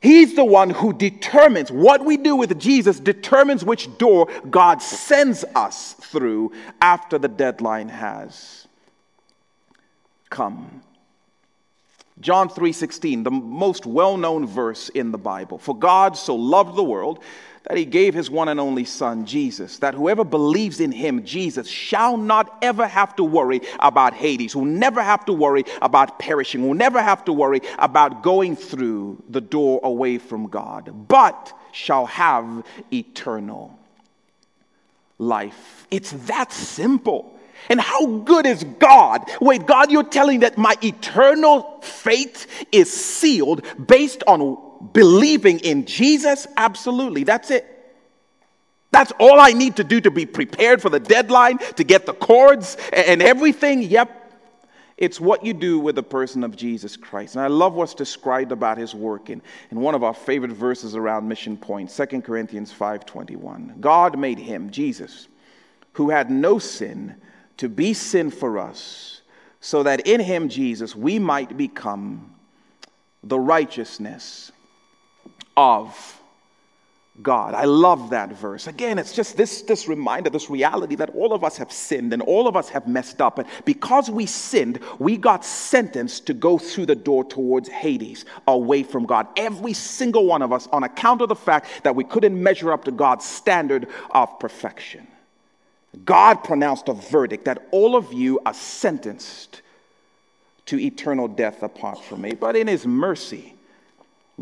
He's 0.00 0.34
the 0.34 0.44
one 0.44 0.70
who 0.70 0.94
determines 0.94 1.70
what 1.70 2.04
we 2.04 2.16
do 2.16 2.34
with 2.34 2.58
Jesus, 2.58 2.98
determines 2.98 3.64
which 3.64 3.98
door 3.98 4.28
God 4.48 4.80
sends 4.80 5.44
us 5.54 5.92
through 5.92 6.52
after 6.80 7.18
the 7.18 7.28
deadline 7.28 7.90
has 7.90 8.66
come. 10.30 10.82
John 12.20 12.48
3:16, 12.48 13.22
the 13.22 13.30
most 13.30 13.86
well-known 13.86 14.46
verse 14.46 14.88
in 14.90 15.10
the 15.10 15.18
Bible. 15.18 15.58
For 15.58 15.74
God 15.74 16.16
so 16.16 16.34
loved 16.34 16.76
the 16.76 16.84
world 16.84 17.20
that 17.64 17.76
he 17.76 17.84
gave 17.84 18.14
his 18.14 18.30
one 18.30 18.48
and 18.48 18.58
only 18.58 18.84
Son, 18.84 19.26
Jesus, 19.26 19.78
that 19.78 19.94
whoever 19.94 20.24
believes 20.24 20.80
in 20.80 20.92
him, 20.92 21.24
Jesus, 21.24 21.68
shall 21.68 22.16
not 22.16 22.56
ever 22.62 22.86
have 22.86 23.14
to 23.16 23.24
worry 23.24 23.60
about 23.80 24.14
Hades, 24.14 24.56
will 24.56 24.64
never 24.64 25.02
have 25.02 25.24
to 25.26 25.32
worry 25.32 25.64
about 25.82 26.18
perishing, 26.18 26.66
will 26.66 26.74
never 26.74 27.02
have 27.02 27.24
to 27.26 27.32
worry 27.32 27.60
about 27.78 28.22
going 28.22 28.56
through 28.56 29.22
the 29.28 29.42
door 29.42 29.80
away 29.82 30.16
from 30.18 30.46
God, 30.46 31.06
but 31.08 31.52
shall 31.72 32.06
have 32.06 32.64
eternal 32.92 33.78
life. 35.18 35.86
It's 35.90 36.12
that 36.12 36.52
simple. 36.52 37.38
And 37.68 37.80
how 37.80 38.06
good 38.06 38.46
is 38.46 38.64
God? 38.78 39.30
Wait, 39.40 39.66
God, 39.66 39.90
you're 39.90 40.02
telling 40.02 40.40
that 40.40 40.58
my 40.58 40.74
eternal 40.82 41.80
fate 41.82 42.46
is 42.72 42.92
sealed 42.92 43.64
based 43.86 44.22
on 44.26 44.58
believing 44.92 45.60
in 45.60 45.84
Jesus? 45.84 46.46
Absolutely. 46.56 47.24
That's 47.24 47.50
it. 47.50 47.66
That's 48.92 49.12
all 49.20 49.38
I 49.38 49.52
need 49.52 49.76
to 49.76 49.84
do 49.84 50.00
to 50.00 50.10
be 50.10 50.26
prepared 50.26 50.82
for 50.82 50.90
the 50.90 50.98
deadline, 50.98 51.58
to 51.76 51.84
get 51.84 52.06
the 52.06 52.12
cords 52.12 52.76
and 52.92 53.22
everything. 53.22 53.82
Yep. 53.82 54.16
It's 55.00 55.18
what 55.18 55.46
you 55.46 55.54
do 55.54 55.78
with 55.78 55.94
the 55.94 56.02
person 56.02 56.44
of 56.44 56.56
Jesus 56.56 56.96
Christ. 56.96 57.34
And 57.34 57.42
I 57.42 57.46
love 57.46 57.72
what's 57.72 57.94
described 57.94 58.52
about 58.52 58.76
his 58.76 58.94
work 58.94 59.30
in, 59.30 59.40
in 59.70 59.80
one 59.80 59.94
of 59.94 60.02
our 60.02 60.12
favorite 60.12 60.52
verses 60.52 60.94
around 60.94 61.26
Mission 61.26 61.56
Point, 61.56 61.88
2 61.88 62.20
Corinthians 62.20 62.70
5.21. 62.70 63.80
God 63.80 64.18
made 64.18 64.38
him, 64.38 64.70
Jesus, 64.70 65.28
who 65.92 66.10
had 66.10 66.30
no 66.30 66.58
sin, 66.58 67.14
to 67.60 67.68
be 67.68 67.92
sin 67.92 68.30
for 68.30 68.58
us, 68.58 69.20
so 69.60 69.82
that 69.82 70.06
in 70.06 70.18
him, 70.18 70.48
Jesus, 70.48 70.96
we 70.96 71.18
might 71.18 71.58
become 71.58 72.34
the 73.22 73.38
righteousness 73.38 74.50
of 75.58 76.18
God. 77.22 77.52
I 77.52 77.66
love 77.66 78.08
that 78.10 78.32
verse. 78.32 78.66
Again, 78.66 78.98
it's 78.98 79.12
just 79.12 79.36
this, 79.36 79.60
this 79.60 79.88
reminder, 79.88 80.30
this 80.30 80.48
reality 80.48 80.94
that 80.94 81.10
all 81.10 81.34
of 81.34 81.44
us 81.44 81.58
have 81.58 81.70
sinned 81.70 82.14
and 82.14 82.22
all 82.22 82.48
of 82.48 82.56
us 82.56 82.70
have 82.70 82.88
messed 82.88 83.20
up. 83.20 83.38
And 83.38 83.46
because 83.66 84.08
we 84.08 84.24
sinned, 84.24 84.80
we 84.98 85.18
got 85.18 85.44
sentenced 85.44 86.26
to 86.28 86.32
go 86.32 86.56
through 86.56 86.86
the 86.86 86.94
door 86.94 87.24
towards 87.24 87.68
Hades, 87.68 88.24
away 88.48 88.82
from 88.84 89.04
God. 89.04 89.26
Every 89.36 89.74
single 89.74 90.24
one 90.24 90.40
of 90.40 90.50
us, 90.50 90.66
on 90.72 90.82
account 90.82 91.20
of 91.20 91.28
the 91.28 91.36
fact 91.36 91.66
that 91.82 91.94
we 91.94 92.04
couldn't 92.04 92.42
measure 92.42 92.72
up 92.72 92.86
to 92.86 92.90
God's 92.90 93.26
standard 93.26 93.88
of 94.12 94.38
perfection. 94.38 95.06
God 96.04 96.44
pronounced 96.44 96.88
a 96.88 96.94
verdict 96.94 97.44
that 97.46 97.66
all 97.70 97.96
of 97.96 98.12
you 98.12 98.40
are 98.46 98.54
sentenced 98.54 99.62
to 100.66 100.78
eternal 100.78 101.26
death 101.26 101.62
apart 101.62 102.02
from 102.04 102.20
me. 102.20 102.32
But 102.32 102.54
in 102.54 102.68
His 102.68 102.86
mercy, 102.86 103.54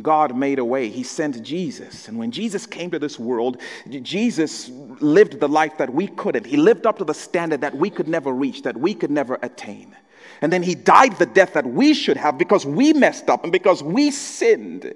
God 0.03 0.37
made 0.37 0.59
a 0.59 0.65
way. 0.65 0.89
He 0.89 1.03
sent 1.03 1.43
Jesus. 1.43 2.09
And 2.09 2.19
when 2.19 2.31
Jesus 2.31 2.67
came 2.67 2.91
to 2.91 2.99
this 2.99 3.19
world, 3.19 3.61
Jesus 3.89 4.69
lived 5.01 5.41
the 5.41 5.49
life 5.49 5.79
that 5.79 5.93
we 5.93 6.07
couldn't. 6.07 6.47
He 6.47 6.57
lived 6.57 6.87
up 6.87 6.99
to 6.99 7.05
the 7.05 7.15
standard 7.15 7.63
that 7.63 7.75
we 7.75 7.91
could 7.91 8.09
never 8.09 8.31
reach, 8.31 8.63
that 8.63 8.77
we 8.77 8.95
could 8.95 9.11
never 9.11 9.39
attain. 9.43 9.97
And 10.41 10.53
then 10.53 10.63
he 10.63 10.75
died 10.75 11.19
the 11.19 11.27
death 11.27 11.55
that 11.55 11.67
we 11.67 11.95
should 11.95 12.17
have 12.17 12.39
because 12.39 12.65
we 12.65 12.93
messed 12.93 13.29
up 13.29 13.43
and 13.43 13.53
because 13.53 13.83
we 13.83 14.11
sinned. 14.11 14.95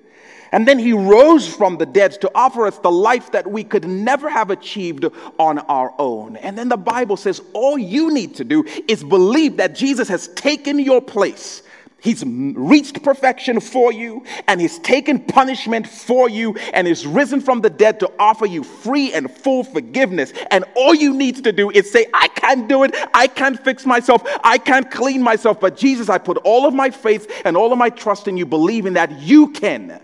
And 0.52 0.68
then 0.68 0.78
he 0.78 0.92
rose 0.92 1.48
from 1.52 1.78
the 1.78 1.86
dead 1.86 2.12
to 2.20 2.30
offer 2.34 2.66
us 2.66 2.78
the 2.78 2.90
life 2.90 3.32
that 3.32 3.50
we 3.50 3.64
could 3.64 3.86
never 3.86 4.28
have 4.28 4.50
achieved 4.50 5.06
on 5.38 5.58
our 5.60 5.94
own. 5.98 6.36
And 6.36 6.58
then 6.58 6.68
the 6.68 6.76
Bible 6.76 7.16
says 7.16 7.40
all 7.54 7.78
you 7.78 8.12
need 8.12 8.34
to 8.36 8.44
do 8.44 8.64
is 8.86 9.02
believe 9.02 9.56
that 9.56 9.74
Jesus 9.74 10.08
has 10.08 10.28
taken 10.28 10.78
your 10.78 11.00
place 11.00 11.62
He's 12.02 12.24
reached 12.26 13.02
perfection 13.04 13.60
for 13.60 13.92
you, 13.92 14.24
and 14.48 14.60
He's 14.60 14.80
taken 14.80 15.20
punishment 15.20 15.86
for 15.86 16.28
you, 16.28 16.56
and 16.74 16.88
is 16.88 17.06
risen 17.06 17.40
from 17.40 17.60
the 17.60 17.70
dead 17.70 18.00
to 18.00 18.10
offer 18.18 18.44
you 18.44 18.64
free 18.64 19.12
and 19.12 19.30
full 19.30 19.62
forgiveness. 19.62 20.32
And 20.50 20.64
all 20.74 20.94
you 20.94 21.14
need 21.14 21.44
to 21.44 21.52
do 21.52 21.70
is 21.70 21.90
say, 21.90 22.06
I 22.12 22.26
can't 22.26 22.68
do 22.68 22.82
it. 22.82 22.94
I 23.14 23.28
can't 23.28 23.62
fix 23.62 23.86
myself. 23.86 24.22
I 24.42 24.58
can't 24.58 24.90
clean 24.90 25.22
myself. 25.22 25.60
But 25.60 25.76
Jesus, 25.76 26.08
I 26.08 26.18
put 26.18 26.38
all 26.38 26.66
of 26.66 26.74
my 26.74 26.90
faith 26.90 27.30
and 27.44 27.56
all 27.56 27.72
of 27.72 27.78
my 27.78 27.88
trust 27.88 28.26
in 28.26 28.36
you, 28.36 28.46
believing 28.46 28.94
that 28.94 29.12
you 29.20 29.52
can. 29.52 30.00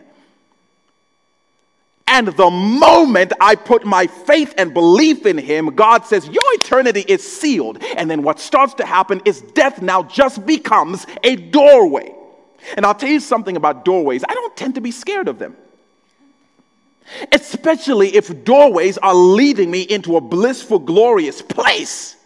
And 2.10 2.28
the 2.28 2.50
moment 2.50 3.34
I 3.38 3.54
put 3.54 3.84
my 3.84 4.06
faith 4.06 4.54
and 4.56 4.72
belief 4.72 5.26
in 5.26 5.36
him, 5.36 5.66
God 5.74 6.06
says, 6.06 6.26
Your 6.26 6.42
eternity 6.54 7.04
is 7.06 7.22
sealed. 7.22 7.82
And 7.82 8.10
then 8.10 8.22
what 8.22 8.40
starts 8.40 8.72
to 8.74 8.86
happen 8.86 9.20
is 9.26 9.42
death 9.42 9.82
now 9.82 10.04
just 10.04 10.46
becomes 10.46 11.06
a 11.22 11.36
doorway. 11.36 12.14
And 12.76 12.86
I'll 12.86 12.94
tell 12.94 13.10
you 13.10 13.20
something 13.20 13.56
about 13.56 13.84
doorways. 13.84 14.24
I 14.26 14.32
don't 14.32 14.56
tend 14.56 14.74
to 14.76 14.80
be 14.80 14.90
scared 14.90 15.28
of 15.28 15.38
them. 15.38 15.54
Especially 17.30 18.16
if 18.16 18.42
doorways 18.42 18.96
are 18.98 19.14
leading 19.14 19.70
me 19.70 19.82
into 19.82 20.16
a 20.16 20.20
blissful, 20.20 20.78
glorious 20.78 21.42
place. 21.42 22.16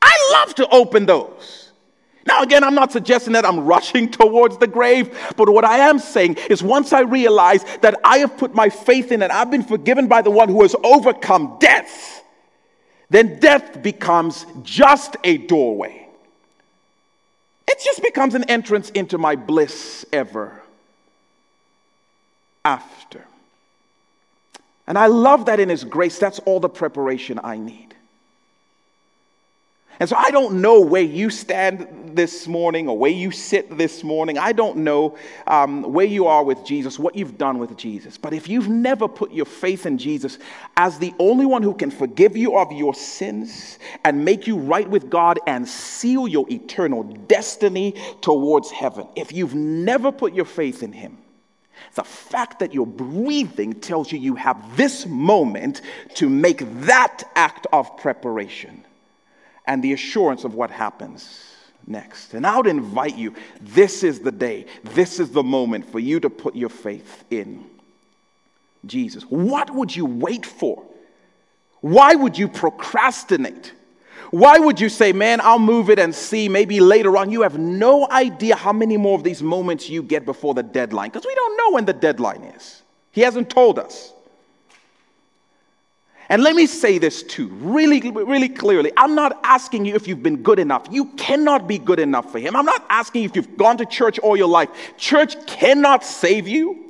I 0.00 0.14
love 0.32 0.54
to 0.56 0.68
open 0.68 1.04
those. 1.04 1.61
Now, 2.26 2.42
again, 2.42 2.62
I'm 2.62 2.74
not 2.74 2.92
suggesting 2.92 3.32
that 3.32 3.44
I'm 3.44 3.64
rushing 3.64 4.10
towards 4.10 4.58
the 4.58 4.66
grave, 4.66 5.16
but 5.36 5.48
what 5.48 5.64
I 5.64 5.88
am 5.88 5.98
saying 5.98 6.36
is 6.48 6.62
once 6.62 6.92
I 6.92 7.00
realize 7.00 7.64
that 7.80 7.98
I 8.04 8.18
have 8.18 8.36
put 8.36 8.54
my 8.54 8.68
faith 8.68 9.10
in 9.10 9.22
and 9.22 9.32
I've 9.32 9.50
been 9.50 9.64
forgiven 9.64 10.06
by 10.06 10.22
the 10.22 10.30
one 10.30 10.48
who 10.48 10.62
has 10.62 10.76
overcome 10.84 11.56
death, 11.58 12.24
then 13.10 13.40
death 13.40 13.82
becomes 13.82 14.46
just 14.62 15.16
a 15.24 15.36
doorway. 15.36 16.06
It 17.68 17.80
just 17.84 18.02
becomes 18.02 18.34
an 18.34 18.44
entrance 18.44 18.90
into 18.90 19.18
my 19.18 19.36
bliss 19.36 20.04
ever 20.12 20.62
after. 22.64 23.24
And 24.86 24.98
I 24.98 25.06
love 25.06 25.46
that 25.46 25.60
in 25.60 25.68
His 25.68 25.84
grace, 25.84 26.18
that's 26.18 26.38
all 26.40 26.60
the 26.60 26.68
preparation 26.68 27.40
I 27.42 27.56
need. 27.56 27.94
And 30.00 30.08
so 30.08 30.16
I 30.16 30.30
don't 30.30 30.60
know 30.60 30.80
where 30.80 31.02
you 31.02 31.30
stand 31.30 32.16
this 32.16 32.48
morning 32.48 32.88
or 32.88 32.96
where 32.96 33.10
you 33.10 33.30
sit 33.30 33.76
this 33.76 34.02
morning. 34.02 34.38
I 34.38 34.52
don't 34.52 34.78
know 34.78 35.16
um, 35.46 35.82
where 35.82 36.06
you 36.06 36.26
are 36.26 36.42
with 36.42 36.64
Jesus, 36.64 36.98
what 36.98 37.14
you've 37.14 37.38
done 37.38 37.58
with 37.58 37.76
Jesus. 37.76 38.16
But 38.16 38.32
if 38.32 38.48
you've 38.48 38.68
never 38.68 39.06
put 39.06 39.32
your 39.32 39.44
faith 39.44 39.86
in 39.86 39.98
Jesus 39.98 40.38
as 40.76 40.98
the 40.98 41.14
only 41.18 41.46
one 41.46 41.62
who 41.62 41.74
can 41.74 41.90
forgive 41.90 42.36
you 42.36 42.56
of 42.56 42.72
your 42.72 42.94
sins 42.94 43.78
and 44.04 44.24
make 44.24 44.46
you 44.46 44.56
right 44.56 44.88
with 44.88 45.10
God 45.10 45.38
and 45.46 45.68
seal 45.68 46.26
your 46.26 46.46
eternal 46.50 47.02
destiny 47.02 47.94
towards 48.22 48.70
heaven, 48.70 49.06
if 49.14 49.32
you've 49.32 49.54
never 49.54 50.10
put 50.10 50.34
your 50.34 50.46
faith 50.46 50.82
in 50.82 50.92
Him, 50.92 51.18
the 51.94 52.04
fact 52.04 52.60
that 52.60 52.72
you're 52.72 52.86
breathing 52.86 53.74
tells 53.74 54.10
you 54.10 54.18
you 54.18 54.34
have 54.36 54.76
this 54.76 55.04
moment 55.06 55.82
to 56.14 56.28
make 56.28 56.62
that 56.82 57.24
act 57.34 57.66
of 57.72 57.96
preparation 57.98 58.81
and 59.66 59.82
the 59.82 59.92
assurance 59.92 60.44
of 60.44 60.54
what 60.54 60.70
happens 60.70 61.44
next. 61.86 62.34
And 62.34 62.46
I 62.46 62.56
would 62.56 62.66
invite 62.66 63.16
you 63.16 63.34
this 63.60 64.02
is 64.02 64.20
the 64.20 64.32
day, 64.32 64.66
this 64.82 65.20
is 65.20 65.30
the 65.30 65.42
moment 65.42 65.90
for 65.90 65.98
you 65.98 66.20
to 66.20 66.30
put 66.30 66.54
your 66.54 66.68
faith 66.68 67.24
in 67.30 67.64
Jesus. 68.86 69.24
What 69.24 69.70
would 69.70 69.94
you 69.94 70.06
wait 70.06 70.46
for? 70.46 70.82
Why 71.80 72.14
would 72.14 72.38
you 72.38 72.48
procrastinate? 72.48 73.72
Why 74.30 74.58
would 74.58 74.80
you 74.80 74.88
say, 74.88 75.12
man, 75.12 75.40
I'll 75.42 75.58
move 75.58 75.90
it 75.90 75.98
and 75.98 76.14
see 76.14 76.48
maybe 76.48 76.80
later 76.80 77.16
on? 77.16 77.30
You 77.30 77.42
have 77.42 77.58
no 77.58 78.08
idea 78.10 78.56
how 78.56 78.72
many 78.72 78.96
more 78.96 79.16
of 79.16 79.24
these 79.24 79.42
moments 79.42 79.90
you 79.90 80.02
get 80.02 80.24
before 80.24 80.54
the 80.54 80.62
deadline 80.62 81.10
because 81.10 81.26
we 81.26 81.34
don't 81.34 81.56
know 81.58 81.74
when 81.74 81.84
the 81.84 81.92
deadline 81.92 82.42
is. 82.44 82.82
He 83.10 83.20
hasn't 83.20 83.50
told 83.50 83.78
us. 83.78 84.14
And 86.32 86.42
let 86.42 86.56
me 86.56 86.66
say 86.66 86.96
this 86.96 87.22
too, 87.22 87.48
really, 87.60 88.00
really 88.10 88.48
clearly. 88.48 88.90
I'm 88.96 89.14
not 89.14 89.38
asking 89.44 89.84
you 89.84 89.94
if 89.94 90.08
you've 90.08 90.22
been 90.22 90.42
good 90.42 90.58
enough. 90.58 90.86
You 90.90 91.04
cannot 91.16 91.68
be 91.68 91.76
good 91.76 91.98
enough 91.98 92.32
for 92.32 92.38
Him. 92.38 92.56
I'm 92.56 92.64
not 92.64 92.86
asking 92.88 93.24
you 93.24 93.28
if 93.28 93.36
you've 93.36 93.58
gone 93.58 93.76
to 93.76 93.84
church 93.84 94.18
all 94.18 94.34
your 94.34 94.48
life. 94.48 94.70
Church 94.96 95.36
cannot 95.46 96.02
save 96.02 96.48
you. 96.48 96.81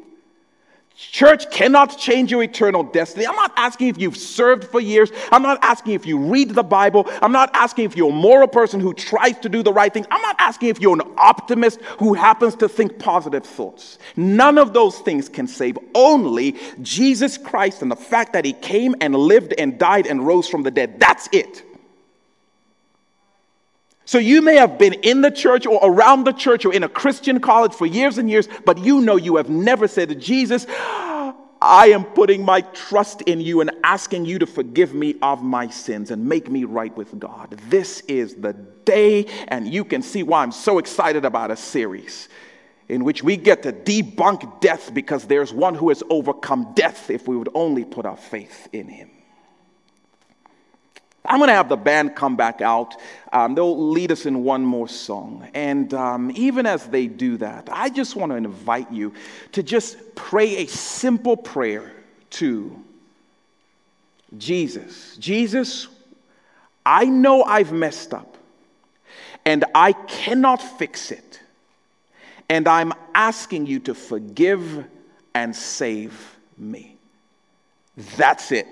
Church 0.95 1.51
cannot 1.51 1.99
change 1.99 2.31
your 2.31 2.43
eternal 2.43 2.83
destiny. 2.83 3.27
I'm 3.27 3.35
not 3.35 3.53
asking 3.57 3.89
if 3.89 3.99
you've 3.99 4.17
served 4.17 4.65
for 4.65 4.81
years. 4.81 5.11
I'm 5.31 5.43
not 5.43 5.59
asking 5.63 5.95
if 5.95 6.07
you 6.07 6.19
read 6.19 6.51
the 6.51 6.63
Bible. 6.63 7.11
I'm 7.21 7.33
not 7.33 7.51
asking 7.55 7.87
if 7.87 7.97
you're 7.97 8.11
a 8.11 8.15
moral 8.15 8.49
person 8.49 8.79
who 8.79 8.95
tries 8.95 9.39
to 9.39 9.49
do 9.49 9.63
the 9.63 9.73
right 9.73 9.93
thing. 9.93 10.07
I'm 10.11 10.23
not 10.23 10.37
asking 10.39 10.69
if 10.69 10.81
you're 10.81 10.95
an 10.95 11.13
optimist 11.17 11.81
who 11.99 12.15
happens 12.15 12.55
to 12.57 12.69
think 12.69 12.99
positive 12.99 13.45
thoughts. 13.45 13.99
None 14.17 14.59
of 14.59 14.73
those 14.73 14.99
things 15.01 15.29
can 15.29 15.47
save. 15.47 15.79
Only 15.95 16.57
Jesus 16.83 17.39
Christ 17.39 17.83
and 17.83 17.91
the 17.91 17.97
fact 17.97 18.33
that 18.35 18.45
he 18.45 18.53
came 18.53 18.95
and 19.01 19.15
lived 19.15 19.55
and 19.59 19.79
died 19.79 20.07
and 20.07 20.27
rose 20.27 20.49
from 20.49 20.63
the 20.63 20.71
dead. 20.71 21.01
That's 21.01 21.29
it. 21.33 21.65
So 24.13 24.19
you 24.19 24.43
may 24.43 24.57
have 24.57 24.77
been 24.77 24.93
in 24.93 25.23
the 25.23 25.31
church 25.31 25.65
or 25.65 25.81
around 25.83 26.25
the 26.25 26.35
church 26.35 26.67
or 26.67 26.75
in 26.75 26.83
a 26.83 26.89
Christian 26.91 27.41
college 27.41 27.73
for 27.73 27.87
years 27.87 28.19
and 28.19 28.29
years, 28.29 28.47
but 28.67 28.77
you 28.77 29.01
know 29.01 29.17
you 29.17 29.37
have 29.37 29.49
never 29.49 29.89
said, 29.89 30.11
to 30.11 30.15
Jesus, 30.15 30.67
I 30.69 31.93
am 31.95 32.05
putting 32.05 32.45
my 32.45 32.61
trust 32.61 33.23
in 33.23 33.41
you 33.41 33.63
and 33.63 33.71
asking 33.83 34.27
you 34.27 34.39
to 34.41 34.47
forgive 34.47 34.93
me 34.93 35.15
of 35.23 35.43
my 35.43 35.71
sins 35.71 36.11
and 36.11 36.29
make 36.29 36.51
me 36.51 36.65
right 36.65 36.95
with 36.95 37.19
God. 37.19 37.59
This 37.71 38.01
is 38.01 38.35
the 38.35 38.53
day, 38.85 39.29
and 39.49 39.73
you 39.73 39.83
can 39.83 40.03
see 40.03 40.23
why 40.23 40.43
I'm 40.43 40.53
so 40.53 40.77
excited 40.77 41.25
about 41.25 41.51
a 41.51 41.57
series 41.57 42.29
in 42.91 43.05
which 43.05 43.25
we 43.25 43.39
get 43.39 43.63
to 43.63 43.73
debunk 43.73 44.61
death 44.61 44.93
because 44.93 45.25
there's 45.25 45.55
one 45.55 45.75
who 45.75 45.89
has 45.89 46.03
overcome 46.11 46.75
death 46.75 47.09
if 47.09 47.27
we 47.27 47.35
would 47.35 47.49
only 47.55 47.87
put 47.87 48.05
our 48.05 48.19
faith 48.19 48.69
in 48.75 48.89
him. 48.89 49.09
I'm 51.25 51.39
going 51.39 51.49
to 51.49 51.55
have 51.55 51.69
the 51.69 51.77
band 51.77 52.17
come 52.17 52.37
back 52.37 52.61
out. 52.61 52.97
Um, 53.33 53.55
they'll 53.55 53.91
lead 53.91 54.11
us 54.11 54.27
in 54.27 54.43
one 54.43 54.65
more 54.65 54.89
song. 54.89 55.49
And 55.55 55.95
um, 55.95 56.33
even 56.35 56.67
as 56.67 56.87
they 56.87 57.07
do 57.07 57.37
that, 57.37 57.69
I 57.71 57.91
just 57.91 58.17
want 58.17 58.33
to 58.33 58.37
invite 58.37 58.91
you 58.91 59.15
to 59.53 59.63
just 59.63 60.15
pray 60.15 60.59
a 60.59 60.67
simple 60.67 61.37
prayer 61.37 61.93
to 62.31 62.77
Jesus. 64.37 65.17
Jesus, 65.17 65.87
I 66.85 67.05
know 67.05 67.45
I've 67.45 67.73
messed 67.73 68.13
up 68.13 68.37
and 69.45 69.65
I 69.75 69.93
cannot 69.93 70.61
fix 70.79 71.11
it. 71.11 71.41
And 72.49 72.67
I'm 72.69 72.93
asking 73.15 73.67
you 73.67 73.79
to 73.81 73.95
forgive 73.95 74.85
and 75.35 75.55
save 75.55 76.37
me. 76.59 76.97
That's 78.17 78.53
it. 78.53 78.67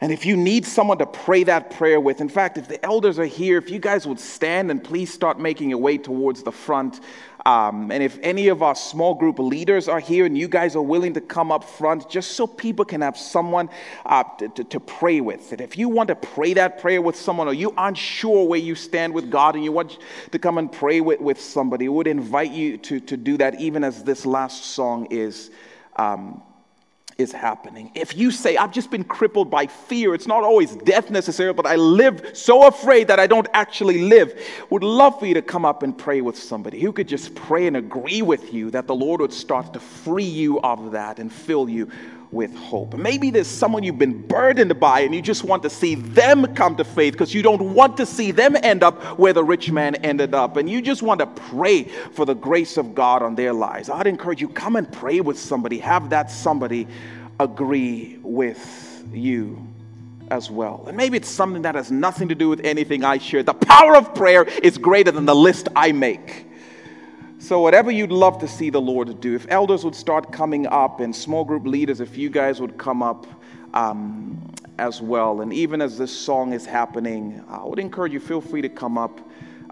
And 0.00 0.12
if 0.12 0.26
you 0.26 0.36
need 0.36 0.66
someone 0.66 0.98
to 0.98 1.06
pray 1.06 1.44
that 1.44 1.70
prayer 1.70 2.00
with, 2.00 2.20
in 2.20 2.28
fact, 2.28 2.58
if 2.58 2.68
the 2.68 2.84
elders 2.84 3.18
are 3.18 3.24
here, 3.24 3.58
if 3.58 3.70
you 3.70 3.78
guys 3.78 4.06
would 4.06 4.18
stand 4.18 4.70
and 4.70 4.82
please 4.82 5.12
start 5.12 5.38
making 5.38 5.70
your 5.70 5.78
way 5.78 5.98
towards 5.98 6.42
the 6.42 6.52
front. 6.52 7.00
Um, 7.46 7.92
and 7.92 8.02
if 8.02 8.18
any 8.22 8.48
of 8.48 8.62
our 8.62 8.74
small 8.74 9.14
group 9.14 9.38
leaders 9.38 9.86
are 9.86 10.00
here 10.00 10.24
and 10.24 10.36
you 10.36 10.48
guys 10.48 10.74
are 10.76 10.82
willing 10.82 11.12
to 11.14 11.20
come 11.20 11.52
up 11.52 11.62
front, 11.62 12.08
just 12.08 12.32
so 12.32 12.46
people 12.46 12.84
can 12.84 13.02
have 13.02 13.16
someone 13.16 13.68
uh, 14.06 14.24
to, 14.38 14.48
to, 14.48 14.64
to, 14.64 14.80
pray 14.80 15.20
with. 15.20 15.52
And 15.52 15.60
if 15.60 15.76
you 15.76 15.88
want 15.90 16.08
to 16.08 16.16
pray 16.16 16.54
that 16.54 16.80
prayer 16.80 17.02
with 17.02 17.16
someone 17.16 17.46
or 17.46 17.54
you 17.54 17.72
aren't 17.76 17.98
sure 17.98 18.46
where 18.48 18.58
you 18.58 18.74
stand 18.74 19.12
with 19.12 19.30
God 19.30 19.56
and 19.56 19.62
you 19.62 19.72
want 19.72 19.98
to 20.32 20.38
come 20.38 20.56
and 20.56 20.72
pray 20.72 21.02
with, 21.02 21.20
with 21.20 21.40
somebody, 21.40 21.88
we 21.88 21.96
would 21.96 22.06
invite 22.06 22.50
you 22.50 22.78
to, 22.78 22.98
to 23.00 23.16
do 23.16 23.36
that 23.36 23.60
even 23.60 23.84
as 23.84 24.02
this 24.02 24.24
last 24.24 24.64
song 24.64 25.06
is. 25.10 25.50
Um, 25.96 26.42
is 27.18 27.32
happening. 27.32 27.90
If 27.94 28.16
you 28.16 28.30
say, 28.30 28.56
I've 28.56 28.72
just 28.72 28.90
been 28.90 29.04
crippled 29.04 29.50
by 29.50 29.66
fear, 29.66 30.14
it's 30.14 30.26
not 30.26 30.42
always 30.42 30.74
death 30.76 31.10
necessarily, 31.10 31.54
but 31.54 31.66
I 31.66 31.76
live 31.76 32.30
so 32.34 32.66
afraid 32.66 33.08
that 33.08 33.20
I 33.20 33.26
don't 33.26 33.46
actually 33.52 34.02
live, 34.02 34.40
would 34.70 34.82
love 34.82 35.18
for 35.18 35.26
you 35.26 35.34
to 35.34 35.42
come 35.42 35.64
up 35.64 35.82
and 35.82 35.96
pray 35.96 36.20
with 36.20 36.36
somebody 36.36 36.80
who 36.80 36.92
could 36.92 37.08
just 37.08 37.34
pray 37.34 37.66
and 37.66 37.76
agree 37.76 38.22
with 38.22 38.52
you 38.52 38.70
that 38.72 38.86
the 38.86 38.94
Lord 38.94 39.20
would 39.20 39.32
start 39.32 39.72
to 39.74 39.80
free 39.80 40.24
you 40.24 40.60
of 40.60 40.92
that 40.92 41.18
and 41.18 41.32
fill 41.32 41.68
you 41.68 41.90
with 42.34 42.54
hope. 42.54 42.94
Maybe 42.94 43.30
there's 43.30 43.46
someone 43.46 43.84
you've 43.84 43.98
been 43.98 44.20
burdened 44.26 44.78
by 44.80 45.00
and 45.00 45.14
you 45.14 45.22
just 45.22 45.44
want 45.44 45.62
to 45.62 45.70
see 45.70 45.94
them 45.94 46.54
come 46.54 46.76
to 46.76 46.84
faith 46.84 47.14
because 47.14 47.32
you 47.32 47.42
don't 47.42 47.74
want 47.74 47.96
to 47.98 48.06
see 48.06 48.32
them 48.32 48.56
end 48.62 48.82
up 48.82 49.18
where 49.18 49.32
the 49.32 49.44
rich 49.44 49.70
man 49.70 49.94
ended 49.96 50.34
up 50.34 50.56
and 50.56 50.68
you 50.68 50.82
just 50.82 51.02
want 51.02 51.20
to 51.20 51.26
pray 51.26 51.84
for 51.84 52.26
the 52.26 52.34
grace 52.34 52.76
of 52.76 52.94
God 52.94 53.22
on 53.22 53.34
their 53.36 53.52
lives. 53.52 53.88
I'd 53.88 54.08
encourage 54.08 54.40
you 54.40 54.48
come 54.48 54.76
and 54.76 54.90
pray 54.92 55.20
with 55.20 55.38
somebody. 55.38 55.78
Have 55.78 56.10
that 56.10 56.30
somebody 56.30 56.88
agree 57.38 58.18
with 58.22 59.04
you 59.12 59.66
as 60.30 60.50
well. 60.50 60.84
And 60.88 60.96
maybe 60.96 61.16
it's 61.16 61.28
something 61.28 61.62
that 61.62 61.74
has 61.74 61.90
nothing 61.90 62.28
to 62.28 62.34
do 62.34 62.48
with 62.48 62.60
anything 62.64 63.04
I 63.04 63.18
share. 63.18 63.42
The 63.42 63.54
power 63.54 63.96
of 63.96 64.14
prayer 64.14 64.44
is 64.62 64.78
greater 64.78 65.10
than 65.10 65.26
the 65.26 65.34
list 65.34 65.68
I 65.76 65.92
make. 65.92 66.46
So, 67.44 67.60
whatever 67.60 67.90
you'd 67.90 68.10
love 68.10 68.38
to 68.38 68.48
see 68.48 68.70
the 68.70 68.80
Lord 68.80 69.20
do, 69.20 69.34
if 69.34 69.44
elders 69.50 69.84
would 69.84 69.94
start 69.94 70.32
coming 70.32 70.66
up 70.66 71.00
and 71.00 71.14
small 71.14 71.44
group 71.44 71.66
leaders, 71.66 72.00
if 72.00 72.16
you 72.16 72.30
guys 72.30 72.58
would 72.58 72.78
come 72.78 73.02
up 73.02 73.26
um, 73.74 74.50
as 74.78 75.02
well. 75.02 75.42
And 75.42 75.52
even 75.52 75.82
as 75.82 75.98
this 75.98 76.10
song 76.10 76.54
is 76.54 76.64
happening, 76.64 77.44
I 77.50 77.62
would 77.62 77.78
encourage 77.78 78.14
you, 78.14 78.20
feel 78.20 78.40
free 78.40 78.62
to 78.62 78.70
come 78.70 78.96
up, 78.96 79.20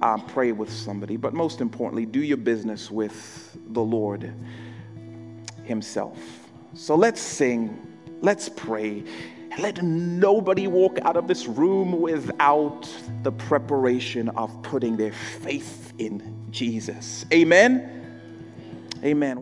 uh, 0.03 0.19
pray 0.19 0.53
with 0.53 0.71
somebody. 0.71 1.17
But 1.17 1.33
most 1.33 1.63
importantly, 1.63 2.05
do 2.05 2.23
your 2.23 2.37
business 2.37 2.91
with 2.91 3.57
the 3.69 3.81
Lord 3.81 4.35
Himself. 5.65 6.19
So, 6.75 6.95
let's 6.95 7.23
sing, 7.23 7.87
let's 8.21 8.51
pray. 8.51 9.03
Let 9.59 9.83
nobody 9.83 10.67
walk 10.67 10.99
out 11.07 11.17
of 11.17 11.27
this 11.27 11.47
room 11.47 12.03
without 12.03 12.87
the 13.23 13.33
preparation 13.33 14.29
of 14.29 14.63
putting 14.63 14.99
their 14.99 15.13
faith 15.13 15.95
in 15.97 16.42
Jesus. 16.53 17.25
Amen. 17.33 17.89
Amen. 19.05 19.39